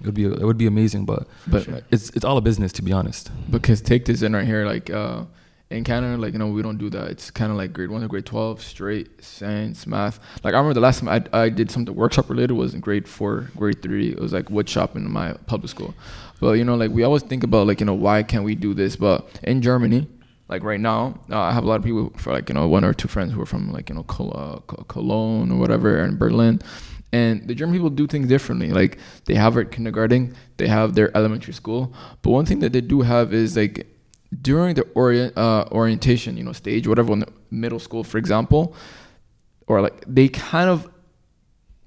it 0.01 0.07
would 0.07 0.15
be 0.15 0.25
it 0.25 0.43
would 0.49 0.59
be 0.59 0.67
amazing. 0.67 1.05
But 1.05 1.27
But 1.47 1.65
Sure. 1.65 1.81
it's 1.91 2.11
it's 2.11 2.25
all 2.25 2.37
a 2.37 2.41
business, 2.41 2.73
to 2.73 2.83
be 2.83 2.93
honest. 2.93 3.31
because 3.51 3.81
take 3.81 4.05
this 4.05 4.23
in 4.23 4.33
right 4.35 4.47
here, 4.47 4.67
like 4.67 4.91
uh, 4.91 5.25
in 5.71 5.85
Canada, 5.85 6.17
like 6.21 6.33
you 6.33 6.39
know 6.41 6.49
we 6.49 6.63
don't 6.63 6.79
do 6.79 6.91
that. 6.91 7.11
It's 7.11 7.31
kind 7.31 7.51
of 7.53 7.57
like 7.59 7.73
grade 7.73 7.91
one 7.91 8.01
to 8.01 8.09
grade 8.09 8.25
twelve, 8.27 8.63
straight 8.63 9.09
science, 9.23 9.87
math. 9.87 10.19
Like 10.43 10.55
I 10.55 10.57
remember 10.59 10.75
the 10.75 10.81
last 10.81 10.99
time 11.01 11.09
I 11.09 11.45
I 11.45 11.49
did 11.51 11.71
something 11.71 11.95
workshop 11.95 12.29
related 12.31 12.55
was 12.55 12.75
in 12.75 12.81
grade 12.81 13.07
four, 13.07 13.51
grade 13.57 13.81
three. 13.83 14.09
It 14.11 14.19
was 14.19 14.33
like 14.33 14.51
wood 14.51 14.69
shop 14.69 14.97
in 14.97 15.09
my 15.11 15.35
public 15.47 15.71
school. 15.71 15.95
But 16.41 16.53
you 16.53 16.65
know, 16.65 16.77
like 16.77 16.91
we 16.91 17.03
always 17.03 17.23
think 17.23 17.43
about 17.45 17.67
like 17.67 17.81
you 17.81 17.87
know 17.87 17.95
why 17.95 18.23
can't 18.23 18.45
we 18.45 18.55
do 18.55 18.75
this? 18.75 18.97
But 18.97 19.29
in 19.43 19.63
Germany, 19.63 20.09
like 20.49 20.63
right 20.63 20.81
now, 20.81 21.19
uh, 21.31 21.41
I 21.41 21.53
have 21.53 21.65
a 21.65 21.67
lot 21.67 21.77
of 21.77 21.85
people 21.85 22.13
for 22.17 22.33
like 22.33 22.49
you 22.49 22.55
know 22.55 22.69
one 22.69 22.85
or 22.85 22.95
two 22.95 23.09
friends 23.09 23.33
who 23.33 23.41
are 23.41 23.47
from 23.47 23.73
like 23.73 23.89
you 23.89 23.95
know 23.95 24.05
Col- 24.05 24.37
uh, 24.37 24.73
Cologne 24.85 25.51
or 25.51 25.59
whatever 25.59 26.03
in 26.03 26.17
Berlin. 26.17 26.61
And 27.11 27.49
the 27.49 27.55
German 27.55 27.75
people 27.75 27.89
do 27.91 28.07
things 28.07 28.29
differently. 28.29 28.71
Like 28.71 28.99
they 29.25 29.35
have 29.35 29.55
their 29.55 29.65
kindergarten, 29.65 30.37
they 30.59 30.69
have 30.69 30.95
their 30.95 31.17
elementary 31.17 31.55
school. 31.55 31.95
But 32.23 32.31
one 32.31 32.45
thing 32.45 32.59
that 32.61 32.73
they 32.73 32.83
do 32.83 33.01
have 33.01 33.33
is 33.33 33.57
like 33.57 33.87
during 34.43 34.75
the 34.75 34.83
orient 34.95 35.37
uh, 35.37 35.65
orientation, 35.73 36.37
you 36.37 36.45
know, 36.45 36.53
stage, 36.53 36.87
whatever, 36.87 37.13
in 37.13 37.21
the 37.21 37.33
middle 37.51 37.79
school, 37.79 38.05
for 38.05 38.19
example, 38.19 38.75
or 39.67 39.81
like 39.81 40.05
they 40.07 40.29
kind 40.29 40.69
of 40.69 40.89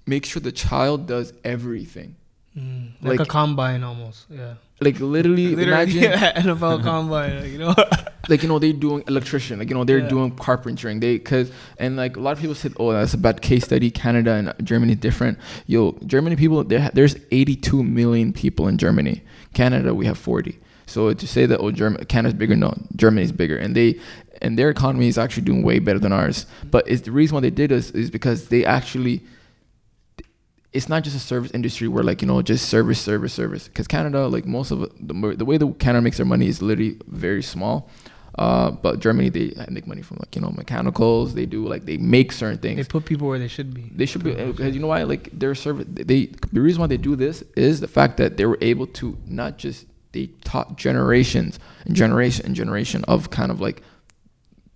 make 0.08 0.26
sure 0.26 0.42
the 0.42 0.52
child 0.52 1.08
does 1.08 1.34
everything. 1.44 2.16
Mm, 2.58 2.92
like, 3.02 3.20
Like- 3.20 3.28
a 3.28 3.32
combine 3.32 3.84
almost. 3.84 4.26
Yeah. 4.30 4.56
Like 4.82 5.00
literally, 5.00 5.56
Literally, 5.56 5.72
imagine 5.72 6.04
yeah, 6.04 6.42
NFL 6.42 6.84
combine. 6.84 7.42
like, 7.42 7.52
You 7.52 7.58
know. 7.60 7.76
like 8.30 8.44
you 8.44 8.50
know 8.50 8.60
they're 8.60 8.72
doing 8.74 9.04
electrician 9.08 9.58
like 9.60 9.68
you 9.70 9.76
know 9.76 9.84
they're 9.84 10.00
Yeah. 10.00 10.08
doing 10.08 10.32
carpentering 10.36 11.00
they 11.00 11.18
because 11.18 11.52
and 11.80 11.98
like 11.98 12.16
a 12.18 12.20
lot 12.20 12.34
of 12.34 12.40
people 12.40 12.54
said 12.54 12.72
oh 12.80 12.92
that's 12.94 13.16
a 13.16 13.18
bad 13.18 13.42
case 13.42 13.64
study 13.66 13.90
canada 13.90 14.34
and 14.34 14.54
germany 14.64 14.94
different 14.94 15.40
yo 15.66 15.98
germany 16.06 16.36
people 16.36 16.64
there 16.64 16.92
there's 16.94 17.16
82 17.32 17.82
million 17.84 18.32
people 18.32 18.68
in 18.68 18.78
germany 18.78 19.24
canada 19.56 19.96
we 19.96 20.06
have 20.06 20.20
40 20.20 20.60
so 20.86 21.12
to 21.14 21.28
say 21.28 21.48
that 21.48 21.60
oh 21.60 21.72
germany 21.72 22.06
canada's 22.06 22.36
bigger 22.38 22.56
no 22.56 22.74
germany's 22.96 23.32
bigger 23.32 23.58
and 23.58 23.76
they 23.76 24.00
and 24.40 24.58
their 24.58 24.70
economy 24.70 25.08
is 25.08 25.18
actually 25.18 25.44
doing 25.44 25.64
way 25.64 25.80
better 25.80 26.00
than 26.00 26.14
ours 26.14 26.46
but 26.70 26.88
it's 26.88 27.02
the 27.02 27.12
reason 27.12 27.34
why 27.34 27.42
they 27.42 27.50
did 27.50 27.72
this 27.72 27.90
is 27.90 28.12
because 28.12 28.50
they 28.50 28.64
actually 28.64 29.24
it's 30.74 30.88
not 30.88 31.04
just 31.04 31.16
a 31.16 31.20
service 31.20 31.52
industry 31.52 31.88
where 31.88 32.04
like 32.04 32.22
you 32.22 32.28
know 32.28 32.42
just 32.42 32.70
service 32.70 33.00
service 33.00 33.34
service. 33.34 33.68
Because 33.68 33.88
canada 33.88 34.28
like 34.28 34.46
most 34.46 34.72
of 34.72 34.80
the, 34.80 35.36
the 35.36 35.46
way 35.46 35.58
that 35.58 35.80
canada 35.80 36.02
makes 36.02 36.18
their 36.18 36.26
money 36.26 36.48
is 36.48 36.62
literally 36.62 36.98
very 37.08 37.44
small. 37.44 37.90
Uh, 38.34 38.72
but 38.72 39.00
germany 39.00 39.28
they 39.28 39.54
make 39.70 39.86
money 39.86 40.02
from 40.02 40.18
like 40.18 40.34
you 40.36 40.42
know 40.42 40.52
mechanicals. 40.52 41.34
They 41.34 41.46
do 41.46 41.68
like 41.68 41.86
they 41.86 41.98
make 41.98 42.32
certain 42.32 42.60
things. 42.60 42.78
They 42.78 42.90
put 42.90 43.06
people 43.06 43.28
where 43.28 43.40
they 43.40 43.50
should 43.50 43.74
be. 43.74 43.92
they 43.94 44.06
should 44.06 44.24
be 44.24 44.34
because 44.34 44.74
you 44.74 44.82
know 44.82 44.88
why? 44.88 45.04
Like 45.04 45.30
their 45.38 45.54
service 45.56 45.86
they 45.90 46.28
the 46.54 46.62
reason 46.62 46.80
why 46.80 46.88
they 46.88 46.98
do 46.98 47.16
this 47.16 47.44
is 47.56 47.82
the 47.82 47.90
fact 47.90 48.18
that 48.18 48.38
they 48.38 48.46
were 48.46 48.58
able 48.62 48.88
to 48.88 49.18
not 49.26 49.58
just 49.58 49.86
they 50.14 50.28
taught 50.44 50.78
generations 50.78 51.60
and 51.86 51.96
generation 51.96 52.46
and 52.46 52.56
generation 52.56 53.04
of 53.06 53.30
kind 53.30 53.52
of 53.52 53.60
like 53.60 53.82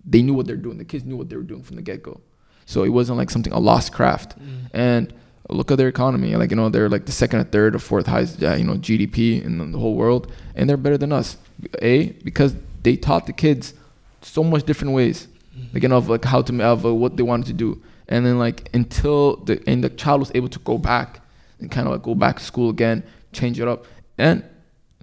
they 0.04 0.22
knew 0.22 0.34
what 0.34 0.46
they're 0.46 0.56
doing. 0.56 0.78
The 0.78 0.84
kids 0.84 1.04
knew 1.04 1.16
what 1.16 1.28
they 1.28 1.36
were 1.36 1.42
doing 1.42 1.62
from 1.62 1.76
the 1.76 1.82
get-go. 1.82 2.20
So 2.64 2.84
it 2.84 2.90
wasn't 2.90 3.18
like 3.18 3.30
something 3.30 3.52
a 3.52 3.58
lost 3.58 3.92
craft. 3.92 4.38
Mm. 4.38 4.70
and 4.72 5.14
look 5.48 5.70
at 5.70 5.78
their 5.78 5.88
economy. 5.88 6.34
Like 6.36 6.50
you 6.50 6.56
know, 6.56 6.68
they're 6.68 6.88
like 6.88 7.06
the 7.06 7.12
second 7.12 7.40
or 7.40 7.44
third 7.44 7.74
or 7.74 7.78
fourth 7.78 8.06
highest, 8.06 8.42
uh, 8.42 8.54
you 8.54 8.64
know, 8.64 8.74
GDP 8.76 9.42
in 9.44 9.58
the- 9.58 9.66
the 9.66 9.78
whole 9.78 9.94
world, 9.94 10.30
and 10.54 10.68
they're 10.68 10.76
better 10.76 10.98
than 10.98 11.12
us. 11.12 11.36
A 11.82 12.10
because 12.24 12.54
they 12.82 12.96
taught 12.96 13.26
the 13.26 13.32
kids 13.32 13.74
so 14.22 14.42
much 14.44 14.64
different 14.64 14.92
ways, 14.94 15.28
like 15.72 15.82
you 15.82 15.88
know, 15.88 15.96
of 15.98 16.08
like 16.08 16.24
how 16.24 16.42
to 16.42 16.62
of 16.62 16.84
uh, 16.84 16.94
what 16.94 17.16
they 17.16 17.22
wanted 17.22 17.46
to 17.46 17.52
do, 17.52 17.80
and 18.08 18.26
then 18.26 18.38
like 18.38 18.68
until 18.74 19.36
the 19.36 19.62
and 19.66 19.82
the 19.84 19.88
child 19.90 20.20
was 20.20 20.32
able 20.34 20.48
to 20.48 20.58
go 20.60 20.78
back 20.78 21.20
and 21.60 21.70
kind 21.70 21.86
of 21.86 21.92
like 21.94 22.02
go 22.02 22.14
back 22.14 22.38
to 22.38 22.44
school 22.44 22.68
again, 22.70 23.02
change 23.32 23.58
it 23.60 23.68
up, 23.68 23.86
and 24.18 24.42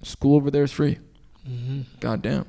school 0.03 0.35
over 0.35 0.51
there 0.51 0.63
is 0.63 0.71
free. 0.71 0.97
Mhm. 1.49 1.85
God 1.99 2.21
damn. 2.21 2.45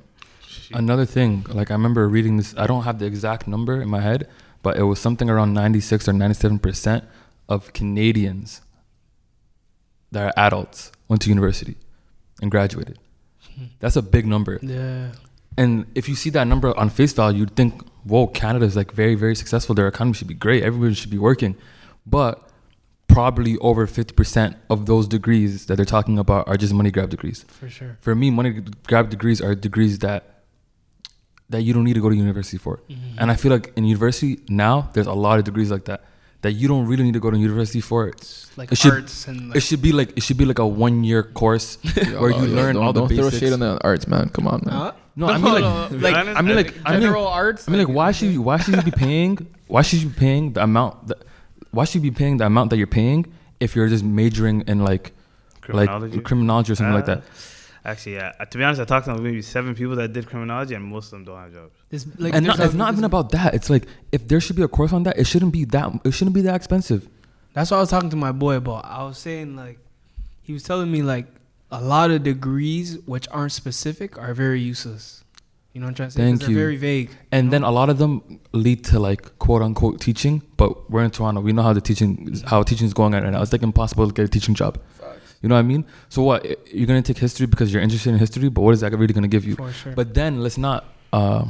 Another 0.73 1.05
thing, 1.05 1.45
like 1.49 1.71
I 1.71 1.75
remember 1.75 2.09
reading 2.09 2.37
this. 2.37 2.55
I 2.57 2.67
don't 2.67 2.85
have 2.85 2.99
the 2.99 3.07
exact 3.07 3.47
number 3.47 3.81
in 3.81 3.89
my 3.89 4.01
head, 4.01 4.29
but 4.63 4.77
it 4.77 4.83
was 4.85 4.99
something 4.99 5.29
around 5.31 5.53
96 5.55 6.09
or 6.09 6.13
97 6.13 6.59
percent 6.59 7.05
of 7.49 7.73
Canadians 7.73 8.63
that 10.13 10.27
are 10.27 10.33
adults 10.37 10.93
went 11.09 11.23
to 11.23 11.29
university 11.29 11.77
and 12.41 12.51
graduated. 12.51 12.99
That's 13.81 13.97
a 13.97 14.03
big 14.03 14.27
number. 14.27 14.59
Yeah. 14.63 15.13
And 15.57 15.87
if 15.95 16.09
you 16.09 16.15
see 16.15 16.31
that 16.31 16.47
number 16.47 16.77
on 16.79 16.91
face 16.91 17.13
value, 17.13 17.41
you'd 17.41 17.55
think, 17.55 17.83
whoa, 18.05 18.27
Canada 18.27 18.65
is 18.65 18.75
like 18.77 18.93
very, 18.93 19.15
very 19.15 19.37
successful. 19.37 19.75
Their 19.75 19.87
economy 19.87 20.15
should 20.15 20.29
be 20.29 20.35
great. 20.35 20.65
Everybody 20.65 20.95
should 20.95 21.11
be 21.11 21.19
working. 21.19 21.57
But 22.05 22.51
probably 23.07 23.57
over 23.59 23.87
50% 23.87 24.57
of 24.69 24.87
those 24.87 25.07
degrees 25.07 25.67
that 25.67 25.77
they're 25.77 25.85
talking 25.85 26.19
about 26.19 26.49
are 26.49 26.57
just 26.57 26.75
money 26.75 26.91
grab 26.91 27.11
degrees. 27.11 27.45
For 27.49 27.69
sure. 27.69 27.97
For 28.01 28.15
me, 28.15 28.31
money 28.31 28.63
grab 28.89 29.11
degrees 29.11 29.41
are 29.41 29.55
degrees 29.55 30.01
that 30.01 30.31
that 31.51 31.63
you 31.63 31.75
don't 31.75 31.85
need 31.85 31.93
to 31.93 32.01
go 32.01 32.09
to 32.09 32.17
university 32.17 32.57
for. 32.57 32.81
Mhm. 32.89 32.97
And 33.19 33.31
I 33.31 33.37
feel 33.37 33.53
like 33.53 33.71
in 33.77 33.85
university 33.85 34.41
now, 34.49 34.89
there's 34.95 35.07
a 35.07 35.13
lot 35.13 35.39
of 35.39 35.45
degrees 35.45 35.71
like 35.71 35.85
that 35.85 36.03
that 36.45 36.53
you 36.61 36.69
don't 36.69 36.87
really 36.87 37.03
need 37.09 37.17
to 37.17 37.21
go 37.27 37.31
to 37.33 37.39
university 37.39 37.81
for. 37.81 38.09
It's 38.13 38.47
like 38.61 38.71
It 38.73 38.79
should- 38.79 38.93
arts 38.93 39.27
and 39.29 39.49
like 39.49 39.57
It 39.59 39.63
should 39.67 39.83
be 39.83 39.93
like 39.99 40.11
it 40.19 40.23
should 40.23 40.37
be 40.43 40.45
like 40.51 40.61
a 40.61 40.67
one 40.87 41.03
year 41.09 41.23
course 41.41 41.79
where 42.21 42.31
you 42.31 42.45
yeah, 42.47 42.59
learn 42.61 42.75
don't, 42.77 42.85
all 42.85 42.93
the 42.93 43.01
don't 43.01 43.09
basics. 43.09 43.29
throw 43.31 43.39
shade 43.41 43.53
on 43.57 43.61
the 43.67 43.73
arts, 43.83 44.07
man. 44.07 44.29
Come 44.37 44.47
on, 44.53 44.61
man. 44.65 44.75
Huh? 44.75 44.93
no, 45.17 45.27
I 45.27 45.39
mean 45.43 45.53
like 45.59 45.67
like 46.07 46.15
I 46.39 46.41
mean 46.47 46.57
like 46.61 46.71
I 46.85 46.93
mean 46.93 47.01
general 47.03 47.27
arts. 47.27 47.67
I 47.67 47.73
mean, 47.73 47.81
like, 47.85 47.95
why 47.99 48.13
should 48.13 48.31
you, 48.35 48.43
why 48.49 48.57
should 48.63 48.75
you 48.77 48.83
be 48.83 48.97
paying? 49.07 49.35
Why 49.75 49.83
should 49.83 50.01
you 50.03 50.09
be 50.15 50.19
paying 50.27 50.53
the 50.55 50.63
amount? 50.63 51.09
That, 51.09 51.19
why 51.77 51.85
should 51.87 51.99
you 52.05 52.07
be 52.11 52.17
paying 52.23 52.37
the 52.41 52.47
amount 52.47 52.71
that 52.71 52.77
you're 52.77 52.95
paying 53.01 53.21
if 53.65 53.75
you're 53.75 53.89
just 53.89 54.05
majoring 54.05 54.59
in 54.73 54.79
like 54.91 55.13
Criminology. 55.63 56.17
like 56.17 56.25
criminology 56.29 56.71
or 56.73 56.77
something 56.77 56.95
like 57.01 57.09
Uh, 57.09 57.15
that? 57.17 57.23
Actually, 57.85 58.15
yeah. 58.15 58.33
Uh, 58.41 58.45
To 58.47 58.59
be 58.59 58.65
honest, 58.65 58.81
I 58.81 58.85
talked 58.85 59.07
to 59.07 59.17
maybe 59.19 59.43
seven 59.43 59.75
people 59.75 59.95
that 59.97 60.13
did 60.13 60.27
criminology, 60.27 60.75
and 60.75 60.85
most 60.85 61.07
of 61.07 61.11
them 61.13 61.25
don't 61.25 61.39
have 61.39 61.53
jobs. 61.53 61.75
This, 61.91 62.07
like, 62.19 62.35
and 62.35 62.47
not, 62.47 62.59
it's 62.59 62.75
not 62.75 62.93
even 62.93 63.05
about 63.05 63.31
that. 63.33 63.55
It's 63.55 63.69
like 63.69 63.87
if 64.11 64.27
there 64.27 64.41
should 64.41 64.57
be 64.57 64.63
a 64.63 64.69
course 64.69 64.93
on 64.93 65.03
that, 65.03 65.19
it 65.19 65.27
shouldn't 65.27 65.53
be 65.53 65.65
that. 65.67 65.93
It 66.05 66.13
shouldn't 66.13 66.35
be 66.35 66.41
that 66.43 66.55
expensive. 66.55 67.09
That's 67.53 67.71
what 67.71 67.77
I 67.77 67.81
was 67.81 67.91
talking 67.91 68.11
to 68.11 68.17
my 68.17 68.33
boy 68.33 68.57
about. 68.57 68.85
I 68.87 69.05
was 69.05 69.19
saying 69.19 69.55
like, 69.55 69.79
he 70.43 70.53
was 70.53 70.63
telling 70.63 70.91
me 70.91 71.03
like 71.03 71.27
a 71.71 71.81
lot 71.81 72.11
of 72.11 72.23
degrees 72.23 72.99
which 73.07 73.29
aren't 73.31 73.53
specific 73.53 74.19
are 74.19 74.33
very 74.35 74.61
useless. 74.61 75.23
You 75.73 75.81
know 75.81 75.87
what 75.87 75.91
I'm 75.91 75.95
trying 75.97 76.09
to 76.09 76.15
say? 76.15 76.21
Thank 76.23 76.41
they're 76.41 76.51
you. 76.51 76.57
very 76.57 76.77
vague. 76.77 77.11
And 77.33 77.47
you 77.47 77.51
then 77.51 77.65
a 77.65 77.71
lot 77.71 77.91
of 77.91 77.99
them 77.99 78.41
lead 78.53 78.85
to 78.87 79.01
like 79.01 79.39
quote 79.41 79.61
unquote 79.61 80.01
teaching. 80.01 80.41
But 80.57 80.89
we're 80.91 81.03
in 81.03 81.11
Toronto. 81.11 81.41
We 81.41 81.53
know 81.53 81.63
how 81.63 81.73
the 81.73 81.81
teaching, 81.81 82.29
is- 82.33 82.43
how 82.43 82.63
teaching 82.63 82.87
is 82.87 82.95
going 82.95 83.13
on 83.15 83.25
right 83.25 83.33
now. 83.33 83.43
It's 83.43 83.53
like 83.53 83.63
impossible 83.63 84.07
to 84.07 84.13
get 84.15 84.25
a 84.25 84.29
teaching 84.29 84.55
job. 84.55 84.81
You 85.45 85.49
know 85.51 85.57
what 85.61 85.67
I 85.69 85.73
mean? 85.75 85.85
So 86.09 86.23
what? 86.29 86.41
You're 86.75 86.87
gonna 86.91 87.03
take 87.11 87.19
history 87.19 87.47
because 87.55 87.69
you're 87.73 87.83
interested 87.87 88.11
in 88.15 88.19
history, 88.19 88.49
but 88.49 88.63
what 88.63 88.73
is 88.77 88.81
that 88.81 88.93
really 89.03 89.13
gonna 89.19 89.29
give 89.37 89.45
you? 89.49 89.57
for 89.57 89.71
sure. 89.81 89.93
But 90.01 90.15
then 90.19 90.41
let's 90.45 90.57
not 90.69 90.81
uh, 91.13 91.45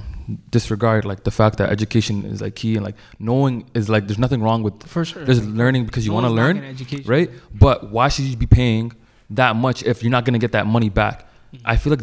disregard 0.50 1.04
like 1.04 1.20
the 1.24 1.30
fact 1.30 1.58
that 1.58 1.70
education 1.70 2.24
is 2.26 2.40
like 2.42 2.54
key 2.56 2.74
and 2.76 2.84
like 2.84 2.96
knowing 3.18 3.54
is 3.74 3.88
like 3.88 4.06
there's 4.08 4.18
nothing 4.18 4.42
wrong 4.42 4.62
with 4.64 4.82
for 4.94 5.04
sure, 5.04 5.24
just 5.24 5.42
learning 5.44 5.84
because 5.86 6.04
you 6.06 6.10
No 6.12 6.16
want 6.18 6.26
to 6.26 6.32
learn, 6.32 6.56
education. 6.58 7.08
right? 7.10 7.30
But 7.54 7.90
why 7.90 8.08
should 8.08 8.24
you 8.24 8.36
be 8.36 8.46
paying 8.46 8.92
that 9.30 9.54
much 9.56 9.82
if 9.84 10.02
you're 10.02 10.10
not 10.18 10.24
gonna 10.24 10.38
get 10.46 10.52
that 10.52 10.66
money 10.66 10.90
back? 10.90 11.16
Mm-hmm. 11.54 11.62
I 11.72 11.76
feel 11.76 11.92
like 11.94 12.02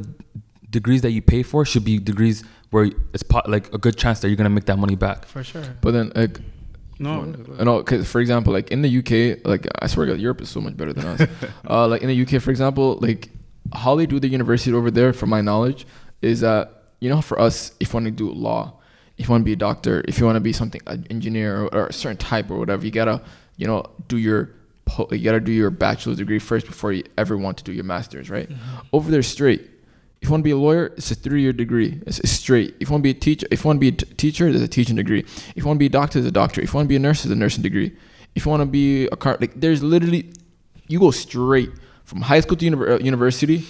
degrees 0.69 1.01
that 1.01 1.11
you 1.11 1.21
pay 1.21 1.43
for 1.43 1.65
should 1.65 1.83
be 1.83 1.99
degrees 1.99 2.43
where 2.69 2.85
it's 3.13 3.23
po- 3.23 3.41
like 3.47 3.73
a 3.73 3.77
good 3.77 3.97
chance 3.97 4.21
that 4.21 4.29
you're 4.29 4.37
gonna 4.37 4.49
make 4.57 4.65
that 4.65 4.77
money 4.79 4.95
back. 4.95 5.25
For 5.25 5.43
sure. 5.43 5.65
But 5.81 5.91
then 5.91 6.11
like 6.15 6.39
No, 7.01 7.23
know, 7.63 7.83
cause 7.83 8.07
for 8.07 8.21
example, 8.21 8.53
like 8.53 8.69
in 8.69 8.83
the 8.83 8.99
UK, 8.99 9.45
like 9.45 9.67
I 9.79 9.87
swear, 9.87 10.05
to 10.05 10.13
God, 10.13 10.21
Europe 10.21 10.41
is 10.41 10.49
so 10.49 10.61
much 10.61 10.77
better 10.77 10.93
than 10.93 11.05
us. 11.05 11.21
uh, 11.69 11.87
like 11.87 12.03
in 12.03 12.07
the 12.09 12.21
UK, 12.21 12.41
for 12.41 12.51
example, 12.51 12.99
like 13.01 13.29
how 13.73 13.95
they 13.95 14.05
do 14.05 14.19
the 14.19 14.27
university 14.27 14.75
over 14.75 14.91
there, 14.91 15.11
from 15.11 15.29
my 15.29 15.41
knowledge, 15.41 15.87
is 16.21 16.41
that 16.41 16.83
you 16.99 17.09
know 17.09 17.21
for 17.21 17.39
us, 17.39 17.73
if 17.79 17.89
you 17.89 17.93
want 17.97 18.05
to 18.05 18.11
do 18.11 18.29
law, 18.29 18.73
if 19.17 19.27
you 19.27 19.31
want 19.31 19.41
to 19.41 19.45
be 19.45 19.53
a 19.53 19.55
doctor, 19.55 20.03
if 20.07 20.19
you 20.19 20.25
want 20.25 20.35
to 20.35 20.41
be 20.41 20.53
something 20.53 20.81
an 20.85 21.07
engineer 21.09 21.63
or, 21.63 21.73
or 21.73 21.87
a 21.87 21.93
certain 21.93 22.17
type 22.17 22.51
or 22.51 22.59
whatever, 22.59 22.85
you 22.85 22.91
gotta 22.91 23.21
you 23.57 23.65
know 23.65 23.83
do 24.07 24.17
your 24.17 24.51
you 25.09 25.23
gotta 25.23 25.39
do 25.39 25.51
your 25.51 25.71
bachelor's 25.71 26.17
degree 26.17 26.37
first 26.39 26.67
before 26.67 26.91
you 26.91 27.03
ever 27.17 27.35
want 27.35 27.57
to 27.57 27.63
do 27.63 27.71
your 27.71 27.83
master's, 27.83 28.29
right? 28.29 28.49
Over 28.93 29.09
there, 29.09 29.23
straight. 29.23 29.70
If 30.21 30.27
you 30.27 30.31
want 30.31 30.41
to 30.41 30.43
be 30.43 30.51
a 30.51 30.57
lawyer, 30.57 30.93
it's 30.97 31.09
a 31.09 31.15
three-year 31.15 31.53
degree. 31.53 31.99
It's, 32.05 32.29
straight. 32.29 32.75
If 32.79 32.89
you 32.89 32.93
want 32.93 33.01
to 33.01 33.03
be 33.03 33.09
a 33.09 33.19
teacher, 33.19 33.47
if 33.49 33.63
you 33.63 33.67
want 33.67 33.77
to 33.77 33.79
be 33.79 33.87
a 33.87 33.91
t- 33.91 34.13
teacher, 34.15 34.51
there's 34.51 34.61
a 34.61 34.67
teaching 34.67 34.95
degree. 34.95 35.21
If 35.21 35.57
you 35.57 35.65
want 35.65 35.77
to 35.77 35.79
be 35.79 35.87
a 35.87 35.89
doctor, 35.89 36.19
there's 36.19 36.29
a 36.29 36.31
doctor. 36.31 36.61
If 36.61 36.73
you 36.73 36.77
want 36.77 36.85
to 36.85 36.89
be 36.89 36.95
a 36.95 36.99
nurse, 36.99 37.23
there's 37.23 37.31
a 37.31 37.35
nursing 37.35 37.63
degree. 37.63 37.91
If 38.35 38.45
you 38.45 38.51
want 38.51 38.61
to 38.61 38.67
be 38.67 39.07
a 39.07 39.15
car, 39.15 39.37
like 39.41 39.59
there's 39.59 39.81
literally, 39.81 40.31
you 40.87 40.99
go 40.99 41.09
straight 41.09 41.71
from 42.03 42.21
high 42.21 42.39
school 42.39 42.55
to 42.57 42.65
univer- 42.69 42.99
uh, 42.99 43.03
university, 43.03 43.65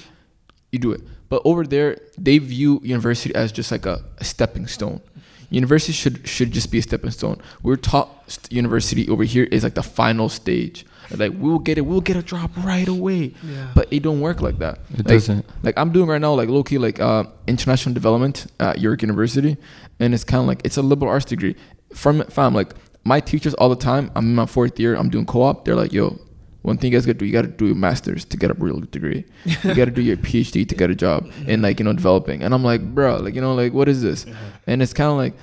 you 0.73 0.79
do 0.79 0.91
it. 0.91 1.01
But 1.29 1.41
over 1.45 1.63
there, 1.63 1.97
they 2.17 2.37
view 2.37 2.81
university 2.83 3.33
as 3.33 3.53
just 3.53 3.71
like 3.71 3.85
a, 3.85 4.03
a 4.17 4.25
stepping 4.25 4.67
stone. 4.67 5.01
University 5.49 5.93
should 5.93 6.27
should 6.27 6.51
just 6.51 6.71
be 6.71 6.79
a 6.79 6.81
stepping 6.81 7.11
stone. 7.11 7.41
We're 7.63 7.77
taught 7.77 8.39
university 8.49 9.07
over 9.09 9.23
here 9.23 9.45
is 9.45 9.63
like 9.63 9.75
the 9.75 9.83
final 9.83 10.27
stage. 10.27 10.85
Like 11.18 11.34
we'll 11.36 11.59
get 11.59 11.78
it, 11.78 11.82
we'll 11.82 12.01
get 12.01 12.16
a 12.18 12.24
job 12.24 12.51
right 12.64 12.88
away. 12.88 13.34
Yeah. 13.43 13.68
But 13.76 13.88
it 13.91 14.03
don't 14.03 14.22
work 14.22 14.41
like 14.41 14.57
that. 14.59 14.80
It 14.91 14.97
Like- 14.99 15.07
doesn't. 15.07 15.45
Like 15.64 15.78
I'm 15.78 15.91
doing 15.91 16.07
right 16.07 16.22
now, 16.22 16.34
like 16.34 16.49
low 16.49 16.64
key, 16.64 16.78
like 16.78 16.99
uh, 16.99 17.24
international 17.47 17.93
development 17.93 18.47
at 18.59 18.80
York 18.80 19.01
University, 19.01 19.57
and 19.99 20.14
it's 20.14 20.24
kind 20.24 20.41
of 20.41 20.47
like 20.47 20.62
it's 20.64 20.78
a 20.78 20.82
liberal 20.82 21.12
arts 21.12 21.26
degree. 21.26 21.55
From 21.93 22.24
fam, 22.26 22.53
like 22.53 22.74
my 23.03 23.20
teachers 23.20 23.53
all 23.55 23.70
the 23.70 23.76
time. 23.76 24.12
I'm 24.16 24.26
in 24.26 24.36
my 24.36 24.45
fourth 24.45 24.80
year. 24.80 24.95
I'm 24.95 25.09
doing 25.09 25.26
co-op. 25.26 25.66
They're 25.66 25.76
like, 25.76 25.91
yo, 25.91 26.20
one 26.62 26.78
thing 26.78 26.91
you 26.91 26.97
guys 26.97 27.05
gotta 27.05 27.18
do, 27.20 27.26
you 27.26 27.34
gotta 27.34 27.47
do 27.47 27.66
your 27.66 27.76
masters 27.76 28.24
to 28.26 28.38
get 28.38 28.51
a 28.51 28.53
real 28.53 28.80
degree. 28.80 29.26
you 29.45 29.74
gotta 29.76 29.91
do 29.91 30.01
your 30.01 30.16
PhD 30.18 30.68
to 30.70 30.76
get 30.76 30.89
a 30.91 30.95
job 30.95 31.30
in 31.47 31.62
like 31.62 31.80
you 31.80 31.86
know 31.86 31.93
developing. 31.93 32.43
And 32.43 32.53
I'm 32.53 32.64
like, 32.64 32.82
bro, 32.93 33.18
like 33.18 33.36
you 33.36 33.41
know, 33.41 33.53
like 33.55 33.74
what 33.74 33.89
is 33.89 34.01
this? 34.01 34.26
And 34.68 34.82
it's 34.82 34.93
kind 34.93 35.09
of 35.12 35.18
like 35.18 35.34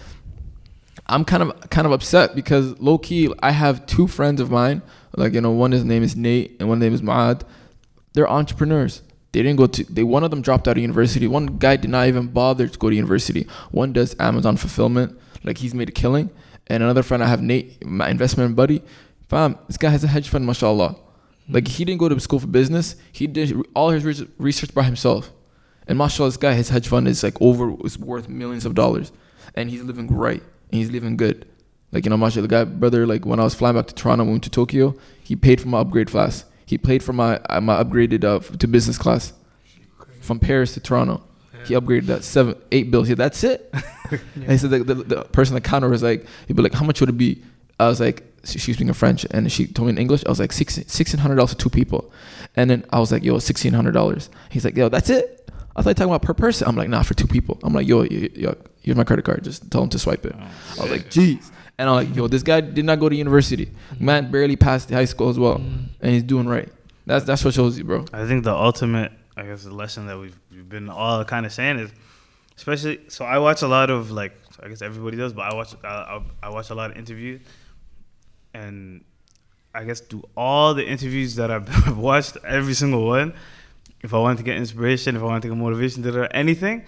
I'm 1.07 1.25
kind 1.25 1.43
of 1.43 1.71
kind 1.71 1.87
of 1.87 1.93
upset 1.93 2.35
because 2.35 2.79
low 2.81 2.99
key 2.99 3.33
I 3.43 3.51
have 3.51 3.85
two 3.87 4.07
friends 4.07 4.41
of 4.41 4.51
mine. 4.51 4.83
Like 5.19 5.35
you 5.35 5.41
know, 5.41 5.51
one 5.51 5.73
his 5.73 5.85
name 5.85 6.03
is 6.03 6.16
Nate 6.16 6.57
and 6.61 6.69
one 6.69 6.79
name 6.79 6.95
is 6.95 7.03
Maad. 7.03 7.43
They're 8.12 8.31
entrepreneurs. 8.31 9.03
They 9.33 9.43
didn't 9.43 9.57
go 9.57 9.66
to. 9.66 9.85
They 9.85 10.05
one 10.05 10.25
of 10.25 10.31
them 10.31 10.43
dropped 10.43 10.69
out 10.69 10.77
of 10.77 10.83
university. 10.83 11.27
One 11.27 11.59
guy 11.59 11.77
did 11.77 11.91
not 11.91 12.07
even 12.07 12.29
bother 12.29 12.69
to 12.69 12.79
go 12.79 12.89
to 12.89 12.97
university. 12.97 13.47
One 13.71 13.93
does 13.93 14.14
Amazon 14.21 14.57
fulfillment. 14.57 15.19
Like 15.45 15.59
he's 15.59 15.75
made 15.75 15.89
a 15.89 15.93
killing. 15.93 16.31
And 16.69 16.83
another 16.83 17.03
friend 17.03 17.23
I 17.23 17.29
have, 17.29 17.43
Nate, 17.43 17.85
my 17.85 18.09
investment 18.09 18.55
buddy. 18.55 18.83
Fam, 19.29 19.59
this 19.66 19.77
guy 19.77 19.91
has 19.91 20.05
a 20.05 20.09
hedge 20.09 20.29
fund, 20.29 20.47
mashallah. 20.47 20.97
Like 21.49 21.66
he 21.66 21.85
didn't 21.85 21.99
go 21.99 22.09
to 22.09 22.21
school 22.21 22.39
for 22.39 22.47
business. 22.47 22.95
He 23.11 23.27
did 23.27 23.57
all 23.75 23.91
his 23.91 24.25
research 24.39 24.73
by 24.73 24.85
himself. 24.85 25.33
And 25.87 25.99
mashallah, 25.99 26.29
this 26.29 26.37
guy, 26.37 26.55
his 26.55 26.69
hedge 26.69 26.87
fund 26.87 27.09
is 27.09 27.23
like 27.23 27.41
over, 27.41 27.75
is 27.85 27.99
worth 27.99 28.29
millions 28.29 28.66
of 28.66 28.75
dollars, 28.75 29.11
and 29.55 29.71
he's 29.71 29.83
living 29.83 30.07
right 30.09 30.43
and 30.71 30.79
he's 30.79 30.91
living 30.91 31.16
good. 31.16 31.47
Like 31.93 32.05
you 32.05 32.11
know, 32.11 32.16
mashallah, 32.16 32.47
the 32.47 32.49
guy, 32.49 32.64
brother. 32.64 33.07
Like 33.07 33.24
when 33.24 33.41
I 33.41 33.45
was 33.45 33.55
flying 33.55 33.76
back 33.76 33.86
to 33.86 33.95
Toronto, 33.95 34.24
we 34.24 34.32
went 34.32 34.45
to 34.45 34.51
Tokyo. 34.51 34.95
He 35.22 35.36
paid 35.36 35.61
for 35.61 35.68
my 35.68 35.78
upgrade 35.80 36.09
class. 36.09 36.45
He 36.66 36.76
paid 36.76 37.03
for 37.03 37.12
my 37.12 37.39
uh, 37.49 37.61
my 37.61 37.82
upgraded 37.82 38.24
uh, 38.24 38.41
to 38.59 38.68
business 38.68 38.99
class 38.99 39.32
from 40.20 40.39
Paris 40.39 40.74
to 40.74 40.80
Toronto. 40.80 41.22
He 41.66 41.74
upgraded 41.74 42.07
that 42.07 42.24
seven, 42.24 42.57
eight 42.72 42.91
bills. 42.91 43.09
Yeah, 43.09 43.16
that's 43.16 43.43
it. 43.45 43.72
And 44.36 44.51
he 44.53 44.57
said 44.57 44.70
the, 44.70 44.78
the, 44.84 44.95
the 44.95 45.24
person 45.24 45.55
at 45.55 45.62
the 45.62 45.68
counter 45.68 45.86
was 45.86 46.03
like, 46.03 46.24
he'd 46.47 46.57
be 46.57 46.62
like, 46.62 46.72
how 46.72 46.82
much 46.82 46.99
would 47.01 47.11
it 47.11 47.18
be? 47.18 47.43
I 47.78 47.89
was 47.89 48.01
like, 48.01 48.22
she, 48.43 48.55
was 48.55 48.62
speaking 48.62 48.91
French, 48.95 49.26
and 49.30 49.53
she 49.53 49.66
told 49.66 49.86
me 49.86 49.91
in 49.91 49.99
English. 49.99 50.24
I 50.24 50.30
was 50.30 50.41
like, 50.41 50.51
sixteen 50.53 51.20
hundred 51.20 51.34
dollars 51.34 51.53
for 51.53 51.59
two 51.59 51.68
people, 51.68 52.11
and 52.57 52.70
then 52.70 52.86
I 52.91 53.01
was 53.01 53.12
like, 53.12 53.22
yo, 53.22 53.39
sixteen 53.39 53.74
hundred 53.74 53.93
dollars. 53.93 54.30
He's 54.49 54.64
like, 54.64 54.76
yo, 54.76 54.89
that's 54.89 55.11
it. 55.11 55.51
I 55.76 55.82
thought 55.82 55.91
you 55.91 55.95
talking 55.95 56.11
about 56.11 56.22
per 56.22 56.32
person. 56.32 56.66
I'm 56.66 56.74
like, 56.74 56.89
nah, 56.89 57.03
for 57.03 57.12
two 57.14 57.26
people. 57.26 57.59
I'm 57.62 57.74
like, 57.74 57.86
yo, 57.86 58.03
yo, 58.05 58.28
yo, 58.34 58.57
here's 58.80 58.97
my 58.97 59.05
credit 59.05 59.24
card. 59.24 59.45
Just 59.45 59.70
tell 59.70 59.82
him 59.82 59.91
to 59.91 59.99
swipe 59.99 60.24
it. 60.24 60.34
I 60.34 60.82
was 60.82 60.91
like, 60.91 61.11
jeez. 61.11 61.51
And 61.79 61.89
I'm 61.89 61.95
like, 61.95 62.14
yo, 62.16 62.26
this 62.26 62.43
guy 62.43 62.61
did 62.61 62.85
not 62.85 62.99
go 62.99 63.09
to 63.09 63.14
university. 63.14 63.70
Man 64.01 64.31
barely 64.33 64.57
passed 64.57 64.91
high 64.91 65.05
school 65.05 65.29
as 65.29 65.39
well, 65.39 65.59
Mm. 65.59 65.89
and 66.01 66.12
he's 66.12 66.24
doing 66.24 66.47
right. 66.49 66.68
That's 67.07 67.24
that's 67.24 67.45
what 67.45 67.55
shows 67.55 67.79
you, 67.79 67.85
bro. 67.85 68.05
I 68.12 68.26
think 68.26 68.45
the 68.45 68.55
ultimate, 68.55 69.12
I 69.37 69.45
guess, 69.45 69.62
the 69.64 69.72
lesson 69.72 70.07
that 70.09 70.18
we've, 70.18 70.39
we've 70.51 70.68
been 70.68 70.89
all 70.91 71.24
kind 71.24 71.47
of 71.47 71.53
saying 71.53 71.79
is, 71.79 71.91
especially. 72.57 73.01
So 73.09 73.24
I 73.24 73.39
watch 73.39 73.62
a 73.62 73.68
lot 73.68 73.91
of 73.91 74.11
like, 74.11 74.35
I 74.62 74.68
guess 74.68 74.83
everybody 74.83 75.16
does, 75.16 75.33
but 75.33 75.43
I 75.51 75.55
watch 75.55 75.74
I, 75.85 75.89
I, 75.89 76.22
I 76.43 76.49
watch 76.51 76.70
a 76.70 76.74
lot 76.74 76.91
of 76.91 76.97
interviews, 76.97 77.41
and 78.55 79.05
I 79.74 79.85
guess 79.85 80.01
do 80.01 80.22
all 80.37 80.74
the 80.74 80.85
interviews 80.87 81.37
that 81.37 81.51
I've 81.55 81.97
watched, 81.97 82.37
every 82.45 82.74
single 82.74 83.07
one. 83.07 83.35
If 84.01 84.14
I 84.14 84.18
wanted 84.18 84.39
to 84.39 84.45
get 84.45 84.57
inspiration, 84.57 85.16
if 85.16 85.22
I 85.22 85.24
wanted 85.24 85.43
to 85.43 85.49
get 85.49 85.57
motivation, 85.57 86.03
to 86.05 86.29
anything, 86.37 86.85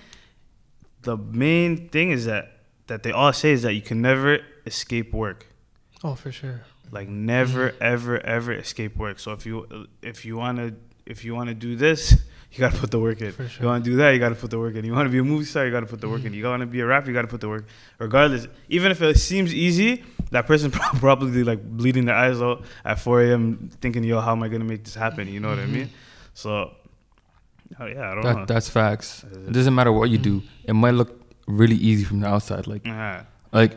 the 1.02 1.16
main 1.16 1.88
thing 1.88 2.10
is 2.10 2.26
that 2.26 2.59
that 2.90 3.04
they 3.04 3.12
all 3.12 3.32
say 3.32 3.52
is 3.52 3.62
that 3.62 3.72
you 3.74 3.80
can 3.80 4.02
never 4.02 4.40
escape 4.66 5.12
work. 5.12 5.46
Oh, 6.02 6.16
for 6.16 6.32
sure. 6.32 6.62
Like 6.90 7.08
never, 7.08 7.70
mm-hmm. 7.70 7.82
ever, 7.94 8.18
ever 8.18 8.52
escape 8.52 8.96
work. 8.96 9.20
So 9.20 9.30
if 9.30 9.46
you 9.46 9.86
if 10.02 10.24
you 10.24 10.36
wanna 10.36 10.74
if 11.06 11.24
you 11.24 11.36
wanna 11.36 11.54
do 11.54 11.76
this, 11.76 12.20
you 12.50 12.58
gotta 12.58 12.76
put 12.76 12.90
the 12.90 12.98
work 12.98 13.20
in. 13.20 13.30
For 13.30 13.44
You 13.60 13.66
wanna 13.66 13.84
do 13.84 13.94
that, 13.96 14.10
you 14.10 14.18
gotta 14.18 14.34
put 14.34 14.50
the 14.50 14.58
work 14.58 14.74
in. 14.74 14.84
You 14.84 14.92
wanna 14.92 15.08
be 15.08 15.18
a 15.18 15.24
movie 15.24 15.44
star, 15.44 15.64
you 15.66 15.70
gotta 15.70 15.86
put 15.86 16.00
the 16.00 16.08
work 16.08 16.22
in. 16.22 16.32
Mm-hmm. 16.32 16.34
You 16.34 16.46
wanna 16.46 16.66
be 16.66 16.80
a 16.80 16.86
rapper, 16.86 17.06
you 17.06 17.14
gotta 17.14 17.28
put 17.28 17.40
the 17.40 17.48
work. 17.48 17.66
Regardless, 18.00 18.48
even 18.68 18.90
if 18.90 19.00
it 19.02 19.18
seems 19.18 19.54
easy, 19.54 20.04
that 20.32 20.48
person 20.48 20.70
probably 21.06 21.44
like 21.44 21.62
bleeding 21.62 22.06
their 22.06 22.16
eyes 22.16 22.42
out 22.42 22.64
at 22.84 22.98
4 22.98 23.22
a.m. 23.22 23.70
thinking, 23.80 24.02
"Yo, 24.02 24.20
how 24.20 24.32
am 24.32 24.42
I 24.42 24.48
gonna 24.48 24.64
make 24.64 24.82
this 24.82 24.96
happen?" 24.96 25.28
You 25.28 25.38
know 25.38 25.50
what 25.50 25.60
I 25.60 25.66
mean? 25.66 25.86
Mm-hmm. 25.86 26.34
So, 26.34 26.72
oh, 27.78 27.86
yeah, 27.86 28.10
I 28.10 28.14
don't 28.14 28.24
know. 28.24 28.44
That's 28.46 28.68
facts. 28.68 29.22
Uh, 29.22 29.46
it 29.46 29.52
doesn't 29.52 29.74
matter 29.74 29.92
what 29.92 30.10
you 30.10 30.18
do. 30.18 30.42
It 30.64 30.74
might 30.74 30.94
look 30.94 31.19
really 31.46 31.76
easy 31.76 32.04
from 32.04 32.20
the 32.20 32.26
outside. 32.28 32.66
Like 32.66 32.86
Yeah. 32.86 33.24
like 33.52 33.76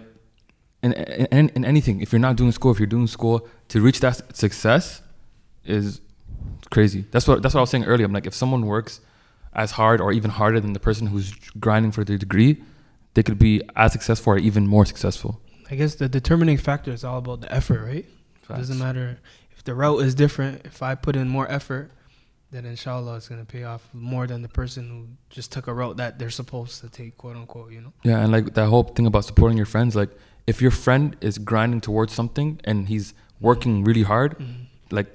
in, 0.82 0.94
in, 0.94 1.50
in 1.56 1.64
anything 1.66 2.02
if 2.02 2.12
you're 2.12 2.20
not 2.20 2.36
doing 2.36 2.52
school 2.52 2.72
if 2.72 2.78
you're 2.80 2.88
doing 2.88 3.08
school 3.08 3.48
to 3.70 3.80
reach 3.82 4.00
that 4.02 4.36
success 4.36 5.02
is 5.64 6.02
crazy 6.72 7.06
that's 7.12 7.26
what 7.28 7.42
that's 7.42 7.54
what 7.56 7.60
i 7.60 7.64
was 7.64 7.70
saying 7.70 7.86
earlier 7.86 8.06
i'm 8.06 8.12
like 8.12 8.26
if 8.26 8.34
someone 8.34 8.66
works 8.66 9.00
as 9.54 9.72
hard 9.72 10.02
or 10.02 10.12
even 10.12 10.30
harder 10.30 10.60
than 10.60 10.74
the 10.74 10.80
person 10.80 11.08
who's 11.08 11.32
grinding 11.60 11.92
for 11.92 12.04
their 12.04 12.18
degree 12.18 12.62
they 13.14 13.24
could 13.24 13.40
be 13.40 13.62
as 13.78 13.94
successful 13.94 14.34
or 14.34 14.38
even 14.38 14.68
more 14.68 14.86
successful 14.86 15.40
I 15.72 15.76
guess 15.76 15.96
the 15.96 16.10
determining 16.10 16.58
factor 16.58 16.92
is 16.92 17.04
all 17.06 17.18
about 17.20 17.40
the 17.42 17.52
effort, 17.52 17.80
right? 17.82 18.06
It 18.44 18.48
doesn't 18.50 18.78
matter 18.78 19.18
if 19.56 19.64
the 19.64 19.74
route 19.74 20.02
is 20.02 20.14
different. 20.14 20.62
If 20.66 20.84
I 20.84 20.94
put 20.94 21.16
in 21.16 21.30
more 21.30 21.50
effort, 21.50 21.90
then 22.54 22.66
inshallah 22.66 23.16
it's 23.18 23.28
gonna 23.28 23.44
pay 23.46 23.64
off 23.64 23.84
more 23.94 24.26
than 24.28 24.42
the 24.42 24.50
person 24.50 24.90
who 24.90 25.00
just 25.30 25.52
took 25.52 25.68
a 25.68 25.74
route 25.74 25.98
that 25.98 26.20
they're 26.20 26.30
supposed 26.42 26.82
to 26.82 26.90
take, 26.90 27.18
quote 27.18 27.36
unquote. 27.36 27.72
You 27.72 27.82
know. 27.82 27.94
yeah 28.04 28.20
and 28.24 28.32
like 28.32 28.54
that 28.54 28.68
whole 28.68 28.84
thing 28.84 29.06
about 29.08 29.26
supporting 29.26 29.58
your 29.58 29.66
friends 29.66 29.96
like 29.96 30.12
if 30.48 30.62
your 30.62 30.72
friend 30.72 31.16
is 31.22 31.38
grinding 31.38 31.82
towards 31.82 32.14
something 32.14 32.60
and 32.64 32.88
he's 32.88 33.14
working 33.40 33.84
really 33.84 34.04
hard 34.04 34.38
Mhm. 34.38 34.68
like 34.92 35.08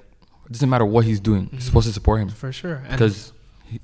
it 0.47 0.51
doesn't 0.53 0.69
matter 0.69 0.85
what 0.85 1.05
he's 1.05 1.19
doing 1.19 1.43
you're 1.51 1.59
Mhm. 1.61 1.67
supposed 1.69 1.87
to 1.87 1.93
support 1.93 2.21
him 2.21 2.29
For 2.29 2.51
sure. 2.51 2.77
Because 2.91 3.31
he- 3.65 3.81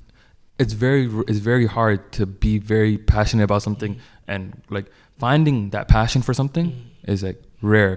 it's 0.58 0.72
very 0.74 1.04
it's 1.28 1.38
very 1.52 1.66
hard 1.66 2.12
to 2.18 2.26
be 2.26 2.58
very 2.58 2.98
passionate 2.98 3.44
about 3.44 3.62
something 3.62 3.98
and 4.28 4.42
like 4.70 4.86
finding 5.18 5.70
that 5.70 5.88
passion 5.88 6.20
for 6.22 6.34
something 6.34 6.66
Mhm. 6.72 7.12
is 7.12 7.22
like 7.22 7.40
rare 7.62 7.94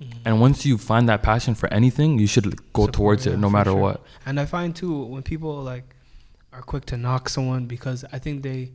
Mhm. 0.00 0.12
and 0.24 0.40
once 0.40 0.64
you 0.64 0.78
find 0.78 1.08
that 1.08 1.22
passion 1.22 1.54
for 1.54 1.72
anything 1.72 2.18
you 2.18 2.26
should 2.26 2.44
go 2.72 2.82
Support, 2.86 2.92
towards 2.94 3.26
yeah, 3.26 3.32
it 3.34 3.38
no 3.38 3.50
matter 3.50 3.70
sure. 3.72 3.80
what 3.80 4.02
And 4.26 4.40
I 4.40 4.46
find 4.46 4.74
too 4.74 5.04
when 5.04 5.22
people 5.22 5.62
like 5.62 5.94
are 6.52 6.62
quick 6.62 6.84
to 6.86 6.96
knock 6.96 7.28
someone 7.28 7.66
because 7.66 8.04
I 8.12 8.18
think 8.18 8.42
they 8.42 8.72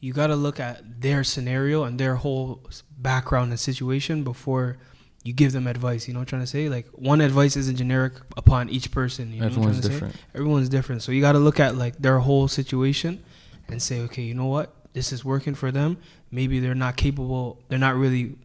you 0.00 0.12
got 0.12 0.26
to 0.26 0.36
look 0.36 0.60
at 0.60 1.00
their 1.00 1.24
scenario 1.24 1.84
and 1.84 1.98
their 1.98 2.16
whole 2.16 2.60
background 2.98 3.50
and 3.50 3.58
situation 3.58 4.22
before 4.24 4.76
you 5.24 5.32
give 5.32 5.52
them 5.52 5.66
advice. 5.66 6.06
You 6.06 6.12
know 6.14 6.20
what 6.20 6.28
I'm 6.28 6.38
trying 6.38 6.42
to 6.42 6.46
say? 6.46 6.68
Like 6.68 6.86
one 6.92 7.20
advice 7.20 7.56
isn't 7.56 7.76
generic 7.76 8.12
upon 8.36 8.68
each 8.68 8.90
person. 8.92 9.32
You 9.32 9.40
know 9.40 9.46
what 9.46 9.52
I'm 9.54 9.58
everyone's 9.58 9.80
trying 9.80 9.82
to 9.82 9.86
say? 9.88 9.92
different 9.94 10.16
Everyone's 10.34 10.68
different. 10.68 11.02
So 11.02 11.12
you 11.12 11.20
got 11.22 11.32
to 11.32 11.38
look 11.38 11.58
at 11.58 11.76
like 11.76 11.96
their 11.98 12.18
whole 12.18 12.46
situation 12.46 13.22
and 13.68 13.80
say, 13.82 14.00
okay, 14.02 14.22
you 14.22 14.34
know 14.34 14.46
what? 14.46 14.74
This 14.92 15.12
is 15.12 15.24
working 15.24 15.54
for 15.54 15.70
them. 15.72 15.96
Maybe 16.30 16.60
they're 16.60 16.74
not 16.74 16.96
capable. 16.96 17.58
They're 17.68 17.78
not 17.78 17.96
really 17.96 18.36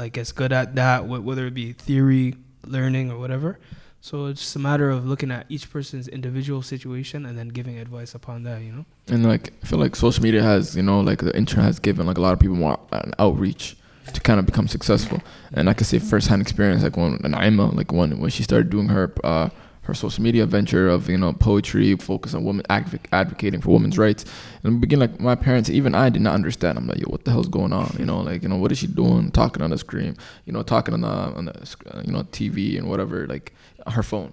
like 0.00 0.16
as 0.16 0.32
good 0.32 0.52
at 0.52 0.74
that, 0.76 1.06
whether 1.06 1.46
it 1.46 1.54
be 1.54 1.72
theory, 1.74 2.34
learning, 2.66 3.12
or 3.12 3.18
whatever. 3.18 3.58
So 4.00 4.26
it's 4.26 4.40
just 4.40 4.56
a 4.56 4.58
matter 4.58 4.88
of 4.88 5.06
looking 5.06 5.30
at 5.30 5.44
each 5.50 5.70
person's 5.70 6.08
individual 6.08 6.62
situation 6.62 7.26
and 7.26 7.36
then 7.36 7.48
giving 7.48 7.78
advice 7.78 8.14
upon 8.14 8.44
that. 8.44 8.62
You 8.62 8.72
know. 8.72 8.84
And 9.08 9.26
like 9.26 9.52
I 9.62 9.66
feel 9.66 9.78
like 9.78 9.94
social 9.94 10.22
media 10.22 10.42
has, 10.42 10.74
you 10.74 10.82
know, 10.82 11.00
like 11.00 11.20
the 11.20 11.36
internet 11.36 11.66
has 11.66 11.78
given 11.78 12.06
like 12.06 12.16
a 12.16 12.22
lot 12.22 12.32
of 12.32 12.40
people 12.40 12.56
more 12.56 12.80
an 12.92 13.12
outreach 13.18 13.76
to 14.14 14.20
kind 14.22 14.40
of 14.40 14.46
become 14.46 14.68
successful. 14.68 15.20
And 15.52 15.68
I 15.68 15.74
can 15.74 15.84
say 15.84 15.98
firsthand 15.98 16.40
experience, 16.40 16.82
like 16.82 16.96
when 16.96 17.18
Naima, 17.18 17.74
like 17.76 17.92
when 17.92 18.18
when 18.18 18.30
she 18.30 18.42
started 18.42 18.70
doing 18.70 18.88
her 18.88 19.12
uh, 19.22 19.50
her 19.82 19.94
social 19.94 20.22
media 20.22 20.46
venture 20.46 20.88
of 20.88 21.08
you 21.08 21.16
know 21.18 21.32
poetry, 21.32 21.96
focus 21.96 22.34
on 22.34 22.44
women 22.44 22.64
advoc- 22.68 23.06
advocating 23.12 23.60
for 23.60 23.70
women's 23.70 23.98
rights. 23.98 24.24
and 24.62 24.80
begin 24.80 25.00
like 25.00 25.18
my 25.20 25.34
parents, 25.34 25.70
even 25.70 25.94
I 25.94 26.10
did 26.10 26.22
not 26.22 26.34
understand. 26.34 26.78
I'm 26.78 26.86
like, 26.86 26.98
yo, 26.98 27.06
what 27.08 27.24
the 27.24 27.30
hell's 27.30 27.48
going 27.48 27.72
on? 27.72 27.96
You 27.98 28.04
know, 28.04 28.20
like 28.20 28.42
you 28.42 28.48
know, 28.48 28.56
what 28.56 28.72
is 28.72 28.78
she 28.78 28.86
doing? 28.86 29.30
Talking 29.30 29.62
on 29.62 29.70
the 29.70 29.78
screen, 29.78 30.16
you 30.44 30.52
know, 30.52 30.62
talking 30.62 30.94
on 30.94 31.00
the 31.00 31.08
on 31.08 31.44
the 31.46 31.76
uh, 31.92 32.02
you 32.04 32.12
know 32.12 32.22
TV 32.24 32.76
and 32.78 32.88
whatever, 32.88 33.26
like 33.26 33.54
her 33.86 34.02
phone. 34.02 34.32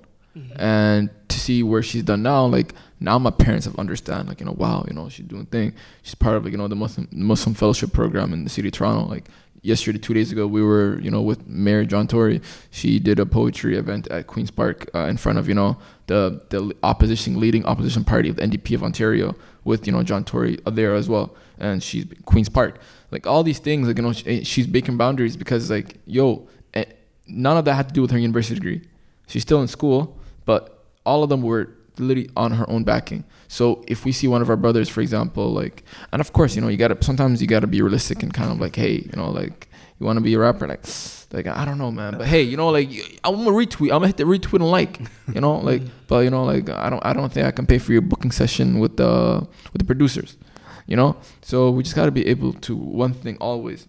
and 0.57 1.09
to 1.29 1.39
see 1.39 1.63
where 1.63 1.81
she's 1.81 2.03
done 2.03 2.21
now, 2.21 2.45
like 2.45 2.75
now 2.99 3.17
my 3.17 3.31
parents 3.31 3.65
have 3.65 3.77
understand, 3.79 4.27
like 4.27 4.39
you 4.39 4.45
know, 4.45 4.51
wow, 4.51 4.85
you 4.87 4.93
know, 4.93 5.09
she's 5.09 5.25
doing 5.25 5.45
thing. 5.47 5.73
She's 6.03 6.13
part 6.13 6.35
of 6.35 6.43
like 6.43 6.51
you 6.51 6.57
know 6.57 6.67
the 6.67 6.75
Muslim 6.75 7.07
Muslim 7.11 7.55
fellowship 7.55 7.91
program 7.91 8.33
in 8.33 8.43
the 8.43 8.49
city 8.49 8.67
of 8.67 8.73
Toronto. 8.73 9.09
Like 9.09 9.25
yesterday, 9.61 9.99
two 9.99 10.13
days 10.13 10.31
ago, 10.31 10.47
we 10.47 10.61
were 10.61 10.99
you 11.01 11.11
know 11.11 11.21
with 11.21 11.47
Mayor 11.47 11.85
John 11.85 12.07
Tory. 12.07 12.41
She 12.71 12.99
did 12.99 13.19
a 13.19 13.25
poetry 13.25 13.77
event 13.77 14.07
at 14.07 14.27
Queens 14.27 14.51
Park 14.51 14.89
uh, 14.93 15.07
in 15.07 15.17
front 15.17 15.39
of 15.39 15.47
you 15.47 15.55
know 15.55 15.77
the 16.07 16.41
the 16.49 16.75
opposition 16.83 17.39
leading 17.39 17.65
opposition 17.65 18.03
party 18.03 18.29
of 18.29 18.37
the 18.37 18.41
NDP 18.43 18.75
of 18.75 18.83
Ontario 18.83 19.35
with 19.63 19.85
you 19.85 19.93
know 19.93 20.03
John 20.03 20.23
Tory 20.23 20.59
there 20.65 20.95
as 20.95 21.09
well, 21.09 21.35
and 21.59 21.81
she's 21.81 22.05
Queens 22.25 22.49
Park. 22.49 22.79
Like 23.11 23.25
all 23.25 23.43
these 23.43 23.59
things, 23.59 23.87
like 23.87 23.97
you 23.97 24.03
know, 24.03 24.13
she's 24.13 24.67
breaking 24.67 24.97
boundaries 24.97 25.37
because 25.37 25.69
like 25.69 25.97
yo, 26.05 26.47
eh, 26.73 26.85
none 27.27 27.57
of 27.57 27.65
that 27.65 27.75
had 27.75 27.87
to 27.89 27.93
do 27.93 28.01
with 28.01 28.11
her 28.11 28.19
university 28.19 28.55
degree. 28.55 28.81
She's 29.27 29.41
still 29.41 29.61
in 29.61 29.67
school, 29.67 30.17
but 30.45 30.85
all 31.05 31.23
of 31.23 31.29
them 31.29 31.41
were 31.41 31.76
literally 31.99 32.29
on 32.35 32.51
her 32.51 32.69
own 32.69 32.83
backing. 32.83 33.23
So 33.47 33.83
if 33.87 34.05
we 34.05 34.11
see 34.11 34.27
one 34.27 34.41
of 34.41 34.49
our 34.49 34.55
brothers, 34.55 34.89
for 34.89 35.01
example, 35.01 35.51
like, 35.51 35.83
and 36.11 36.19
of 36.19 36.33
course, 36.33 36.55
you 36.55 36.61
know, 36.61 36.67
you 36.67 36.77
gotta 36.77 36.97
sometimes 37.01 37.41
you 37.41 37.47
gotta 37.47 37.67
be 37.67 37.81
realistic 37.81 38.23
and 38.23 38.33
kind 38.33 38.51
of 38.51 38.59
like, 38.59 38.75
hey, 38.75 38.93
you 38.93 39.13
know, 39.15 39.29
like 39.29 39.69
you 39.99 40.05
want 40.05 40.17
to 40.17 40.21
be 40.21 40.33
a 40.33 40.39
rapper, 40.39 40.67
like, 40.67 40.83
like 41.31 41.47
I 41.47 41.65
don't 41.65 41.77
know, 41.77 41.91
man, 41.91 42.17
but 42.17 42.27
hey, 42.27 42.41
you 42.41 42.57
know, 42.57 42.69
like 42.69 42.89
I'm 43.23 43.35
gonna 43.35 43.51
retweet, 43.51 43.91
I'm 43.91 43.99
gonna 43.99 44.07
hit 44.07 44.17
the 44.17 44.23
retweet 44.23 44.61
and 44.61 44.71
like, 44.71 44.99
you 45.33 45.41
know, 45.41 45.55
like, 45.57 45.81
but 46.07 46.19
you 46.19 46.29
know, 46.29 46.43
like 46.43 46.69
I 46.69 46.89
don't, 46.89 47.05
I 47.05 47.13
don't 47.13 47.31
think 47.31 47.45
I 47.45 47.51
can 47.51 47.65
pay 47.65 47.77
for 47.77 47.91
your 47.91 48.01
booking 48.01 48.31
session 48.31 48.79
with 48.79 48.97
the 48.97 49.47
with 49.73 49.79
the 49.79 49.85
producers, 49.85 50.37
you 50.85 50.95
know. 50.95 51.17
So 51.41 51.69
we 51.69 51.83
just 51.83 51.95
gotta 51.95 52.11
be 52.11 52.27
able 52.27 52.53
to 52.53 52.75
one 52.75 53.13
thing 53.13 53.37
always, 53.39 53.87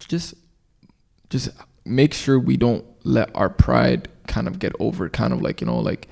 just, 0.00 0.34
just 1.30 1.50
make 1.84 2.14
sure 2.14 2.38
we 2.38 2.56
don't 2.56 2.84
let 3.04 3.30
our 3.34 3.48
pride 3.48 4.08
kind 4.26 4.46
of 4.46 4.58
get 4.58 4.72
over, 4.78 5.08
kind 5.08 5.32
of 5.32 5.42
like 5.42 5.60
you 5.60 5.66
know, 5.66 5.78
like 5.78 6.08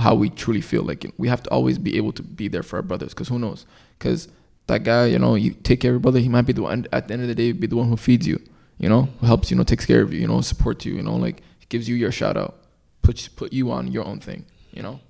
how 0.00 0.14
we 0.14 0.30
truly 0.30 0.60
feel. 0.60 0.82
Like 0.82 1.12
we 1.16 1.28
have 1.28 1.42
to 1.44 1.50
always 1.50 1.78
be 1.78 1.96
able 1.96 2.12
to 2.12 2.22
be 2.22 2.48
there 2.48 2.62
for 2.62 2.76
our 2.76 2.82
brothers, 2.82 3.14
because 3.14 3.28
who 3.28 3.38
knows? 3.38 3.66
Because 3.98 4.28
that 4.66 4.84
guy, 4.84 5.06
you 5.06 5.18
know, 5.18 5.34
you 5.34 5.52
take 5.52 5.80
care 5.80 5.90
of 5.90 5.94
your 5.94 6.00
brother, 6.00 6.18
he 6.18 6.28
might 6.28 6.46
be 6.46 6.52
the 6.52 6.62
one 6.62 6.86
at 6.92 7.08
the 7.08 7.14
end 7.14 7.22
of 7.22 7.28
the 7.28 7.34
day, 7.34 7.52
be 7.52 7.66
the 7.66 7.76
one 7.76 7.88
who 7.88 7.96
feeds 7.96 8.26
you, 8.26 8.40
you 8.78 8.88
know, 8.88 9.08
who 9.20 9.26
helps 9.26 9.50
you, 9.50 9.56
know, 9.56 9.64
takes 9.64 9.86
care 9.86 10.02
of 10.02 10.12
you, 10.12 10.20
you 10.20 10.28
know, 10.28 10.40
supports 10.40 10.84
you, 10.84 10.94
you 10.94 11.02
know, 11.02 11.16
like 11.16 11.42
gives 11.68 11.88
you 11.88 11.94
your 11.96 12.12
shout 12.12 12.36
out, 12.36 12.56
puts 13.02 13.28
put 13.28 13.52
you 13.52 13.70
on 13.70 13.92
your 13.92 14.04
own 14.04 14.20
thing, 14.20 14.44
you 14.72 14.82
know. 14.82 15.00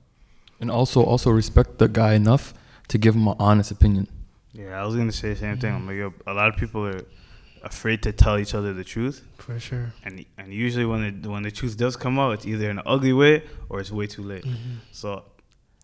And 0.61 0.71
also, 0.71 1.03
also 1.03 1.31
respect 1.31 1.79
the 1.79 1.89
guy 1.89 2.15
enough 2.15 2.53
to 2.89 2.99
give 2.99 3.15
him 3.15 3.29
an 3.29 3.37
honest 3.39 3.71
opinion. 3.71 4.09
Yeah, 4.53 4.81
I 4.81 4.85
was 4.85 4.97
gonna 4.97 5.13
say 5.13 5.31
the 5.31 5.37
same 5.37 5.59
thing. 5.59 5.75
I'm 5.75 5.87
like, 5.87 6.13
a 6.27 6.35
lot 6.35 6.49
of 6.49 6.57
people 6.57 6.87
are 6.87 7.05
afraid 7.63 8.03
to 8.03 8.13
tell 8.13 8.39
each 8.39 8.55
other 8.55 8.73
the 8.73 8.85
truth, 8.85 9.23
For 9.39 9.59
sure. 9.61 9.93
and 10.05 10.25
and 10.39 10.53
usually 10.53 10.85
when 10.87 11.23
the 11.23 11.29
when 11.31 11.43
the 11.43 11.51
truth 11.51 11.77
does 11.77 11.97
come 11.97 12.19
out, 12.19 12.31
it's 12.35 12.47
either 12.47 12.71
in 12.71 12.79
an 12.79 12.85
ugly 12.87 13.13
way 13.13 13.43
or 13.69 13.81
it's 13.81 13.91
way 13.91 14.07
too 14.07 14.23
late. 14.23 14.45
So 14.93 15.25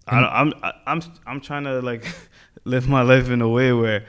I 0.06 0.20
don't, 0.20 0.30
I'm 0.40 0.52
I- 0.62 0.72
I'm 0.86 1.00
I'm 1.26 1.40
trying 1.40 1.64
to 1.64 1.80
like 1.80 2.04
live 2.64 2.88
my 2.88 3.02
life 3.02 3.28
in 3.30 3.40
a 3.42 3.48
way 3.48 3.72
where 3.72 4.04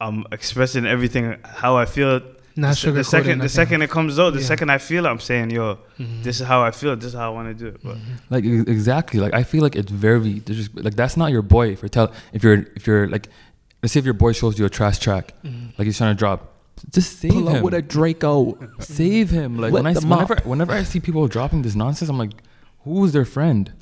I'm 0.00 0.24
expressing 0.32 0.86
everything 0.86 1.36
how 1.44 1.76
I 1.76 1.86
feel. 1.86 2.20
Not 2.56 2.68
the, 2.68 2.74
se- 2.76 2.90
the 2.92 3.00
sugarcoating 3.00 3.04
second 3.06 3.38
the 3.40 3.48
second 3.48 3.82
it 3.82 3.90
comes 3.90 4.16
out, 4.18 4.30
the 4.34 4.38
Yeah. 4.40 4.46
second 4.46 4.70
I 4.70 4.78
feel 4.78 5.06
it, 5.06 5.08
I'm 5.08 5.18
saying, 5.18 5.50
yo, 5.50 5.78
Mhm. 5.98 6.22
this 6.22 6.40
is 6.40 6.46
how 6.46 6.62
I 6.62 6.70
feel. 6.70 6.94
This 6.94 7.06
is 7.06 7.14
how 7.14 7.32
I 7.32 7.34
want 7.34 7.48
to 7.48 7.54
do 7.64 7.66
it. 7.74 7.80
But 7.82 7.96
Like 8.30 8.44
e- 8.44 8.60
exactly. 8.60 9.18
Like 9.18 9.34
I 9.34 9.42
feel 9.42 9.62
like 9.62 9.74
it's 9.74 9.90
very 9.90 10.38
disres- 10.40 10.70
like 10.84 10.94
that's 10.94 11.16
not 11.16 11.32
your 11.32 11.42
boy. 11.42 11.70
If 11.72 11.82
you're 11.82 11.88
tell 11.88 12.12
if 12.32 12.44
you're 12.44 12.64
if 12.76 12.86
you're 12.86 13.08
like 13.08 13.28
let's 13.82 13.92
say 13.92 13.98
if 13.98 14.04
your 14.04 14.14
boy 14.14 14.30
shows 14.32 14.56
you 14.58 14.64
a 14.66 14.70
trash 14.70 14.98
track, 15.00 15.34
Mhm. 15.44 15.76
like 15.78 15.86
he's 15.86 15.98
trying 15.98 16.14
to 16.14 16.18
drop, 16.18 16.53
just 16.90 17.18
save 17.18 17.32
Pull 17.32 17.48
him. 17.48 17.56
up 17.56 17.62
with 17.62 17.74
a 17.74 17.82
Draco. 17.82 18.58
save 18.80 19.30
him. 19.30 19.58
Like 19.58 19.72
Wet 19.72 19.82
when 19.84 19.86
I 19.86 19.92
the 19.94 20.00
s- 20.00 20.04
mop. 20.04 20.28
whenever 20.28 20.48
whenever 20.48 20.72
I 20.72 20.82
see 20.82 21.00
people 21.00 21.26
dropping 21.28 21.62
this 21.62 21.74
nonsense, 21.74 22.08
I'm 22.08 22.18
like, 22.18 22.32
who's 22.84 23.12
their 23.12 23.24
friend? 23.24 23.72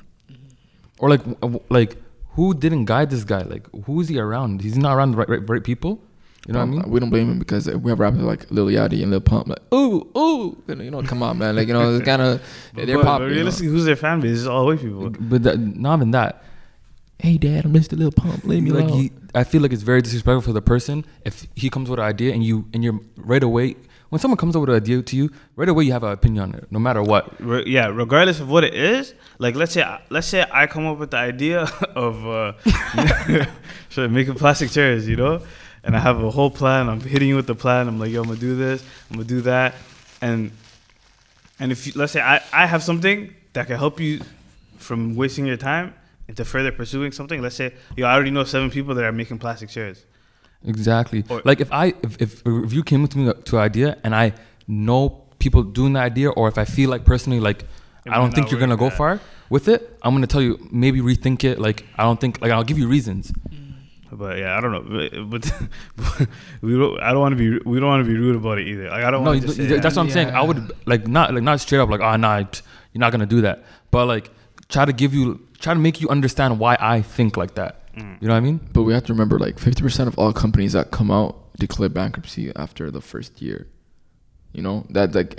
Or 0.99 1.09
like 1.09 1.19
w- 1.19 1.37
w- 1.41 1.61
like 1.69 1.97
who 2.31 2.53
didn't 2.53 2.85
guide 2.85 3.09
this 3.09 3.23
guy? 3.23 3.41
Like 3.43 3.67
who's 3.85 4.07
he 4.07 4.19
around? 4.19 4.61
He's 4.61 4.77
not 4.77 4.95
around 4.95 5.11
the 5.11 5.17
right, 5.17 5.29
right, 5.29 5.49
right 5.49 5.63
people. 5.63 6.01
You 6.47 6.53
know 6.53 6.59
what 6.59 6.63
I 6.63 6.63
um, 6.63 6.71
mean? 6.71 6.89
We 6.89 6.99
don't 6.99 7.09
blame 7.09 7.31
him 7.31 7.39
because 7.39 7.69
we 7.69 7.89
have 7.89 7.99
rappers 7.99 8.19
like 8.21 8.51
Lil 8.51 8.65
Yachty 8.67 9.01
and 9.01 9.11
Lil 9.11 9.21
Pump, 9.21 9.47
like 9.47 9.61
ooh 9.73 10.09
ooh, 10.17 10.61
you 10.67 10.91
know, 10.91 11.01
come 11.03 11.23
on, 11.23 11.37
man, 11.37 11.55
like 11.55 11.67
you 11.67 11.73
know, 11.73 11.95
it's 11.95 12.03
kind 12.05 12.21
of 12.21 12.41
they're 12.73 12.97
but, 12.97 13.05
popping. 13.05 13.27
but 13.27 13.29
you 13.29 13.29
know. 13.29 13.35
realistically, 13.35 13.67
who's 13.69 13.85
their 13.85 13.95
fan 13.95 14.19
base? 14.19 14.39
It's 14.39 14.47
all 14.47 14.65
white 14.65 14.79
people. 14.81 15.09
But 15.09 15.43
that, 15.43 15.57
not 15.57 15.99
even 15.99 16.11
that. 16.11 16.43
Hey, 17.19 17.37
Dad, 17.37 17.65
I'm 17.65 17.73
Mr. 17.73 17.93
little 17.97 18.11
Pump. 18.11 18.43
Leave 18.43 18.63
me 18.63 18.71
like 18.71 18.85
alone. 18.85 18.99
he, 18.99 19.11
I 19.33 19.43
feel 19.45 19.61
like 19.61 19.71
it's 19.71 19.81
very 19.83 20.01
disrespectful 20.01 20.41
for 20.41 20.51
the 20.51 20.61
person 20.61 21.05
if 21.23 21.47
he 21.55 21.69
comes 21.69 21.89
with 21.89 21.99
an 21.99 22.05
idea 22.05 22.33
and 22.33 22.43
you 22.43 22.67
and 22.73 22.83
you're 22.83 22.99
right 23.15 23.41
away 23.43 23.75
when 24.09 24.19
someone 24.19 24.37
comes 24.37 24.55
up 24.55 24.59
with 24.59 24.69
an 24.69 24.75
idea 24.75 25.01
to 25.01 25.15
you 25.15 25.31
right 25.55 25.69
away 25.69 25.85
you 25.85 25.91
have 25.93 26.03
an 26.03 26.11
opinion 26.11 26.43
on 26.43 26.55
it 26.55 26.69
no 26.69 26.79
matter 26.79 27.01
what. 27.01 27.33
Re- 27.39 27.63
yeah, 27.65 27.87
regardless 27.87 28.39
of 28.41 28.49
what 28.49 28.65
it 28.65 28.73
is, 28.73 29.13
like 29.39 29.55
let's 29.55 29.71
say 29.71 29.85
let's 30.09 30.27
say 30.27 30.45
I 30.51 30.67
come 30.67 30.85
up 30.85 30.97
with 30.97 31.11
the 31.11 31.17
idea 31.17 31.61
of 31.95 32.27
uh, 32.27 32.53
should 33.89 34.11
making 34.11 34.35
plastic 34.35 34.69
chairs, 34.71 35.07
you 35.07 35.15
know, 35.15 35.41
and 35.83 35.95
I 35.95 35.99
have 35.99 36.21
a 36.21 36.29
whole 36.29 36.51
plan. 36.51 36.89
I'm 36.89 36.99
hitting 36.99 37.29
you 37.29 37.37
with 37.37 37.47
the 37.47 37.55
plan. 37.55 37.87
I'm 37.87 37.99
like, 37.99 38.11
yo, 38.11 38.21
I'm 38.21 38.27
gonna 38.27 38.39
do 38.39 38.57
this. 38.57 38.83
I'm 39.09 39.15
gonna 39.15 39.27
do 39.29 39.41
that, 39.41 39.75
and 40.21 40.51
and 41.57 41.71
if 41.71 41.87
you, 41.87 41.93
let's 41.95 42.11
say 42.11 42.21
I 42.21 42.41
I 42.51 42.65
have 42.65 42.83
something 42.83 43.33
that 43.53 43.67
can 43.67 43.77
help 43.77 44.01
you 44.01 44.19
from 44.77 45.15
wasting 45.15 45.45
your 45.45 45.57
time 45.57 45.93
into 46.33 46.45
further 46.45 46.71
pursuing 46.71 47.11
something. 47.11 47.41
Let's 47.41 47.55
say 47.55 47.73
yo, 47.95 48.07
I 48.07 48.13
already 48.13 48.31
know 48.31 48.43
seven 48.43 48.69
people 48.71 48.95
that 48.95 49.03
are 49.03 49.11
making 49.11 49.37
plastic 49.39 49.69
chairs. 49.69 50.05
Exactly. 50.65 51.23
Or- 51.29 51.41
like 51.45 51.61
if 51.61 51.71
I 51.71 51.93
if, 52.01 52.21
if 52.21 52.41
if 52.45 52.73
you 52.73 52.83
came 52.83 53.07
to 53.07 53.17
me 53.17 53.33
to 53.49 53.57
an 53.57 53.61
idea 53.63 53.97
and 54.03 54.15
I 54.15 54.33
know 54.67 55.23
people 55.39 55.61
doing 55.63 55.93
the 55.93 55.99
idea 55.99 56.29
or 56.29 56.47
if 56.47 56.57
I 56.57 56.65
feel 56.65 56.89
like 56.89 57.05
personally 57.05 57.39
like 57.39 57.65
I 58.09 58.15
don't 58.15 58.33
think 58.33 58.49
you're 58.51 58.59
gonna 58.59 58.77
go 58.77 58.85
yeah. 58.85 58.97
far 59.01 59.19
with 59.49 59.67
it, 59.67 59.97
I'm 60.01 60.13
gonna 60.15 60.27
tell 60.27 60.41
you 60.41 60.57
maybe 60.71 60.99
rethink 61.01 61.43
it. 61.43 61.59
Like 61.59 61.85
I 61.97 62.03
don't 62.03 62.19
think 62.19 62.41
like 62.41 62.51
I'll 62.51 62.63
give 62.63 62.79
you 62.79 62.87
reasons. 62.87 63.31
Mm. 63.31 63.59
But 64.11 64.37
yeah, 64.37 64.57
I 64.57 64.61
don't 64.61 64.71
know. 64.71 65.25
But, 65.25 65.51
but 65.95 66.27
we 66.61 66.77
don't. 66.77 66.99
I 67.01 67.11
don't 67.11 67.21
want 67.21 67.37
to 67.37 67.41
be. 67.43 67.47
We 67.65 67.79
don't 67.79 67.89
want 67.89 68.05
to 68.05 68.09
be 68.11 68.17
rude 68.17 68.35
about 68.35 68.57
it 68.59 68.67
either. 68.67 68.89
Like 68.89 69.03
I 69.03 69.11
don't 69.11 69.23
No, 69.23 69.31
want 69.31 69.41
to 69.41 69.47
th- 69.47 69.57
say 69.57 69.67
th- 69.67 69.81
that's 69.81 69.95
what 69.95 70.03
I'm 70.03 70.11
saying. 70.11 70.29
I 70.29 70.41
would 70.41 70.71
like 70.85 71.07
not 71.07 71.33
like 71.33 71.43
not 71.43 71.59
straight 71.61 71.79
up 71.79 71.89
like 71.89 72.01
oh 72.01 72.15
nah 72.15 72.37
you're 72.37 72.99
not 73.05 73.11
gonna 73.11 73.25
do 73.25 73.41
that, 73.41 73.63
but 73.89 74.05
like 74.05 74.29
try 74.73 74.85
to 74.85 74.91
give 74.93 75.13
you 75.13 75.39
try 75.59 75.73
to 75.73 75.79
make 75.79 76.01
you 76.01 76.09
understand 76.09 76.59
why 76.59 76.75
I 76.79 77.01
think 77.01 77.37
like 77.37 77.55
that. 77.55 77.93
Mm. 77.95 78.21
You 78.21 78.27
know 78.27 78.33
what 78.33 78.37
I 78.37 78.41
mean? 78.41 78.59
But 78.73 78.83
we 78.83 78.93
have 78.93 79.05
to 79.05 79.13
remember, 79.13 79.37
like, 79.37 79.57
50% 79.57 80.07
of 80.07 80.17
all 80.17 80.33
companies 80.33 80.73
that 80.73 80.89
come 80.91 81.11
out 81.11 81.53
declare 81.57 81.89
bankruptcy 81.89 82.51
after 82.55 82.89
the 82.89 83.01
first 83.01 83.41
year. 83.41 83.67
You 84.51 84.63
know, 84.63 84.85
that 84.89 85.13
like, 85.15 85.31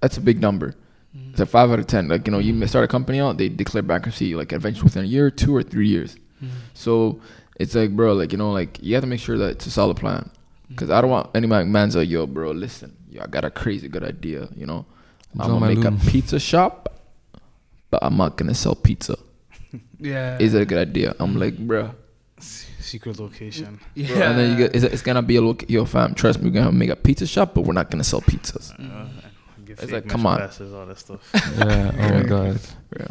that's 0.00 0.16
a 0.18 0.20
big 0.20 0.40
number. 0.40 0.74
Mm. 1.16 1.30
It's 1.30 1.40
like 1.40 1.48
five 1.48 1.70
out 1.70 1.78
of 1.78 1.86
ten. 1.86 2.08
Like, 2.08 2.26
you 2.26 2.32
know, 2.32 2.38
you 2.38 2.66
start 2.66 2.84
a 2.84 2.88
company 2.88 3.20
out, 3.20 3.38
they 3.38 3.48
declare 3.48 3.82
bankruptcy 3.82 4.34
like 4.34 4.52
eventually 4.52 4.84
within 4.84 5.04
a 5.04 5.06
year, 5.06 5.30
two 5.30 5.54
or 5.54 5.62
three 5.62 5.88
years. 5.88 6.16
Mm. 6.42 6.48
So 6.74 7.20
it's 7.58 7.74
like, 7.74 7.90
bro, 7.96 8.12
like, 8.14 8.32
you 8.32 8.38
know, 8.38 8.52
like 8.52 8.78
you 8.82 8.94
have 8.94 9.02
to 9.02 9.06
make 9.08 9.20
sure 9.20 9.38
that 9.38 9.50
it's 9.52 9.66
a 9.66 9.70
solid 9.70 9.96
plan. 9.96 10.30
Mm. 10.70 10.76
Cause 10.76 10.90
I 10.90 11.00
don't 11.00 11.10
want 11.10 11.30
any 11.34 11.46
man- 11.46 11.70
man's 11.72 11.96
like, 11.96 12.08
yo, 12.08 12.26
bro, 12.26 12.50
listen, 12.50 12.96
yo, 13.10 13.22
I 13.22 13.26
got 13.26 13.44
a 13.44 13.50
crazy 13.50 13.88
good 13.88 14.04
idea. 14.04 14.48
You 14.56 14.66
know, 14.66 14.86
I'm 15.38 15.50
gonna 15.50 15.66
make 15.66 15.78
Malone. 15.78 16.00
a 16.00 16.10
pizza 16.10 16.38
shop, 16.38 17.03
but 17.94 18.04
I'm 18.06 18.16
not 18.16 18.36
gonna 18.36 18.54
sell 18.54 18.74
pizza. 18.74 19.16
Yeah. 19.98 20.36
Is 20.38 20.52
it 20.54 20.60
a 20.60 20.66
good 20.66 20.78
idea? 20.88 21.14
I'm 21.18 21.34
like, 21.38 21.56
bro. 21.56 21.90
secret 22.80 23.18
location. 23.18 23.80
Yeah. 23.94 24.08
Bro, 24.08 24.22
And 24.22 24.38
then 24.38 24.50
you 24.50 24.56
get, 24.58 24.76
it's, 24.76 24.84
it's 24.84 25.02
gonna 25.02 25.22
be 25.22 25.36
a 25.36 25.40
look, 25.40 25.64
yo, 25.70 25.84
fam, 25.84 26.14
trust 26.14 26.40
me, 26.42 26.50
we're 26.50 26.54
gonna 26.60 26.72
make 26.72 26.90
a 26.90 26.96
pizza 26.96 27.26
shop, 27.26 27.54
but 27.54 27.62
we're 27.62 27.72
not 27.80 27.90
gonna 27.90 28.04
sell 28.04 28.20
pizzas. 28.20 28.72
Uh, 28.78 29.08
It's 29.66 29.90
like, 29.90 30.06
come 30.08 30.26
on. 30.26 30.38
passes, 30.38 30.72
all 30.74 30.86
that 30.86 30.98
stuff. 30.98 31.22
Yeah. 31.58 31.92
Oh 32.02 32.08
my 32.18 32.22
god. 32.22 32.60
Yeah. 32.98 33.06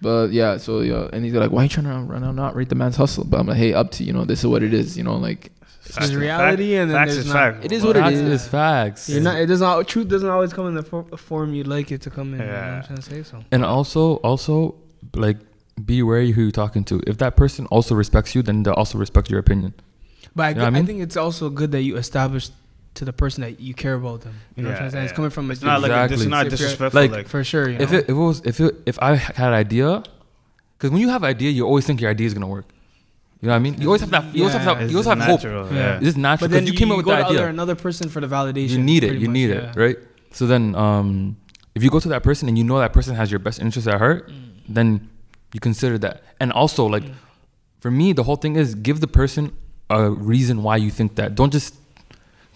But 0.00 0.30
yeah, 0.32 0.56
so 0.58 0.80
yeah, 0.80 1.08
and 1.12 1.24
he's 1.24 1.34
like, 1.34 1.50
why 1.50 1.64
you 1.64 1.68
trying 1.68 1.86
to 1.86 2.12
run 2.12 2.22
out, 2.24 2.34
not 2.34 2.54
rate 2.56 2.68
the 2.70 2.74
man's 2.76 2.96
hustle? 2.96 3.24
But 3.24 3.40
I'm 3.40 3.46
like, 3.46 3.58
hey, 3.58 3.74
up 3.74 3.90
to 3.96 4.04
you 4.04 4.12
know, 4.12 4.24
this 4.24 4.38
is 4.40 4.46
what 4.46 4.62
it 4.62 4.72
is, 4.72 4.96
you 4.96 5.04
know, 5.04 5.16
like 5.16 5.50
There's 5.94 6.14
reality 6.16 6.74
and 6.76 6.90
then 6.90 6.96
facts 6.98 7.14
there's 7.14 7.26
is 7.26 7.32
not- 7.32 7.54
fact. 7.54 7.64
It 7.64 7.72
is 7.72 7.82
what 7.84 7.96
it 7.96 8.00
facts 8.00 8.16
is. 8.16 8.42
is 8.42 8.48
facts. 8.48 9.08
You're 9.08 9.20
not. 9.22 9.38
It 9.40 9.46
doesn't. 9.46 9.66
al- 9.66 9.84
Truth 9.84 10.08
doesn't 10.08 10.28
always 10.28 10.52
come 10.52 10.66
in 10.68 10.74
the 10.74 10.82
for, 10.82 11.04
form 11.16 11.54
you'd 11.54 11.66
like 11.66 11.90
it 11.92 12.02
to 12.02 12.10
come 12.10 12.34
in. 12.34 12.40
You 12.40 12.46
know 12.46 12.52
what 12.52 12.60
Yeah. 12.60 12.76
I'm 12.76 12.84
trying 12.84 12.96
to 12.96 13.02
say 13.02 13.22
so. 13.22 13.44
And 13.50 13.64
also, 13.64 14.16
also, 14.16 14.74
like, 15.14 15.38
be 15.84 16.02
wary 16.02 16.32
who 16.32 16.42
you're 16.42 16.50
talking 16.50 16.84
to. 16.84 17.00
If 17.06 17.18
that 17.18 17.36
person 17.36 17.66
also 17.66 17.94
respects 17.94 18.34
you, 18.34 18.42
then 18.42 18.62
they'll 18.64 18.74
also 18.74 18.98
respect 18.98 19.30
your 19.30 19.38
opinion. 19.40 19.74
But 20.34 20.42
I, 20.42 20.48
You 20.50 20.54
know 20.56 20.60
what 20.62 20.64
I 20.64 20.66
I 20.66 20.70
mean? 20.70 20.86
think 20.86 21.00
it's 21.00 21.16
also 21.16 21.48
good 21.50 21.72
that 21.72 21.82
you 21.82 21.96
establish 21.96 22.50
to 22.94 23.04
the 23.04 23.12
person 23.12 23.42
that 23.42 23.60
you 23.60 23.74
care 23.74 23.94
about 23.94 24.22
them. 24.22 24.34
You 24.56 24.64
know 24.64 24.70
what 24.70 24.72
I'm 24.74 24.78
trying 24.78 24.90
to 24.90 24.96
say? 24.98 25.04
It's 25.04 25.12
coming 25.12 25.30
from 25.30 25.48
a 25.50 25.52
It's 25.52 25.62
not 25.62 25.80
like 25.80 25.90
Exactly. 25.92 26.16
it's 26.16 26.26
not 26.26 26.48
disrespectful. 26.48 27.00
Like- 27.00 27.10
Like, 27.12 27.28
for 27.28 27.44
sure. 27.44 27.68
You 27.70 27.78
know? 27.78 27.84
If 27.84 27.92
it, 27.92 28.04
if 28.04 28.08
it 28.10 28.12
was, 28.14 28.42
if 28.44 28.60
it, 28.60 28.74
if 28.86 28.98
I 29.00 29.14
had 29.14 29.48
an 29.48 29.54
idea, 29.54 30.02
because 30.76 30.90
when 30.90 31.00
you 31.00 31.08
have 31.10 31.22
an 31.22 31.28
idea, 31.30 31.50
you 31.50 31.64
always 31.64 31.86
think 31.86 32.00
your 32.00 32.10
idea 32.10 32.26
is 32.26 32.34
gonna 32.34 32.46
work. 32.48 32.66
You 33.40 33.46
know 33.48 33.52
what 33.52 33.56
I 33.56 33.58
mean? 33.60 33.80
You 33.80 33.86
always 33.88 34.00
have 34.00 34.10
that. 34.10 34.34
You 34.34 34.42
always 34.42 34.54
have 34.56 34.64
Yeah. 34.66 34.74
that. 34.74 34.82
it's 34.82 34.92
You 34.92 34.98
always 34.98 35.06
have 35.06 35.18
hope. 35.20 35.42
natural, 35.42 35.66
Yeah. 35.72 35.78
Yeah. 35.78 35.96
It's 35.96 36.04
just 36.06 36.16
natural 36.16 36.48
but 36.48 36.54
then 36.54 36.66
you, 36.66 36.72
you, 36.72 36.78
came 36.78 36.88
you 36.88 36.94
up 36.94 36.96
with 36.98 37.06
go 37.06 37.12
the 37.12 37.18
to 37.18 37.24
idea. 37.26 37.38
other, 37.38 37.48
another 37.48 37.74
person 37.76 38.08
for 38.08 38.20
the 38.20 38.26
validation. 38.26 38.70
you 38.70 38.78
need 38.78 39.04
it. 39.04 39.12
You 39.14 39.28
much, 39.28 39.34
need 39.34 39.50
yeah. 39.50 39.70
it, 39.70 39.76
right? 39.76 39.96
So 40.32 40.46
then, 40.46 40.74
um, 40.74 41.36
if 41.74 41.82
you 41.84 41.90
go 41.90 42.00
to 42.00 42.08
that 42.08 42.22
person 42.24 42.48
and 42.48 42.58
you 42.58 42.64
know 42.64 42.78
that 42.80 42.92
person 42.92 43.14
has 43.14 43.30
your 43.30 43.38
best 43.38 43.60
interest 43.60 43.86
at 43.86 43.98
heart, 43.98 44.30
then 44.68 45.08
you 45.54 45.60
consider 45.60 45.96
that. 45.98 46.22
And 46.40 46.52
also, 46.52 46.84
like, 46.86 47.04
for 47.78 47.90
me, 47.90 48.12
the 48.12 48.24
whole 48.24 48.36
thing 48.36 48.56
is 48.56 48.74
give 48.74 49.00
the 49.00 49.06
person 49.06 49.52
a 49.88 50.10
reason 50.10 50.62
why 50.64 50.76
you 50.76 50.90
think 50.90 51.14
that. 51.16 51.34
Don't 51.36 51.52
just, 51.52 51.74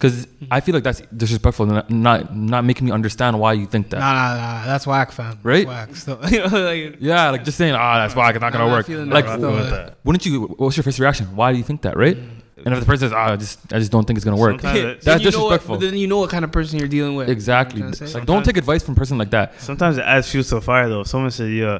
because 0.03 0.27
I 0.51 0.59
feel 0.59 0.75
like 0.75 0.83
that's 0.83 1.01
disrespectful, 1.15 1.63
and 1.65 1.73
not, 1.75 1.89
not 1.89 2.35
not 2.35 2.65
making 2.65 2.85
me 2.87 2.91
understand 2.91 3.39
why 3.39 3.53
you 3.53 3.65
think 3.65 3.89
that. 3.91 3.99
Nah, 3.99 4.13
nah, 4.13 4.35
nah. 4.35 4.65
That's 4.65 4.85
whack, 4.85 5.11
fam. 5.13 5.31
That's 5.31 5.45
Right? 5.45 5.65
whack. 5.65 5.95
So, 5.95 6.19
you 6.29 6.39
know, 6.39 6.47
like, 6.47 6.97
Yeah, 6.99 7.29
like 7.29 7.43
just 7.45 7.57
saying, 7.57 7.73
ah, 7.73 7.99
that's 7.99 8.15
why 8.15 8.29
it's 8.31 8.39
not 8.41 8.51
gonna 8.51 8.65
not 8.67 8.71
work. 8.73 8.85
feeling 8.85 9.09
Like, 9.09 9.25
that 9.25 9.35
I'm 9.35 9.41
though. 9.41 9.49
cool 9.51 9.57
with 9.59 9.69
that. 9.69 9.97
wouldn't 10.03 10.25
you? 10.25 10.41
What's 10.57 10.75
your 10.75 10.83
first 10.83 10.99
reaction? 10.99 11.35
Why 11.35 11.51
do 11.53 11.57
you 11.57 11.63
think 11.63 11.81
that, 11.83 11.95
right? 11.95 12.17
And 12.65 12.73
if 12.73 12.79
the 12.79 12.85
person 12.85 13.09
says, 13.09 13.13
ah, 13.13 13.33
I 13.33 13.35
just 13.37 13.59
I 13.73 13.79
just 13.79 13.91
don't 13.91 14.05
think 14.05 14.17
it's 14.17 14.25
gonna 14.25 14.37
work. 14.37 14.61
Sometimes 14.61 14.79
it- 14.83 15.01
That's 15.01 15.23
you 15.23 15.31
know 15.31 15.45
what- 15.45 15.49
disrespectful. 15.61 15.77
then 15.79 15.97
you 15.97 16.07
know 16.07 16.19
what 16.19 16.29
kind 16.29 16.43
of 16.45 16.51
person 16.51 16.79
you're 16.79 16.87
dealing 16.87 17.15
with. 17.15 17.29
Exactly. 17.29 17.79
You 17.81 17.87
know 17.89 18.07
Like, 18.13 18.25
don't 18.25 18.43
take 18.43 18.57
advice 18.57 18.83
from 18.83 18.93
a 18.93 18.97
person 18.97 19.17
like 19.17 19.31
that. 19.31 19.59
Sometimes 19.61 19.97
it 19.97 20.01
adds 20.03 20.29
fuel 20.29 20.43
to 20.43 20.55
the 20.55 20.61
fire 20.61 20.87
though. 20.89 21.03
Someone 21.03 21.31
says, 21.31 21.49
"Yeah, 21.51 21.79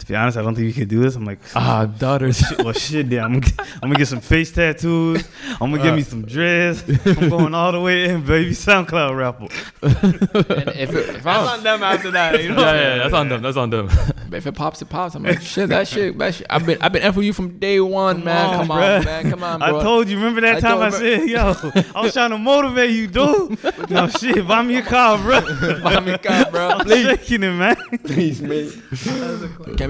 to 0.00 0.06
be 0.06 0.16
honest, 0.16 0.36
I 0.36 0.42
don't 0.42 0.54
think 0.54 0.66
you 0.66 0.72
can 0.72 0.88
do 0.88 1.00
this," 1.00 1.14
I'm 1.14 1.24
like, 1.24 1.38
Ah, 1.54 1.84
daughters. 1.98 2.38
shit, 2.38 2.58
well, 2.64 2.72
shit, 2.72 3.06
yeah, 3.06 3.24
I'm, 3.24 3.40
gonna- 3.40 3.54
I'm 3.74 3.80
gonna 3.90 3.94
get 3.96 4.08
some 4.08 4.20
face 4.20 4.50
tattoos. 4.52 5.26
I'm 5.60 5.70
gonna 5.70 5.82
give 5.82 5.94
me 5.94 6.02
some 6.02 6.22
dreads. 6.26 6.82
I'm 7.06 7.28
going 7.30 7.54
all 7.54 7.72
the 7.72 7.80
way 7.80 8.08
in, 8.08 8.24
baby. 8.24 8.50
SoundCloud 8.52 9.16
rapper. 9.16 9.46
And 9.82 10.68
if 10.70 10.94
it, 10.94 11.08
if, 11.16 11.26
I 11.26 11.40
That's 11.42 11.52
on 11.58 11.62
them 11.62 11.82
after 11.82 12.10
that. 12.12 12.42
You 12.42 12.50
yeah, 12.50 12.54
know? 12.54 12.62
yeah, 12.74 12.96
that's 12.98 13.14
on 13.14 13.28
them. 13.28 13.42
That's 13.42 13.56
on 13.56 13.70
them. 13.70 13.88
if 14.32 14.46
it 14.46 14.54
pops, 14.54 14.82
it 14.82 14.88
pops. 14.88 15.14
I'm 15.14 15.22
like, 15.22 15.40
shit, 15.40 15.68
that 15.70 15.86
shit, 15.88 16.16
that 16.18 16.34
shit. 16.34 16.46
I've 16.50 16.64
been, 16.66 16.78
I've 16.80 16.92
been 16.92 17.02
F 17.02 17.16
with 17.16 17.26
you 17.26 17.32
from 17.32 17.58
day 17.58 17.80
one, 17.80 18.16
Come 18.16 18.24
man. 18.24 18.46
on, 18.46 18.66
come 18.66 18.68
bruh. 18.78 18.98
on, 18.98 19.04
man. 19.04 19.30
Come 19.30 19.44
on, 19.44 19.58
bro. 19.60 19.80
I 19.80 19.82
told 19.82 20.08
you. 20.08 20.16
Remember 20.16 20.40
that 20.42 20.56
I 20.56 20.60
time 20.60 20.80
I, 20.80 20.90
said, 20.90 21.28
"Yo, 21.28 21.54
I 21.94 22.00
was 22.02 22.12
trying 22.12 22.30
to 22.30 22.38
motivate 22.38 22.90
you, 22.90 23.06
dude." 23.06 23.90
no 23.90 24.08
shit, 24.08 24.46
buy 24.46 24.62
me 24.62 24.76
a 24.76 24.82
car, 24.82 25.18
bro. 25.18 25.40
Buy 25.82 26.00
me 26.00 26.12
a 26.12 26.18
car, 26.18 26.50
bro. 26.50 26.68
I'm 26.70 26.84
Please, 26.86 27.06
shaking 27.06 27.42
it, 27.42 27.52
man. 27.52 27.76
please, 28.04 28.40
man. 28.40 28.70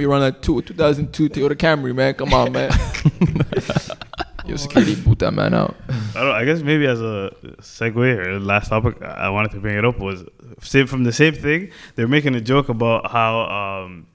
Can't 0.01 0.09
be 0.09 0.13
running 0.13 0.29
a 0.29 0.33
two, 0.33 0.63
2002 0.63 1.29
Toyota 1.29 1.55
Camry, 1.55 1.95
man. 1.95 2.15
Come 2.15 2.33
on, 2.33 2.53
man. 2.53 2.71
Yo, 4.47 4.57
security, 4.57 4.95
boot 4.95 5.19
that 5.19 5.33
man 5.35 5.53
out. 5.53 5.77
I, 6.15 6.21
don't, 6.21 6.35
I 6.35 6.45
guess 6.47 6.63
maybe 6.63 6.87
as 6.87 7.01
a 7.01 7.31
segue 7.59 8.27
or 8.27 8.41
last 8.41 8.71
topic 8.71 9.01
I 9.03 9.29
wanted 9.29 9.51
to 9.53 9.61
bring 9.61 9.77
it 9.77 9.85
up 9.85 9.99
was 9.99 10.25
same 10.63 10.87
from 10.87 11.05
the 11.05 11.13
same 11.13 11.35
thing. 11.35 11.71
They're 11.97 12.09
making 12.09 12.35
a 12.35 12.41
joke 12.41 12.71
about 12.71 13.11
how, 13.11 13.41
um, 13.85 14.07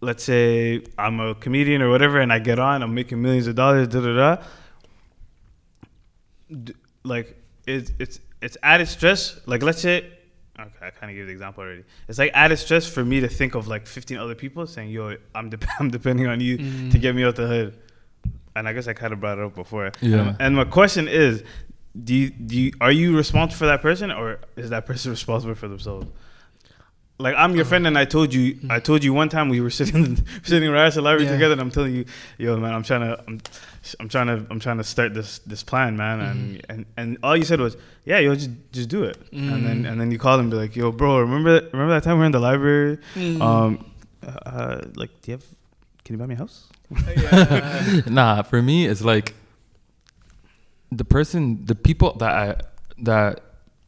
let's 0.00 0.22
say 0.22 0.84
I'm 0.96 1.18
a 1.18 1.34
comedian 1.34 1.82
or 1.82 1.90
whatever, 1.90 2.20
and 2.20 2.32
I 2.32 2.38
get 2.38 2.60
on, 2.60 2.82
I'm 2.84 2.94
making 2.94 3.20
millions 3.20 3.48
of 3.48 3.56
dollars, 3.56 3.88
da 3.88 4.00
da 4.00 4.14
da. 4.36 4.42
D- 6.64 6.74
Like 7.02 7.36
it's 7.66 7.90
it's 7.98 8.20
it's 8.40 8.56
added 8.62 8.86
stress. 8.86 9.40
Like 9.46 9.62
let's 9.64 9.80
say. 9.82 10.08
Okay, 10.60 10.86
I 10.86 10.90
kind 10.90 11.10
of 11.10 11.16
gave 11.16 11.26
the 11.26 11.32
example 11.32 11.64
already. 11.64 11.84
It's 12.08 12.18
like 12.18 12.30
added 12.34 12.58
stress 12.58 12.86
for 12.86 13.02
me 13.02 13.20
to 13.20 13.28
think 13.28 13.54
of 13.54 13.68
like 13.68 13.86
15 13.86 14.18
other 14.18 14.34
people 14.34 14.66
saying, 14.66 14.90
"Yo, 14.90 15.16
I'm 15.34 15.48
dep 15.48 15.64
I'm 15.80 15.90
depending 15.90 16.26
on 16.26 16.40
you 16.40 16.58
to 16.58 16.62
mm. 16.62 17.00
get 17.00 17.14
me 17.14 17.24
out 17.24 17.36
the 17.36 17.46
hood." 17.46 17.78
And 18.54 18.68
I 18.68 18.74
guess 18.74 18.86
I 18.86 18.92
kind 18.92 19.14
of 19.14 19.20
brought 19.20 19.38
it 19.38 19.44
up 19.44 19.54
before. 19.54 19.92
Yeah. 20.02 20.28
And, 20.28 20.36
and 20.40 20.56
my 20.56 20.64
question 20.64 21.08
is, 21.08 21.42
do 22.04 22.14
you, 22.14 22.28
do 22.28 22.60
you, 22.60 22.72
are 22.82 22.92
you 22.92 23.16
responsible 23.16 23.60
for 23.60 23.66
that 23.66 23.80
person, 23.80 24.10
or 24.10 24.40
is 24.56 24.68
that 24.70 24.84
person 24.90 25.10
responsible 25.10 25.54
for 25.54 25.68
themselves? 25.68 26.06
Like 27.18 27.34
I'm 27.36 27.54
your 27.54 27.64
oh. 27.64 27.68
friend, 27.68 27.86
and 27.86 27.96
I 27.96 28.04
told 28.04 28.34
you, 28.34 28.58
I 28.68 28.78
told 28.80 29.04
you 29.04 29.14
one 29.14 29.28
time 29.28 29.48
we 29.48 29.60
were 29.60 29.70
sitting 29.80 30.18
sitting 30.42 30.70
right 30.70 30.86
at 30.86 30.94
the 30.94 31.02
library 31.02 31.24
Yeah. 31.24 31.32
together, 31.32 31.52
and 31.52 31.60
I'm 31.60 31.70
telling 31.70 31.94
you, 31.94 32.04
yo, 32.36 32.58
man, 32.58 32.74
I'm 32.74 32.82
trying 32.82 33.02
to, 33.02 33.24
I'm, 33.26 33.40
I'm 33.98 34.08
trying 34.08 34.28
to, 34.28 34.46
I'm 34.50 34.60
trying 34.60 34.78
to 34.78 34.84
start 34.84 35.12
this 35.14 35.40
this 35.40 35.62
plan, 35.62 35.96
man, 35.96 36.20
and 36.20 36.66
and 36.68 36.86
and 36.96 37.18
all 37.22 37.36
you 37.36 37.44
said 37.44 37.60
was, 37.60 37.76
yeah, 38.04 38.18
yo, 38.20 38.34
just 38.34 38.50
just 38.72 38.88
do 38.88 39.02
it, 39.04 39.16
and 39.32 39.66
then 39.66 39.84
and 39.86 40.00
then 40.00 40.10
you 40.12 40.18
called 40.18 40.40
and 40.40 40.50
be 40.50 40.56
like, 40.56 40.76
yo, 40.76 40.92
bro, 40.92 41.18
remember 41.20 41.54
remember 41.72 41.92
that 41.94 42.04
time 42.04 42.14
we 42.14 42.20
were 42.20 42.26
in 42.26 42.32
the 42.32 42.40
library, 42.40 42.98
Mm. 43.16 43.40
um, 43.42 43.84
uh, 44.24 44.82
like, 44.94 45.10
do 45.22 45.32
you 45.32 45.36
have, 45.36 45.44
can 46.04 46.14
you 46.14 46.18
buy 46.18 46.26
me 46.26 46.34
a 46.34 46.38
house? 46.38 46.68
Yeah. 47.16 48.02
nah, 48.06 48.42
for 48.42 48.62
me, 48.62 48.86
it's 48.86 49.02
like 49.02 49.34
the 50.90 51.04
person, 51.04 51.64
the 51.64 51.74
people 51.74 52.14
that 52.18 52.30
I 52.30 52.56
that 52.98 53.40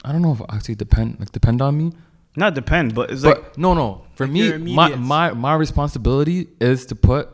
I 0.04 0.12
don't 0.12 0.22
know 0.22 0.32
if 0.32 0.40
actually 0.50 0.74
depend 0.74 1.20
like 1.20 1.30
depend 1.32 1.62
on 1.62 1.76
me. 1.78 1.92
Not 2.36 2.54
depend, 2.54 2.94
but 2.96 3.10
it's 3.12 3.22
But 3.22 3.38
like 3.42 3.58
no, 3.58 3.74
no. 3.74 4.06
For 4.16 4.26
Like 4.26 4.60
me, 4.60 4.74
my, 4.74 4.94
my 4.96 5.32
my 5.34 5.54
responsibility 5.54 6.48
is 6.60 6.86
to 6.86 6.96
put 6.96 7.28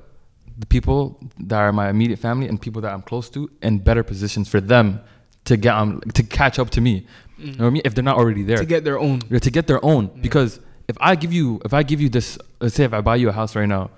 the 0.60 0.66
people 0.66 1.18
that 1.40 1.58
are 1.58 1.72
my 1.72 1.88
immediate 1.88 2.18
family 2.18 2.46
and 2.46 2.60
people 2.60 2.82
that 2.82 2.92
I'm 2.92 3.02
close 3.02 3.28
to 3.30 3.50
in 3.62 3.78
better 3.78 4.02
positions 4.02 4.48
for 4.48 4.60
them 4.60 5.00
to 5.46 5.56
get 5.56 5.74
um 5.74 6.00
to 6.14 6.22
catch 6.22 6.58
up 6.58 6.70
to 6.70 6.80
me. 6.80 7.06
You 7.38 7.52
know 7.52 7.64
what 7.64 7.66
I 7.66 7.70
mean? 7.70 7.82
If 7.86 7.94
they're 7.94 8.04
not 8.04 8.18
already 8.18 8.42
there, 8.42 8.58
to 8.58 8.66
get 8.66 8.84
their 8.84 8.98
own. 8.98 9.22
Yeah, 9.30 9.38
to 9.38 9.50
get 9.50 9.66
their 9.66 9.82
own. 9.82 10.20
Because 10.20 10.60
if 10.86 10.96
I 11.00 11.14
give 11.16 11.32
you 11.32 11.60
if 11.64 11.72
I 11.72 11.82
give 11.82 12.00
you 12.00 12.10
this, 12.10 12.38
let's 12.60 12.74
say 12.74 12.84
if 12.84 12.92
I 12.92 13.00
buy 13.00 13.16
you 13.16 13.30
a 13.30 13.32
house 13.32 13.56
right 13.56 13.66
now, 13.66 13.90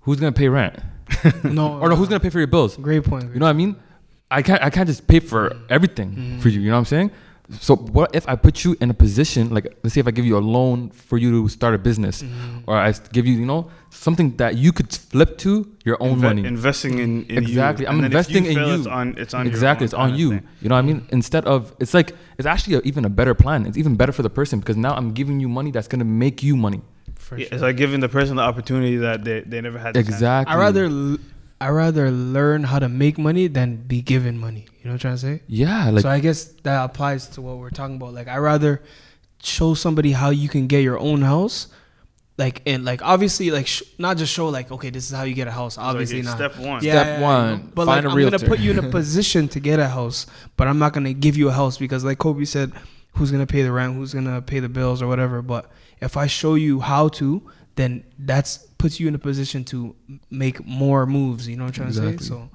who's 0.00 0.18
gonna 0.18 0.32
pay 0.32 0.48
rent? 0.48 0.76
No. 1.44 1.78
Or 1.80 1.88
no, 1.88 1.96
who's 1.96 2.08
gonna 2.08 2.20
pay 2.20 2.30
for 2.30 2.38
your 2.38 2.48
bills? 2.48 2.76
Great 2.76 3.04
point. 3.04 3.32
You 3.32 3.38
know 3.40 3.46
what 3.46 3.50
I 3.50 3.54
mean? 3.54 3.76
I 4.30 4.42
can't 4.42 4.62
I 4.62 4.70
can't 4.70 4.88
just 4.88 5.06
pay 5.06 5.20
for 5.20 5.56
everything 5.70 6.38
for 6.40 6.48
you. 6.48 6.60
You 6.60 6.68
know 6.70 6.74
what 6.74 6.80
I'm 6.80 6.84
saying? 6.96 7.10
So 7.50 7.76
what 7.76 8.14
if 8.14 8.28
I 8.28 8.36
put 8.36 8.62
you 8.64 8.76
in 8.80 8.90
a 8.90 8.94
position 8.94 9.48
like 9.48 9.64
let's 9.82 9.94
say 9.94 10.00
if 10.00 10.06
I 10.06 10.10
give 10.10 10.26
you 10.26 10.36
a 10.36 10.44
loan 10.56 10.90
for 10.90 11.16
you 11.16 11.30
to 11.42 11.48
start 11.48 11.74
a 11.74 11.78
business, 11.78 12.22
mm-hmm. 12.22 12.68
or 12.68 12.76
I 12.76 12.92
give 13.12 13.26
you 13.26 13.34
you 13.34 13.46
know 13.46 13.70
something 13.90 14.36
that 14.36 14.56
you 14.58 14.70
could 14.70 14.92
flip 14.92 15.38
to 15.38 15.66
your 15.84 15.96
own 16.00 16.18
inve- 16.18 16.22
money. 16.28 16.44
investing 16.44 16.98
in, 16.98 17.24
in 17.24 17.38
Exactly. 17.38 17.84
You. 17.84 17.88
I'm 17.88 17.94
And 17.94 18.04
then 18.04 18.12
if 18.12 18.28
investing 18.28 18.44
in 18.44 18.54
fail, 18.54 18.68
you. 18.68 18.74
It's 18.74 18.86
on, 18.86 19.14
it's 19.16 19.34
on 19.34 19.46
your 19.46 19.54
exactly, 19.54 19.84
own 19.84 19.86
it's 19.86 19.94
on 19.94 20.14
you. 20.14 20.28
thing. 20.30 20.48
You 20.60 20.68
know 20.68 20.74
what 20.74 20.84
I 20.84 20.88
mean? 20.90 21.06
Instead 21.10 21.44
of 21.46 21.74
it's 21.80 21.94
like 21.94 22.12
it's 22.38 22.46
actually 22.46 22.74
a, 22.76 22.80
even 22.80 23.04
a 23.06 23.10
better 23.10 23.34
plan. 23.34 23.64
It's 23.64 23.78
even 23.78 23.96
better 23.96 24.12
for 24.12 24.22
the 24.22 24.30
person 24.30 24.60
because 24.60 24.76
now 24.76 24.92
I'm 24.94 25.12
giving 25.14 25.40
you 25.40 25.48
money 25.48 25.70
that's 25.70 25.88
gonna 25.88 26.04
make 26.04 26.42
you 26.42 26.54
money. 26.56 26.82
For 27.14 27.38
Yeah, 27.38 27.46
sure. 27.46 27.54
It's 27.54 27.62
like 27.62 27.76
giving 27.76 28.00
the 28.00 28.08
person 28.10 28.36
the 28.36 28.42
opportunity 28.42 28.96
that 28.98 29.24
they, 29.24 29.40
they 29.40 29.60
never 29.62 29.78
had. 29.78 29.96
Exactly. 29.96 30.54
I 30.54 30.58
rather 30.58 30.84
l- 30.84 31.18
I 31.60 31.68
rather 31.70 32.10
learn 32.10 32.64
how 32.64 32.78
to 32.78 32.88
make 32.88 33.18
money 33.18 33.48
than 33.48 33.76
be 33.76 34.00
given 34.00 34.38
money. 34.38 34.66
You 34.78 34.84
know 34.84 34.90
what 34.90 34.92
I'm 34.94 34.98
trying 34.98 35.14
to 35.14 35.20
say? 35.20 35.42
Yeah, 35.48 35.90
like 35.90 36.02
so 36.02 36.08
I 36.08 36.20
guess 36.20 36.44
that 36.62 36.84
applies 36.84 37.26
to 37.30 37.42
what 37.42 37.58
we're 37.58 37.70
talking 37.70 37.96
about. 37.96 38.14
Like 38.14 38.28
I 38.28 38.38
rather 38.38 38.82
show 39.42 39.74
somebody 39.74 40.12
how 40.12 40.30
you 40.30 40.48
can 40.48 40.66
get 40.68 40.82
your 40.82 40.98
own 40.98 41.22
house, 41.22 41.66
like 42.36 42.62
and 42.64 42.84
like 42.84 43.02
obviously 43.02 43.50
like 43.50 43.66
sh- 43.66 43.82
not 43.98 44.16
just 44.16 44.32
show 44.32 44.48
like 44.48 44.70
okay 44.70 44.90
this 44.90 45.10
is 45.10 45.16
how 45.16 45.24
you 45.24 45.34
get 45.34 45.48
a 45.48 45.50
house. 45.50 45.72
It's 45.74 45.78
like 45.78 45.86
Obviously 45.86 46.22
not. 46.22 46.36
Step 46.36 46.56
one. 46.58 46.84
Yeah, 46.84 46.92
Step 46.92 47.06
yeah, 47.06 47.18
yeah, 47.18 47.22
one, 47.22 47.44
I 47.44 47.56
know. 47.56 47.62
But 47.74 47.86
find 47.86 48.04
like 48.06 48.14
a 48.14 48.16
I'm 48.16 48.30
gonna 48.30 48.38
put 48.38 48.60
you 48.60 48.70
in 48.70 48.78
a 48.78 48.90
position 48.90 49.48
to 49.48 49.60
get 49.60 49.80
a 49.80 49.88
house, 49.88 50.26
but 50.56 50.68
I'm 50.68 50.78
not 50.78 50.92
gonna 50.92 51.12
give 51.12 51.36
you 51.36 51.48
a 51.48 51.52
house 51.52 51.76
because 51.76 52.04
like 52.04 52.18
Kobe 52.18 52.44
said, 52.44 52.72
who's 53.14 53.32
gonna 53.32 53.46
pay 53.48 53.62
the 53.62 53.72
rent, 53.72 53.96
who's 53.96 54.14
gonna 54.14 54.40
pay 54.40 54.60
the 54.60 54.68
bills 54.68 55.02
or 55.02 55.08
whatever. 55.08 55.42
But 55.42 55.70
if 56.00 56.16
I 56.16 56.28
show 56.28 56.54
you 56.54 56.78
how 56.78 57.08
to, 57.08 57.42
then 57.74 58.04
that's 58.16 58.67
puts 58.78 58.98
you 59.00 59.08
in 59.08 59.14
a 59.14 59.18
position 59.18 59.64
to 59.64 59.94
make 60.30 60.64
more 60.66 61.04
moves. 61.06 61.48
You 61.48 61.56
know 61.56 61.64
what 61.64 61.78
I'm 61.78 61.90
trying 61.92 62.12
to 62.14 62.18
say? 62.18 62.24
So 62.24 62.48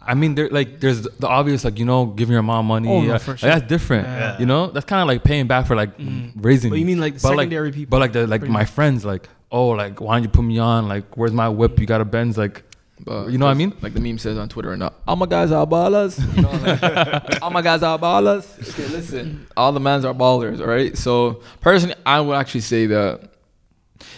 I 0.00 0.14
mean, 0.14 0.34
there 0.36 0.48
like 0.50 0.78
there's 0.80 1.02
the 1.02 1.26
obvious 1.26 1.64
like 1.64 1.78
you 1.78 1.84
know 1.84 2.06
giving 2.06 2.32
your 2.32 2.42
mom 2.42 2.66
money. 2.66 2.88
Oh, 2.88 3.00
no, 3.00 3.18
for 3.18 3.32
like, 3.32 3.38
sure. 3.40 3.50
that's 3.50 3.66
different. 3.66 4.06
Yeah. 4.06 4.38
You 4.38 4.46
know, 4.46 4.68
that's 4.68 4.86
kind 4.86 5.02
of 5.02 5.08
like 5.08 5.24
paying 5.24 5.46
back 5.48 5.66
for 5.66 5.74
like 5.74 5.98
Mhm. 5.98 6.32
raising. 6.36 6.70
But 6.70 6.78
you 6.78 6.86
mean 6.86 7.00
like 7.00 7.14
the 7.14 7.20
But, 7.22 7.30
like- 7.36 7.44
secondary 7.46 7.72
people? 7.72 7.90
But 7.90 8.00
like 8.00 8.12
the 8.12 8.26
like 8.26 8.42
my 8.42 8.60
much. 8.60 8.70
friends, 8.70 9.04
like 9.04 9.28
oh 9.50 9.68
like 9.68 10.00
why 10.00 10.14
don't 10.16 10.22
you 10.22 10.28
put 10.28 10.42
me 10.44 10.58
on? 10.58 10.86
Like 10.88 11.16
where's 11.16 11.32
my 11.32 11.48
whip? 11.48 11.78
You 11.80 11.86
got 11.86 12.00
a 12.00 12.04
Benz? 12.04 12.38
Like 12.38 12.62
But 13.04 13.28
You 13.30 13.36
know 13.38 13.46
what 13.46 13.50
I 13.50 13.54
mean? 13.54 13.72
Like 13.82 13.92
the 13.94 14.00
meme 14.00 14.16
says 14.18 14.38
on 14.38 14.48
Twitter 14.48 14.70
right 14.70 14.78
now, 14.78 14.92
all 15.08 15.16
my 15.16 15.26
guys 15.26 15.50
are 15.52 15.66
ballers. 15.66 16.16
You 16.36 16.42
know, 16.42 16.50
like, 16.64 17.42
all 17.42 17.50
my 17.50 17.60
guys 17.62 17.82
are 17.82 17.98
ballers. 17.98 18.46
Okay, 18.70 18.86
listen, 18.94 19.46
all 19.56 19.72
the 19.72 19.80
mans 19.80 20.04
are 20.04 20.14
ballers. 20.14 20.60
All 20.60 20.66
right. 20.66 20.96
So 20.96 21.42
personally, 21.60 21.96
I 22.06 22.20
would 22.20 22.34
actually 22.36 22.62
say 22.62 22.86
that 22.86 23.28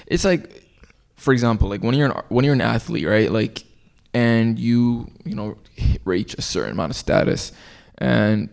it's 0.06 0.24
like, 0.24 0.44
for 1.18 1.32
example, 1.32 1.68
like 1.68 1.82
when 1.82 1.94
you're 1.94 2.10
an, 2.10 2.22
when 2.28 2.44
you're 2.44 2.54
an 2.54 2.60
athlete, 2.60 3.06
right? 3.06 3.30
Like, 3.30 3.64
and 4.14 4.58
you 4.58 5.10
you 5.24 5.34
know 5.34 5.58
reach 6.04 6.34
a 6.34 6.42
certain 6.42 6.72
amount 6.72 6.90
of 6.90 6.96
status, 6.96 7.52
and 7.98 8.48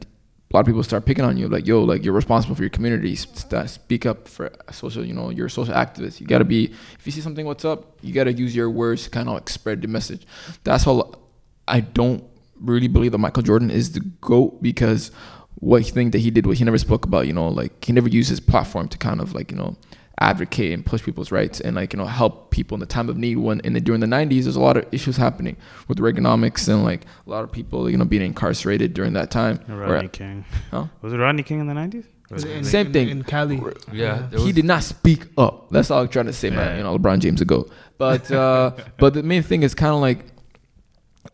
a 0.52 0.56
lot 0.56 0.62
of 0.62 0.66
people 0.66 0.84
start 0.84 1.06
picking 1.06 1.24
on 1.24 1.38
you, 1.38 1.48
like 1.48 1.68
yo, 1.68 1.84
like 1.84 2.04
you're 2.04 2.14
responsible 2.14 2.56
for 2.56 2.64
your 2.64 2.72
community. 2.72 3.16
Speak 3.16 4.06
up 4.06 4.28
for 4.28 4.52
social, 4.72 5.06
you 5.06 5.14
know, 5.14 5.30
you're 5.30 5.46
a 5.46 5.50
social 5.50 5.76
activist. 5.76 6.20
You 6.20 6.28
gotta 6.28 6.44
be. 6.44 6.66
If 7.00 7.06
you 7.06 7.12
see 7.12 7.22
something, 7.22 7.46
what's 7.46 7.64
up? 7.64 7.98
You 8.02 8.14
gotta 8.14 8.34
use 8.34 8.56
your 8.56 8.70
words 8.70 9.04
to 9.04 9.10
kind 9.12 9.30
of 9.30 9.36
like 9.36 9.48
spread 9.50 9.82
the 9.82 9.88
message. 9.88 10.26
That's 10.64 10.88
all. 10.88 11.22
I 11.68 11.82
don't 11.82 12.24
really 12.60 12.88
believe 12.88 13.12
that 13.12 13.20
Michael 13.20 13.44
Jordan 13.44 13.70
is 13.70 13.92
the 13.92 14.00
goat 14.00 14.62
because 14.62 15.12
what 15.56 15.84
he 15.84 15.92
think 15.92 16.12
that 16.14 16.20
he 16.20 16.32
did, 16.32 16.46
what 16.48 16.58
he 16.58 16.64
never 16.64 16.78
spoke 16.78 17.06
about, 17.06 17.28
you 17.28 17.34
know, 17.34 17.48
like 17.48 17.86
he 17.86 17.94
never 17.94 18.10
used 18.10 18.30
his 18.30 18.40
platform 18.40 18.88
to 18.90 18.98
kind 18.98 19.22
of 19.22 19.34
like 19.34 19.52
you 19.52 19.58
know 19.58 19.76
advocate 20.22 20.72
and 20.74 20.86
push 20.86 21.04
people's 21.04 21.30
rights 21.32 21.60
and 21.60 21.76
like 21.76 21.92
you 21.92 22.00
know 22.00 22.06
help 22.06 22.50
people 22.50 22.76
in 22.76 22.80
the 22.80 22.86
time 22.86 23.10
of 23.10 23.18
need 23.18 23.36
when 23.36 23.60
in 23.62 23.74
the 23.74 23.82
during 23.82 24.00
the 24.00 24.08
90s 24.08 24.44
there's 24.44 24.56
a 24.56 24.62
lot 24.62 24.78
of 24.78 24.86
issues 24.94 25.18
happening 25.18 25.58
with 25.90 25.98
Reaganomics 25.98 26.70
and 26.70 26.86
like 26.86 27.02
a 27.28 27.30
lot 27.30 27.44
of 27.44 27.52
people 27.52 27.90
you 27.90 27.98
know 27.98 28.06
being 28.06 28.22
incarcerated 28.22 28.94
during 28.94 29.12
that 29.14 29.30
time 29.30 29.60
Rodney 29.68 29.86
Where- 29.88 30.08
King. 30.08 30.46
Huh? 30.72 30.86
Was 31.02 31.12
it 31.12 31.18
Rodney 31.18 31.44
King 31.44 31.60
in 31.60 31.68
the 31.68 31.74
nineties? 31.74 32.06
In- 32.32 32.64
Same 32.64 32.88
in- 32.88 32.94
thing. 32.94 33.10
in 33.10 33.24
Cali. 33.24 33.62
yeah, 33.94 34.30
he 34.32 34.52
did 34.52 34.66
not 34.66 34.84
speak 34.84 35.26
up. 35.38 35.70
That's 35.70 35.92
all 35.92 36.02
I'm 36.02 36.08
trying 36.08 36.26
to 36.26 36.34
say, 36.34 36.50
man. 36.50 36.76
You 36.78 36.84
know, 36.84 36.98
LeBron 36.98 37.20
James 37.20 37.40
ago. 37.40 37.70
But 38.00 38.32
uh, 38.32 38.72
but 38.98 39.14
the 39.14 39.22
main 39.22 39.44
thing 39.44 39.62
is 39.62 39.76
kind 39.76 39.94
of 39.94 40.00
like 40.02 40.26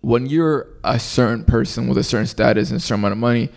when 0.01 0.25
you're 0.25 0.67
a 0.83 0.99
certain 0.99 1.45
person 1.45 1.87
with 1.87 1.97
a 1.97 2.03
certain 2.03 2.27
status 2.27 2.71
and 2.71 2.77
a 2.77 2.81
certain 2.81 3.01
amount 3.01 3.13
of 3.13 3.19
money, 3.19 3.49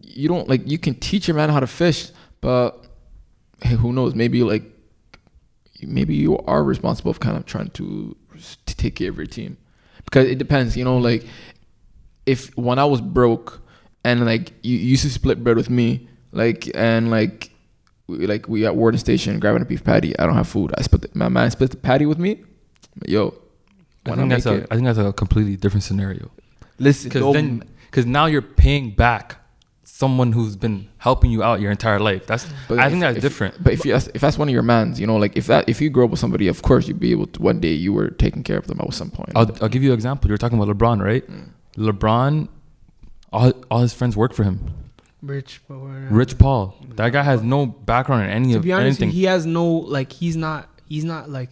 you 0.00 0.28
don't 0.28 0.46
like 0.48 0.60
you 0.68 0.78
can 0.78 0.94
teach 0.96 1.28
a 1.30 1.32
man 1.34 1.48
how 1.48 1.60
to 1.60 1.66
fish, 1.66 2.10
but 2.42 2.81
hey, 3.62 3.74
who 3.76 3.92
knows? 3.92 4.14
Maybe 4.14 4.42
like 4.42 4.64
maybe 5.82 6.14
you 6.14 6.38
are 6.38 6.62
responsible 6.62 7.10
of 7.10 7.20
kind 7.20 7.36
of 7.36 7.44
trying 7.46 7.70
to, 7.70 8.16
to 8.66 8.76
take 8.76 8.94
care 8.96 9.10
of 9.10 9.16
your 9.16 9.26
team 9.26 9.56
because 10.04 10.28
it 10.28 10.38
depends. 10.38 10.76
You 10.76 10.84
know, 10.84 10.98
like 10.98 11.24
if 12.26 12.56
when 12.56 12.78
I 12.78 12.84
was 12.84 13.00
broke 13.00 13.60
and 14.04 14.24
like 14.24 14.52
you, 14.62 14.76
you 14.76 14.90
used 14.90 15.02
to 15.02 15.10
split 15.10 15.42
bread 15.42 15.56
with 15.56 15.70
me, 15.70 16.08
like 16.32 16.70
and 16.74 17.10
like 17.10 17.50
we, 18.06 18.26
like 18.26 18.48
we 18.48 18.64
at 18.66 18.76
Warden 18.76 18.98
Station 18.98 19.38
grabbing 19.40 19.62
a 19.62 19.64
beef 19.64 19.82
patty. 19.84 20.16
I 20.18 20.26
don't 20.26 20.34
have 20.36 20.48
food. 20.48 20.72
I 20.76 20.82
split 20.82 21.02
the, 21.02 21.10
my 21.14 21.28
man 21.28 21.50
split 21.50 21.70
the 21.70 21.76
patty 21.76 22.06
with 22.06 22.18
me. 22.18 22.42
Yo, 23.06 23.34
I 24.06 24.10
think 24.16 24.20
I 24.32 24.36
that's 24.36 24.46
a, 24.46 24.54
it- 24.54 24.66
I 24.70 24.74
think 24.74 24.86
that's 24.86 24.98
a 24.98 25.12
completely 25.12 25.56
different 25.56 25.82
scenario. 25.84 26.30
listen, 26.78 27.08
Because 27.08 27.32
then, 27.34 27.62
because 27.86 28.06
now 28.06 28.26
you're 28.26 28.42
paying 28.42 28.90
back 28.90 29.36
someone 30.02 30.30
who's 30.36 30.56
been 30.64 30.76
helping 31.06 31.30
you 31.34 31.40
out 31.48 31.56
your 31.62 31.70
entire 31.78 32.00
life. 32.10 32.22
That's 32.30 32.44
But 32.68 32.78
I 32.78 32.86
if- 32.86 32.90
think 32.92 33.00
that's 33.04 33.16
if- 33.18 33.22
different. 33.28 33.52
But 33.64 33.72
if 33.76 33.80
you 33.86 33.92
if 33.94 34.20
that's 34.24 34.38
one 34.42 34.48
of 34.50 34.54
your 34.58 34.66
mans, 34.72 34.94
you 35.00 35.06
know, 35.10 35.16
like 35.24 35.34
if 35.40 35.46
that 35.52 35.62
if 35.72 35.76
you 35.82 35.88
grow 35.96 36.04
up 36.06 36.10
with 36.14 36.20
somebody, 36.24 36.46
of 36.54 36.58
course 36.68 36.82
you'd 36.88 37.00
be 37.08 37.12
able 37.16 37.28
to. 37.34 37.38
One 37.50 37.58
day 37.66 37.74
you 37.84 37.92
were 37.98 38.08
taking 38.24 38.42
care 38.48 38.58
of 38.62 38.66
them 38.70 38.78
at 38.82 38.92
some 39.00 39.10
point. 39.18 39.32
I'll, 39.38 39.50
I'll 39.62 39.72
give 39.74 39.82
you 39.84 39.90
an 39.92 39.98
example. 40.00 40.24
You're 40.28 40.42
talking 40.44 40.58
about 40.60 40.70
LeBron, 40.76 40.98
right? 41.10 41.24
Mm. 41.30 41.48
LeBron, 41.88 42.48
all, 43.32 43.52
all 43.70 43.80
his 43.86 43.94
friends 43.98 44.16
work 44.16 44.32
for 44.38 44.44
him. 44.44 44.56
Rich, 45.22 45.60
Paul. 45.68 45.86
Rich 46.20 46.34
Paul, 46.38 46.74
that 46.96 47.10
guy 47.16 47.22
has 47.22 47.42
no 47.42 47.66
background 47.66 48.24
in 48.24 48.30
any 48.30 48.50
To 48.52 48.58
of 48.58 48.62
be 48.64 48.72
honest, 48.72 49.00
anything. 49.00 49.10
he 49.10 49.24
has 49.24 49.46
no 49.46 49.64
like. 49.96 50.10
He's 50.12 50.36
not. 50.36 50.68
He's 50.88 51.04
not 51.04 51.30
like. 51.30 51.50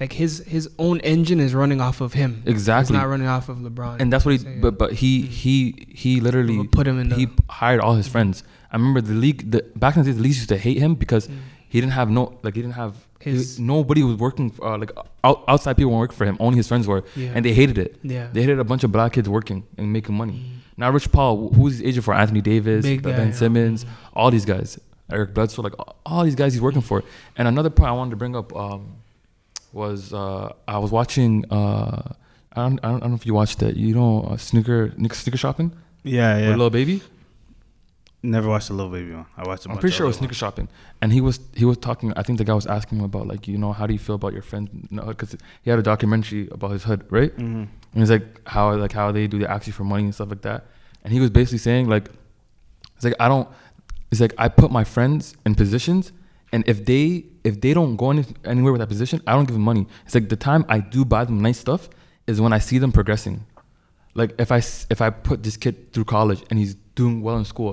Like 0.00 0.12
his 0.14 0.38
his 0.46 0.68
own 0.78 1.00
engine 1.00 1.38
is 1.40 1.54
running 1.54 1.80
off 1.80 2.00
of 2.00 2.14
him. 2.14 2.42
Exactly. 2.46 2.94
It's 2.96 3.02
not 3.02 3.08
running 3.08 3.28
off 3.28 3.48
of 3.48 3.58
LeBron. 3.58 4.00
and 4.00 4.12
that's 4.12 4.24
what 4.24 4.32
he. 4.32 4.38
Saying. 4.38 4.60
But 4.60 4.76
but 4.78 4.92
he 4.94 5.22
he 5.22 5.86
he 5.88 6.20
literally 6.20 6.56
We'll 6.58 6.66
put 6.66 6.86
him 6.86 6.98
in 6.98 7.08
the. 7.10 7.16
he 7.16 7.28
hired 7.48 7.80
all 7.80 7.94
his 7.94 8.08
friends. 8.08 8.42
I 8.72 8.76
remember 8.76 9.00
the 9.00 9.14
league. 9.14 9.50
The 9.52 9.64
back 9.76 9.96
in 9.96 10.02
the 10.02 10.10
day, 10.10 10.16
the 10.16 10.22
league 10.22 10.34
used 10.34 10.48
to 10.48 10.58
hate 10.58 10.78
him 10.78 10.94
because 10.96 11.28
Mm. 11.28 11.36
he 11.68 11.80
didn't 11.80 11.92
have 11.92 12.10
no 12.10 12.38
like 12.42 12.56
he 12.56 12.62
didn't 12.62 12.74
have 12.74 12.94
His- 13.20 13.56
he- 13.56 13.62
nobody 13.62 14.02
was 14.02 14.16
working 14.16 14.52
uh, 14.60 14.76
like 14.78 14.90
out, 15.22 15.44
outside 15.46 15.76
people 15.76 15.92
weren't 15.92 16.00
working 16.00 16.16
for 16.16 16.24
him. 16.26 16.36
Only 16.40 16.56
his 16.56 16.66
friends 16.66 16.88
were, 16.88 17.04
yeah. 17.14 17.30
and 17.34 17.44
they 17.44 17.52
hated 17.54 17.78
it. 17.78 17.96
yeah. 18.02 18.28
They 18.32 18.40
hated 18.42 18.58
a 18.58 18.64
bunch 18.64 18.82
of 18.82 18.90
black 18.90 19.12
kids 19.12 19.28
working 19.28 19.62
and 19.78 19.92
making 19.92 20.16
money. 20.16 20.32
Mm. 20.34 20.60
Now 20.76 20.90
Rich 20.90 21.12
Paul, 21.12 21.50
who's 21.54 21.74
his 21.74 21.82
agent 21.82 22.04
for? 22.04 22.14
Anthony 22.14 22.40
Davis, 22.40 22.84
Big 22.84 23.00
Ben 23.02 23.16
guy, 23.16 23.24
yeah. 23.26 23.30
Simmons, 23.32 23.86
all 24.12 24.32
these 24.32 24.44
guys, 24.44 24.76
Eric 25.08 25.34
Bledsoe, 25.34 25.62
like 25.62 25.78
all- 25.78 25.94
all 26.04 26.24
these 26.24 26.34
guys 26.34 26.52
he's 26.52 26.60
working 26.60 26.82
for. 26.82 27.04
And 27.38 27.46
another 27.46 27.70
point 27.70 27.88
I 27.90 27.92
wanted 27.92 28.10
to 28.10 28.16
bring 28.16 28.34
up 28.34 28.54
um, 28.56 28.96
was 29.74 30.12
uh, 30.14 30.52
I 30.68 30.78
was 30.78 30.90
watching. 30.90 31.44
Uh, 31.50 32.12
I 32.56 32.62
don't, 32.62 32.78
I 32.84 32.88
don't 32.88 32.96
I 32.96 33.00
don't 33.00 33.10
know 33.10 33.16
if 33.16 33.26
you 33.26 33.34
watched 33.34 33.62
it. 33.62 33.76
You 33.76 33.94
know, 33.94 34.22
uh, 34.30 34.36
sneaker 34.36 34.92
Nick 34.96 35.14
sneaker 35.14 35.36
shopping 35.38 35.72
Yeah, 36.04 36.36
with 36.36 36.44
yeah. 36.44 36.50
Little 36.50 36.70
Baby. 36.70 37.02
Never 38.22 38.48
watched 38.48 38.68
the 38.68 38.74
Little 38.74 38.90
Baby 38.90 39.12
one. 39.12 39.26
I 39.36 39.46
watched. 39.46 39.66
I'm 39.68 39.76
pretty 39.76 39.94
sure 39.94 40.04
it 40.06 40.08
was 40.08 40.16
sneaker 40.16 40.34
shopping, 40.34 40.68
and 41.02 41.12
he 41.12 41.20
was 41.20 41.40
he 41.54 41.66
was 41.66 41.76
talking. 41.76 42.12
I 42.16 42.22
think 42.22 42.38
the 42.38 42.44
guy 42.44 42.54
was 42.54 42.66
asking 42.66 42.98
him 42.98 43.04
about 43.04 43.26
like 43.26 43.46
you 43.46 43.58
know 43.58 43.72
how 43.74 43.86
do 43.86 43.92
you 43.92 43.98
feel 43.98 44.14
about 44.14 44.32
your 44.32 44.40
friends 44.42 44.70
because 44.90 45.36
he 45.62 45.68
had 45.70 45.78
a 45.78 45.82
documentary 45.82 46.48
about 46.50 46.70
his 46.70 46.84
hood, 46.84 47.04
right? 47.10 47.32
ones. 47.36 47.42
Mhm. 47.42 47.68
And 47.92 48.02
he's 48.02 48.10
like 48.10 48.40
how 48.48 48.74
like 48.76 48.92
how 48.92 49.12
they 49.12 49.26
do 49.26 49.38
the 49.38 49.50
you 49.50 49.72
for 49.72 49.84
money 49.84 50.04
and 50.04 50.14
stuff 50.14 50.30
like 50.30 50.40
that. 50.42 50.64
And 51.02 51.12
he 51.12 51.20
was 51.20 51.28
basically 51.30 51.58
saying 51.58 51.88
like 51.88 52.08
it's 52.96 53.04
like 53.04 53.14
I 53.20 53.28
don't 53.28 53.46
it's 54.10 54.20
like 54.22 54.32
I 54.38 54.48
put 54.48 54.70
my 54.70 54.84
friends 54.84 55.36
in 55.44 55.54
positions 55.54 56.12
and 56.54 56.62
if 56.72 56.78
they 56.90 57.24
if 57.48 57.54
they 57.60 57.72
don't 57.78 57.96
go 58.02 58.06
any, 58.14 58.24
anywhere 58.44 58.72
with 58.74 58.80
that 58.84 58.92
position, 58.94 59.20
I 59.26 59.32
don't 59.34 59.46
give 59.48 59.56
them 59.58 59.66
money. 59.72 59.84
It's 60.06 60.14
like 60.18 60.28
the 60.34 60.36
time 60.50 60.62
I 60.76 60.78
do 60.96 61.04
buy 61.14 61.22
them 61.28 61.38
nice 61.48 61.58
stuff 61.66 61.82
is 62.30 62.40
when 62.44 62.52
I 62.58 62.60
see 62.68 62.78
them 62.78 62.92
progressing. 62.98 63.36
Like 64.20 64.30
if 64.44 64.50
I 64.58 64.58
if 64.94 65.00
I 65.06 65.10
put 65.10 65.42
this 65.46 65.56
kid 65.56 65.92
through 65.92 66.04
college 66.18 66.40
and 66.48 66.58
he's 66.62 66.74
doing 67.00 67.16
well 67.26 67.36
in 67.42 67.44
school, 67.54 67.72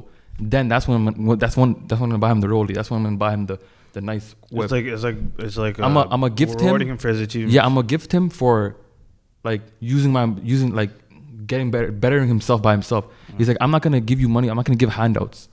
then 0.53 0.67
that's 0.71 0.87
when 0.87 0.95
I'm, 1.07 1.37
that's 1.43 1.55
when 1.55 1.69
that's 1.87 1.99
when 2.01 2.07
I'm 2.11 2.19
gonna 2.19 2.25
buy 2.27 2.31
him 2.31 2.41
the 2.41 2.47
rollie. 2.55 2.73
That's 2.77 2.89
when 2.89 2.97
I'm 2.99 3.03
gonna 3.09 3.17
buy 3.25 3.33
him 3.33 3.45
the 3.45 3.57
the 3.93 4.01
nice 4.01 4.27
whip. 4.49 4.63
It's 4.65 4.71
like 4.77 4.85
it's 4.85 5.03
like 5.03 5.17
it's 5.45 5.57
like 5.57 5.79
I'm 5.79 5.95
a- 5.97 6.07
I'm 6.09 6.23
a 6.23 6.29
gift 6.41 6.59
him- 6.59 6.81
him 6.81 6.97
for 6.97 7.09
his 7.09 7.21
achievements. 7.21 7.53
Yeah, 7.55 7.65
I'm 7.65 7.75
gonna 7.75 7.85
gift 7.95 8.11
him 8.11 8.29
for 8.29 8.77
like 9.43 9.61
using 9.79 10.11
my 10.11 10.25
using 10.55 10.73
like 10.81 10.91
getting 11.45 11.69
better 11.71 11.91
bettering 11.91 12.27
himself 12.27 12.59
by 12.67 12.71
himself. 12.71 13.05
Mm. 13.05 13.37
He's 13.37 13.47
like, 13.47 13.57
I'm 13.61 13.71
not 13.75 13.81
gonna 13.83 14.01
give 14.01 14.19
you 14.19 14.29
money. 14.37 14.47
I'm 14.49 14.55
not 14.57 14.65
gonna 14.65 14.77
give 14.83 14.89
handouts. 15.01 15.49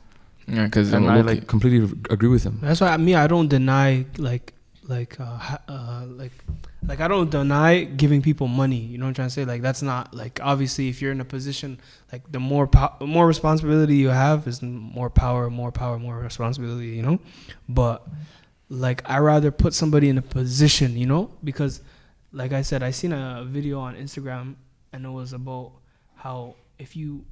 Yeah, 0.48 0.64
because 0.64 0.92
And 0.92 1.10
I 1.10 1.20
like 1.20 1.46
completely 1.46 1.90
agree 2.10 2.28
with 2.28 2.44
him. 2.44 2.58
That's 2.62 2.80
why 2.80 2.88
I 2.88 2.96
mean 2.96 3.16
I 3.16 3.26
don't 3.26 3.48
deny 3.48 4.06
like 4.16 4.54
like 4.84 5.20
uh, 5.20 5.58
uh 5.68 6.04
like 6.06 6.32
like 6.86 7.00
I 7.00 7.08
don't 7.08 7.30
deny 7.30 7.84
giving 7.84 8.22
people 8.22 8.48
money. 8.48 8.78
You 8.78 8.98
know 8.98 9.04
what 9.04 9.10
I'm 9.10 9.14
trying 9.14 9.28
to 9.28 9.34
say? 9.34 9.44
Like 9.44 9.62
that's 9.62 9.82
not 9.82 10.14
like 10.14 10.40
obviously 10.42 10.88
if 10.88 11.02
you're 11.02 11.12
in 11.12 11.20
a 11.20 11.24
position 11.24 11.80
like 12.12 12.30
the 12.32 12.40
more 12.40 12.66
po- 12.66 12.94
more 13.00 13.26
responsibility 13.26 13.96
you 13.96 14.08
have 14.08 14.46
is 14.46 14.62
more 14.62 15.10
power, 15.10 15.50
more 15.50 15.70
power, 15.70 15.98
more 15.98 16.18
responsibility. 16.18 16.88
You 16.88 17.02
know, 17.02 17.18
but 17.68 18.06
like 18.70 19.08
I 19.08 19.18
rather 19.18 19.50
put 19.50 19.74
somebody 19.74 20.08
in 20.08 20.16
a 20.16 20.22
position. 20.22 20.96
You 20.96 21.06
know, 21.06 21.30
because 21.44 21.82
like 22.32 22.52
I 22.52 22.62
said, 22.62 22.82
I 22.82 22.90
seen 22.90 23.12
a 23.12 23.44
video 23.46 23.80
on 23.80 23.96
Instagram 23.96 24.56
and 24.92 25.04
it 25.04 25.10
was 25.10 25.32
about 25.32 25.72
how 26.14 26.54
if 26.78 26.96
you 26.96 27.24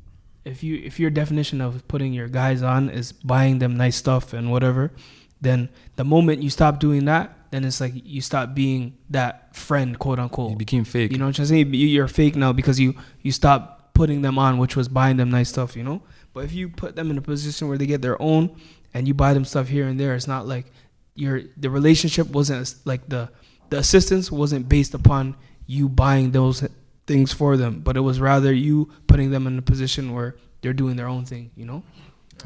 if 0.47 0.62
you 0.62 0.80
if 0.84 0.99
your 1.01 1.11
definition 1.11 1.61
of 1.61 1.86
putting 1.88 2.12
your 2.12 2.28
guys 2.28 2.62
on 2.62 2.88
is 2.90 3.12
buying 3.12 3.59
them 3.59 3.76
nice 3.76 3.97
stuff 3.97 4.32
and 4.32 4.51
whatever, 4.51 4.92
then 5.40 5.68
the 5.97 6.05
moment 6.05 6.42
you 6.42 6.51
stop 6.51 6.78
doing 6.80 7.05
that, 7.07 7.36
then 7.51 7.64
it's 7.64 7.80
like 7.80 7.92
you 7.94 8.20
stop 8.20 8.55
being 8.55 8.97
that 9.11 9.55
friend, 9.55 9.99
quote 9.99 10.18
unquote. 10.18 10.47
unquote. 10.47 10.59
became 10.59 10.84
fake. 10.84 11.12
You 11.12 11.18
know 11.18 11.26
what 11.26 11.38
I'm 11.38 11.47
saying? 11.47 11.74
You- 11.74 11.86
You're 11.97 12.09
fake 12.09 12.36
now 12.36 12.53
because 12.53 12.78
you 12.80 12.94
you 13.22 13.32
stop 13.32 13.92
putting 13.94 14.22
them 14.22 14.38
on, 14.38 14.59
which 14.59 14.76
was 14.76 14.88
buying 14.88 15.16
them 15.16 15.30
nice 15.30 15.49
stuff. 15.49 15.76
You 15.76 15.84
know. 15.84 16.03
But 16.32 16.44
if 16.44 16.53
you 16.53 16.68
put 16.68 16.97
them 16.97 17.11
in 17.11 17.18
a 17.18 17.22
position 17.22 17.68
where 17.68 17.78
they 17.78 17.86
get 17.86 18.03
their 18.03 18.20
own, 18.20 18.51
and 18.94 19.09
you 19.09 19.14
buy 19.14 19.34
them 19.34 19.44
stuff 19.44 19.68
here 19.68 19.86
and 19.88 19.99
there, 19.99 20.14
it's 20.14 20.28
not 20.28 20.47
like 20.47 20.66
your 21.14 21.42
the 21.57 21.70
relationship 21.70 22.28
wasn't 22.30 22.74
like 22.84 23.09
the 23.09 23.30
the 23.70 23.78
assistance 23.78 24.30
wasn't 24.30 24.68
based 24.68 24.94
upon 24.94 25.34
you 25.66 25.88
buying 25.88 26.30
those 26.30 26.62
things 27.07 27.32
for 27.32 27.57
them, 27.57 27.80
but 27.80 27.96
it 27.96 28.00
was 28.00 28.20
rather 28.20 28.52
you 28.52 28.90
putting 29.07 29.30
them 29.30 29.46
in 29.46 29.59
a 29.59 29.62
position 29.62 30.12
where 30.14 30.36
they're 30.61 30.72
doing 30.72 30.96
their 30.96 31.09
own 31.09 31.24
thing. 31.24 31.50
You 31.57 31.66
know. 31.66 31.82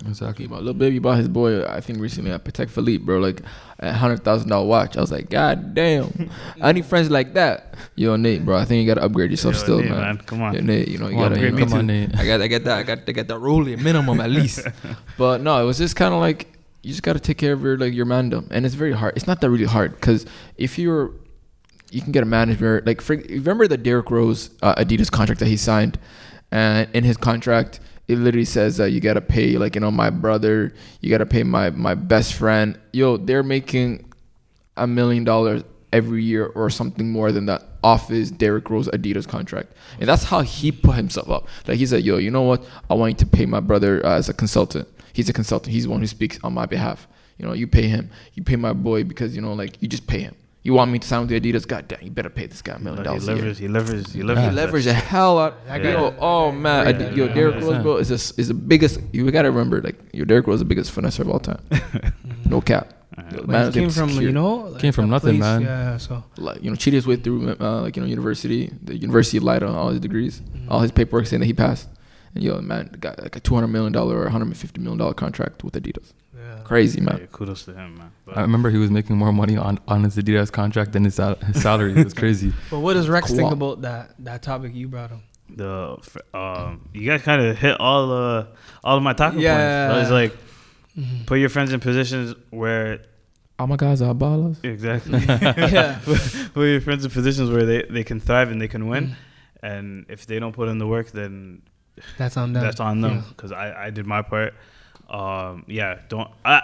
exactly. 0.06 0.46
My 0.46 0.58
little 0.58 0.74
baby 0.74 0.98
bought 0.98 1.18
his 1.18 1.28
boy, 1.28 1.64
I 1.66 1.80
think 1.80 2.00
recently 2.00 2.30
at 2.30 2.44
Patek 2.44 2.70
Philippe, 2.70 3.04
bro, 3.04 3.18
like 3.18 3.42
a 3.78 3.92
hundred 3.92 4.22
thousand 4.22 4.48
dollar 4.48 4.66
watch. 4.66 4.96
I 4.96 5.00
was 5.00 5.10
like, 5.10 5.30
God 5.30 5.74
damn, 5.74 6.30
I 6.60 6.72
need 6.72 6.84
friends 6.86 7.10
like 7.10 7.34
that. 7.34 7.74
Yo, 7.96 8.16
Nate, 8.16 8.44
bro, 8.44 8.56
I 8.56 8.64
think 8.64 8.80
you 8.82 8.86
gotta 8.86 9.04
upgrade 9.04 9.30
yourself 9.30 9.54
Yo, 9.54 9.60
still, 9.60 9.78
Nate, 9.80 9.90
man. 9.90 10.18
Come 10.18 10.42
on. 10.42 10.54
Yeah, 10.54 10.60
Nate, 10.60 10.88
you 10.88 10.98
know, 10.98 11.08
you 11.08 11.14
Come 11.14 11.22
on, 11.24 11.28
gotta, 11.30 11.40
you 11.40 11.46
upgrade 11.48 11.52
know, 11.52 11.66
me 11.66 11.70
Come 11.70 11.78
on, 11.80 11.86
Nate. 11.86 12.18
I 12.18 12.26
got, 12.26 12.40
I 12.40 12.46
get 12.46 12.64
that, 12.64 12.78
I 12.78 12.82
got 12.82 13.06
to 13.06 13.12
get 13.12 13.28
that 13.28 13.38
rolling 13.38 13.82
minimum 13.82 14.20
at 14.20 14.30
least. 14.30 14.66
But 15.18 15.42
no, 15.42 15.60
it 15.60 15.64
was 15.64 15.76
just 15.76 15.96
kind 15.96 16.14
of 16.14 16.20
like 16.20 16.46
you 16.82 16.90
just 16.90 17.02
gotta 17.02 17.20
take 17.20 17.36
care 17.36 17.52
of 17.52 17.62
your 17.62 17.76
like 17.76 17.92
your 17.92 18.06
mandom, 18.06 18.48
and 18.50 18.64
it's 18.64 18.74
very 18.74 18.92
hard. 18.92 19.16
It's 19.16 19.26
not 19.26 19.40
that 19.42 19.50
really 19.50 19.66
hard 19.66 19.92
because 19.96 20.24
if 20.56 20.78
you're, 20.78 21.10
you 21.90 22.02
can 22.02 22.12
get 22.12 22.22
a 22.22 22.26
manager. 22.26 22.82
Like, 22.84 23.00
for, 23.00 23.16
remember 23.16 23.66
the 23.66 23.76
Derrick 23.76 24.10
Rose 24.10 24.50
uh, 24.62 24.74
Adidas 24.76 25.10
contract 25.10 25.40
that 25.40 25.48
he 25.48 25.56
signed, 25.56 25.98
and 26.50 26.88
in 26.94 27.04
his 27.04 27.16
contract 27.16 27.80
it 28.10 28.18
literally 28.18 28.44
says 28.44 28.76
that 28.78 28.90
you 28.90 29.00
gotta 29.00 29.20
pay 29.20 29.56
like 29.56 29.76
you 29.76 29.80
know 29.80 29.90
my 29.92 30.10
brother, 30.10 30.74
you 31.00 31.10
gotta 31.10 31.26
pay 31.26 31.44
my 31.44 31.70
my 31.70 31.94
best 31.94 32.34
friend. 32.34 32.76
Yo, 32.92 33.16
they're 33.16 33.44
making 33.44 34.12
a 34.76 34.84
million 34.84 35.22
dollars 35.22 35.62
every 35.92 36.24
year 36.24 36.46
or 36.46 36.70
something 36.70 37.10
more 37.10 37.30
than 37.30 37.46
that 37.46 37.62
off 37.84 38.08
his 38.08 38.32
Derrick 38.32 38.68
Rose 38.68 38.88
Adidas 38.88 39.28
contract. 39.28 39.72
And 40.00 40.08
that's 40.08 40.24
how 40.24 40.40
he 40.40 40.72
put 40.72 40.96
himself 40.96 41.28
up. 41.30 41.46
Like 41.68 41.78
he 41.78 41.86
said, 41.86 42.02
yo, 42.02 42.16
you 42.18 42.32
know 42.32 42.42
what? 42.42 42.64
I 42.88 42.94
want 42.94 43.12
you 43.12 43.26
to 43.26 43.26
pay 43.26 43.46
my 43.46 43.60
brother 43.60 44.04
uh, 44.04 44.16
as 44.16 44.28
a 44.28 44.34
consultant. 44.34 44.88
He's 45.12 45.28
a 45.28 45.32
consultant. 45.32 45.72
He's 45.72 45.84
the 45.84 45.90
one 45.90 46.00
who 46.00 46.06
speaks 46.08 46.38
on 46.42 46.52
my 46.52 46.66
behalf. 46.66 47.06
You 47.38 47.46
know, 47.46 47.52
you 47.52 47.66
pay 47.68 47.88
him. 47.88 48.10
You 48.34 48.42
pay 48.42 48.56
my 48.56 48.72
boy 48.72 49.04
because, 49.04 49.34
you 49.34 49.42
know, 49.42 49.52
like 49.52 49.80
you 49.80 49.88
just 49.88 50.06
pay 50.06 50.20
him. 50.20 50.34
You 50.62 50.74
want 50.74 50.90
me 50.90 50.98
to 50.98 51.08
sign 51.08 51.20
with 51.26 51.30
the 51.30 51.40
Adidas? 51.40 51.66
God 51.66 51.88
damn, 51.88 52.02
you 52.02 52.10
better 52.10 52.28
pay 52.28 52.46
this 52.46 52.60
guy 52.60 52.74
a 52.74 52.78
million 52.78 52.98
He 53.02 53.04
dollars 53.04 53.28
a 53.28 53.34
year. 53.34 53.44
leveraged. 53.44 53.56
He 53.58 53.66
leveraged. 53.68 54.12
He 54.12 54.18
He 54.18 54.24
leveraged. 54.24 54.52
leveraged 54.54 54.84
the 54.84 54.92
hell 54.92 55.38
out. 55.38 55.66
That 55.66 55.82
guy- 55.82 55.92
Yo, 55.92 56.14
oh 56.18 56.52
man, 56.52 56.86
Yeah, 56.86 57.06
Adi- 57.08 57.16
yo, 57.16 57.24
yeah, 57.26 57.34
Derrick 57.34 57.54
yeah. 57.56 57.60
Rose, 57.66 57.82
bro, 57.82 57.96
is 57.96 58.08
this 58.10 58.32
is 58.32 58.48
the 58.48 58.54
biggest. 58.54 59.00
You 59.12 59.30
gotta 59.30 59.50
remember, 59.50 59.80
like, 59.80 59.98
your 60.12 60.26
Derrick 60.26 60.46
Rose 60.46 60.56
is 60.56 60.60
the 60.60 60.64
biggest 60.66 60.94
finesser 60.94 61.20
of 61.20 61.30
all 61.30 61.40
time. 61.40 61.62
No 62.44 62.60
cap. 62.60 62.92
Yo, 63.30 63.36
the 63.36 63.36
But 63.42 63.48
man 63.48 63.72
came 63.72 63.90
from 63.90 64.08
secure- 64.10 64.24
you 64.26 64.32
know 64.32 64.54
like 64.72 64.80
Came 64.82 64.92
from 64.92 65.04
a 65.04 65.08
nothing, 65.08 65.38
man. 65.38 65.62
Yeah, 65.62 65.96
so 65.98 66.24
like 66.36 66.62
you 66.62 66.68
know 66.70 66.74
cheated 66.76 66.96
his 66.98 67.06
way 67.06 67.14
through 67.16 67.56
uh, 67.60 67.82
like 67.82 67.96
you 67.96 68.02
know 68.02 68.08
university. 68.08 68.72
The 68.82 68.96
university 68.96 69.38
lied 69.38 69.62
on 69.62 69.74
all 69.74 69.90
his 69.90 70.00
degrees, 70.00 70.40
mm-hmm. 70.40 70.70
all 70.70 70.80
his 70.80 70.90
paperwork 70.90 71.26
saying 71.26 71.40
that 71.40 71.46
he 71.46 71.52
passed. 71.52 71.88
And 72.34 72.44
yo, 72.44 72.60
man, 72.60 72.94
got 73.00 73.20
like 73.22 73.34
a 73.36 73.40
two 73.40 73.54
hundred 73.54 73.68
million 73.68 73.92
dollar 73.92 74.16
or 74.18 74.22
one 74.22 74.32
hundred 74.32 74.46
and 74.46 74.56
fifty 74.56 74.80
million 74.80 74.98
dollar 74.98 75.14
contract 75.14 75.64
with 75.64 75.74
Adidas. 75.74 76.12
yeah. 76.36 76.60
Crazy, 76.64 77.00
man. 77.00 77.14
yeah, 77.14 77.18
man. 77.20 77.28
kudos 77.32 77.64
to 77.64 77.72
him, 77.74 77.98
man. 77.98 78.12
But 78.24 78.38
I 78.38 78.42
remember 78.42 78.70
he 78.70 78.78
was 78.78 78.90
making 78.90 79.16
more 79.16 79.32
money 79.32 79.56
on, 79.56 79.78
on 79.88 80.04
his 80.04 80.16
Adidas 80.16 80.52
contract 80.52 80.92
than 80.92 81.04
his, 81.04 81.16
sal- 81.16 81.34
his 81.36 81.60
salary. 81.60 81.92
It 81.92 82.04
was 82.04 82.14
crazy. 82.14 82.52
But 82.70 82.80
what 82.80 82.94
does 82.94 83.08
Rex 83.08 83.30
think 83.32 83.50
about 83.50 83.82
that 83.82 84.14
that 84.20 84.42
topic 84.42 84.74
you 84.74 84.88
brought 84.88 85.12
up? 85.12 85.20
the 85.52 85.96
um, 86.32 86.88
you 86.94 87.04
guys 87.10 87.22
kind 87.22 87.42
of 87.42 87.58
hit 87.58 87.80
all 87.80 88.06
the 88.06 88.46
all 88.84 88.96
of 88.96 89.02
my 89.02 89.12
talking 89.12 89.40
Yeah. 89.40 89.88
points. 89.88 90.08
So 90.08 90.14
it's 90.16 90.32
like 90.32 90.38
Mhm. 90.98 91.26
put 91.26 91.38
your 91.40 91.48
friends 91.48 91.72
in 91.72 91.80
positions 91.80 92.34
where 92.50 93.00
All 93.58 93.66
my 93.66 93.76
guys 93.76 94.00
are 94.02 94.14
ballers. 94.14 94.64
exactly 94.64 95.18
yeah. 95.28 95.98
put 96.54 96.64
your 96.64 96.80
friends 96.80 97.04
in 97.04 97.10
positions 97.10 97.50
where 97.50 97.64
they, 97.64 97.82
they 97.90 98.04
can 98.04 98.20
thrive 98.20 98.50
and 98.52 98.60
they 98.60 98.68
can 98.68 98.86
win. 98.86 99.08
Mhm. 99.08 99.14
And 99.62 100.06
if 100.08 100.26
they 100.26 100.38
don't 100.38 100.52
put 100.52 100.68
in 100.68 100.78
the 100.78 100.86
work, 100.86 101.10
then 101.10 101.62
That's 102.18 102.36
on 102.36 102.52
them. 102.52 102.62
that's 102.62 102.80
on 102.80 103.00
them 103.00 103.16
Yeah. 103.16 103.22
because 103.28 103.52
I, 103.52 103.86
I 103.86 103.90
did 103.90 104.06
my 104.06 104.22
part. 104.22 104.54
Um, 105.08 105.64
yeah, 105.66 105.98
don't 106.08 106.30
I, 106.44 106.60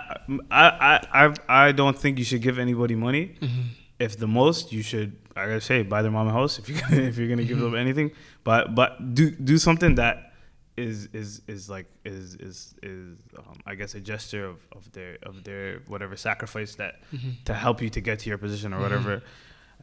I 0.50 0.64
I 0.70 1.24
I 1.24 1.34
I 1.68 1.72
don't 1.72 1.98
think 1.98 2.18
you 2.18 2.24
should 2.24 2.42
give 2.42 2.58
anybody 2.58 2.94
money. 2.94 3.34
Mhm. 3.40 3.64
If 3.98 4.18
the 4.18 4.28
most, 4.28 4.72
you 4.72 4.82
should 4.82 5.16
I 5.34 5.46
gotta 5.46 5.60
say 5.60 5.82
buy 5.82 6.02
their 6.02 6.12
mom 6.12 6.28
a 6.28 6.32
house 6.32 6.58
if 6.60 6.68
you 6.68 6.76
if 6.90 7.18
you're 7.18 7.28
gonna 7.28 7.44
give 7.44 7.58
them 7.58 7.74
anything. 7.74 8.12
But 8.44 8.74
but 8.74 9.14
do 9.14 9.30
do 9.30 9.58
something 9.58 9.96
that 9.96 10.32
is 10.76 11.08
is 11.12 11.40
is 11.48 11.68
like 11.70 11.86
is 12.04 12.34
is 12.36 12.74
is 12.82 13.16
um, 13.38 13.58
I 13.66 13.74
guess 13.74 13.94
a 13.94 14.00
gesture 14.00 14.44
of, 14.46 14.58
of 14.76 14.92
their 14.92 15.16
of 15.24 15.42
their 15.42 15.80
whatever 15.88 16.16
sacrifice 16.16 16.74
that 16.76 17.00
Mhm. 17.12 17.42
to 17.46 17.54
help 17.54 17.82
you 17.82 17.88
to 17.90 18.00
get 18.00 18.20
to 18.20 18.28
your 18.28 18.38
position 18.38 18.72
or 18.74 18.80
whatever. 18.80 19.22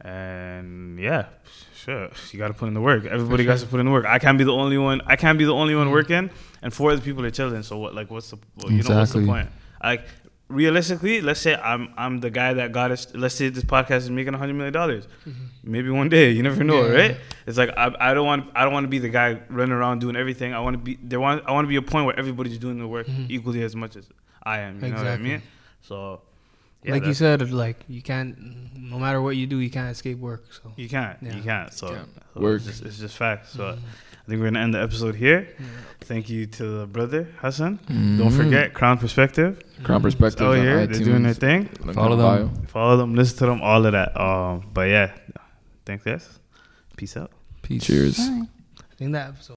And 0.00 0.98
yeah, 0.98 1.26
sure, 1.74 2.08
you 2.32 2.38
got 2.38 2.48
to 2.48 2.54
put 2.54 2.66
in 2.68 2.74
the 2.74 2.80
work. 2.80 3.04
Everybody 3.04 3.44
got 3.44 3.58
to 3.60 3.66
put 3.66 3.80
in 3.80 3.86
the 3.86 3.92
work. 3.92 4.06
I 4.06 4.18
can't 4.18 4.36
be 4.38 4.44
the 4.44 4.52
only 4.52 4.78
one. 4.78 5.00
I 5.06 5.16
can't 5.16 5.38
be 5.38 5.44
the 5.44 5.54
only 5.54 5.74
one 5.74 5.88
Mhm. 5.88 5.92
working, 5.92 6.30
and 6.62 6.72
four 6.74 6.90
other 6.92 7.00
people 7.00 7.24
are 7.24 7.30
chilling. 7.30 7.62
So 7.62 7.78
what? 7.78 7.94
Like, 7.94 8.10
what's 8.10 8.30
the? 8.30 8.38
Well, 8.56 8.72
you 8.72 8.82
know, 8.82 8.96
what's 8.98 9.12
the 9.12 9.24
point? 9.24 9.48
Like, 9.82 10.02
realistically, 10.48 11.20
let's 11.20 11.40
say 11.40 11.54
I'm 11.54 11.88
I'm 11.96 12.18
the 12.20 12.30
guy 12.30 12.52
that 12.54 12.72
got 12.72 12.90
us. 12.90 13.06
Let's 13.14 13.34
say 13.34 13.48
this 13.50 13.64
podcast 13.64 13.98
is 13.98 14.10
making 14.10 14.34
a 14.34 14.38
hundred 14.38 14.54
million 14.54 14.72
dollars. 14.72 15.06
Mhm. 15.26 15.32
Maybe 15.62 15.90
one 15.90 16.08
day, 16.08 16.30
you 16.32 16.42
never 16.42 16.64
know, 16.64 16.86
Yeah. 16.86 16.92
right? 17.00 17.16
It's 17.46 17.56
like 17.56 17.70
I, 17.76 17.94
I 18.00 18.14
don't 18.14 18.26
want 18.26 18.50
I 18.54 18.64
don't 18.64 18.72
want 18.72 18.84
to 18.84 18.88
be 18.88 18.98
the 18.98 19.08
guy 19.08 19.40
running 19.48 19.72
around 19.72 20.00
doing 20.00 20.16
everything. 20.16 20.52
I 20.54 20.60
want 20.60 20.74
to 20.74 20.78
be 20.82 20.98
there. 21.02 21.20
Want 21.20 21.44
I 21.46 21.52
want 21.52 21.64
to 21.66 21.68
be 21.68 21.76
a 21.76 21.82
point 21.82 22.06
where 22.06 22.18
everybody's 22.18 22.58
doing 22.58 22.78
the 22.78 22.86
work 22.88 23.06
Mhm. 23.06 23.26
equally 23.30 23.62
as 23.62 23.74
much 23.76 23.94
as 23.96 24.08
I 24.42 24.58
am. 24.60 24.82
You 24.84 24.90
know 24.90 24.96
what 24.96 25.06
I 25.06 25.16
mean? 25.18 25.42
So, 25.82 26.20
yeah, 26.84 26.92
like 26.92 27.04
you 27.06 27.14
said, 27.14 27.50
like 27.50 27.78
you 27.88 28.02
can't. 28.02 28.36
No 28.76 28.98
matter 28.98 29.20
what 29.22 29.36
you 29.36 29.46
do, 29.46 29.58
you 29.58 29.70
can't 29.70 29.90
escape 29.90 30.18
work. 30.18 30.44
So. 30.52 30.72
you 30.76 30.88
can't, 30.88 31.18
Yeah. 31.22 31.36
you 31.36 31.42
can't. 31.42 31.72
So, 31.72 31.88
Can't. 31.88 32.08
so 32.34 32.40
Work. 32.40 32.56
It's, 32.56 32.66
just, 32.66 32.82
it's 32.84 32.98
just 32.98 33.16
facts. 33.16 33.50
So 33.52 33.62
Mhm. 33.64 33.78
I 33.78 34.26
think 34.28 34.40
we're 34.40 34.46
gonna 34.46 34.60
end 34.60 34.74
the 34.74 34.82
episode 34.82 35.14
here. 35.16 35.48
Yeah. 35.58 35.66
Thank 36.02 36.28
you 36.30 36.46
to 36.46 36.64
the 36.80 36.86
brother 36.86 37.28
Hassan. 37.40 37.78
Mhm. 37.88 38.18
Don't 38.18 38.30
forget 38.30 38.72
Crown 38.74 38.98
Perspective. 38.98 39.60
Crown 39.82 40.00
Perspective. 40.02 40.46
Oh 40.46 40.52
yeah, 40.52 40.86
they're 40.86 41.04
doing 41.10 41.22
their 41.24 41.34
thing. 41.34 41.68
Link 41.80 41.94
Follow 41.94 42.16
them. 42.16 42.48
bio. 42.48 42.66
Follow 42.68 42.96
them, 42.98 43.14
listen 43.14 43.38
to 43.38 43.46
them, 43.46 43.60
all 43.62 43.84
of 43.84 43.92
that. 43.92 44.10
Um, 44.20 44.64
but 44.72 44.88
yeah, 44.88 45.12
thanks 45.86 46.04
guys. 46.04 46.38
Peace 46.96 47.16
out. 47.16 47.30
Peace. 47.62 47.84
Cheers. 47.84 48.18
I 48.20 48.46
think 48.96 49.12
that 49.12 49.28
episode. 49.30 49.52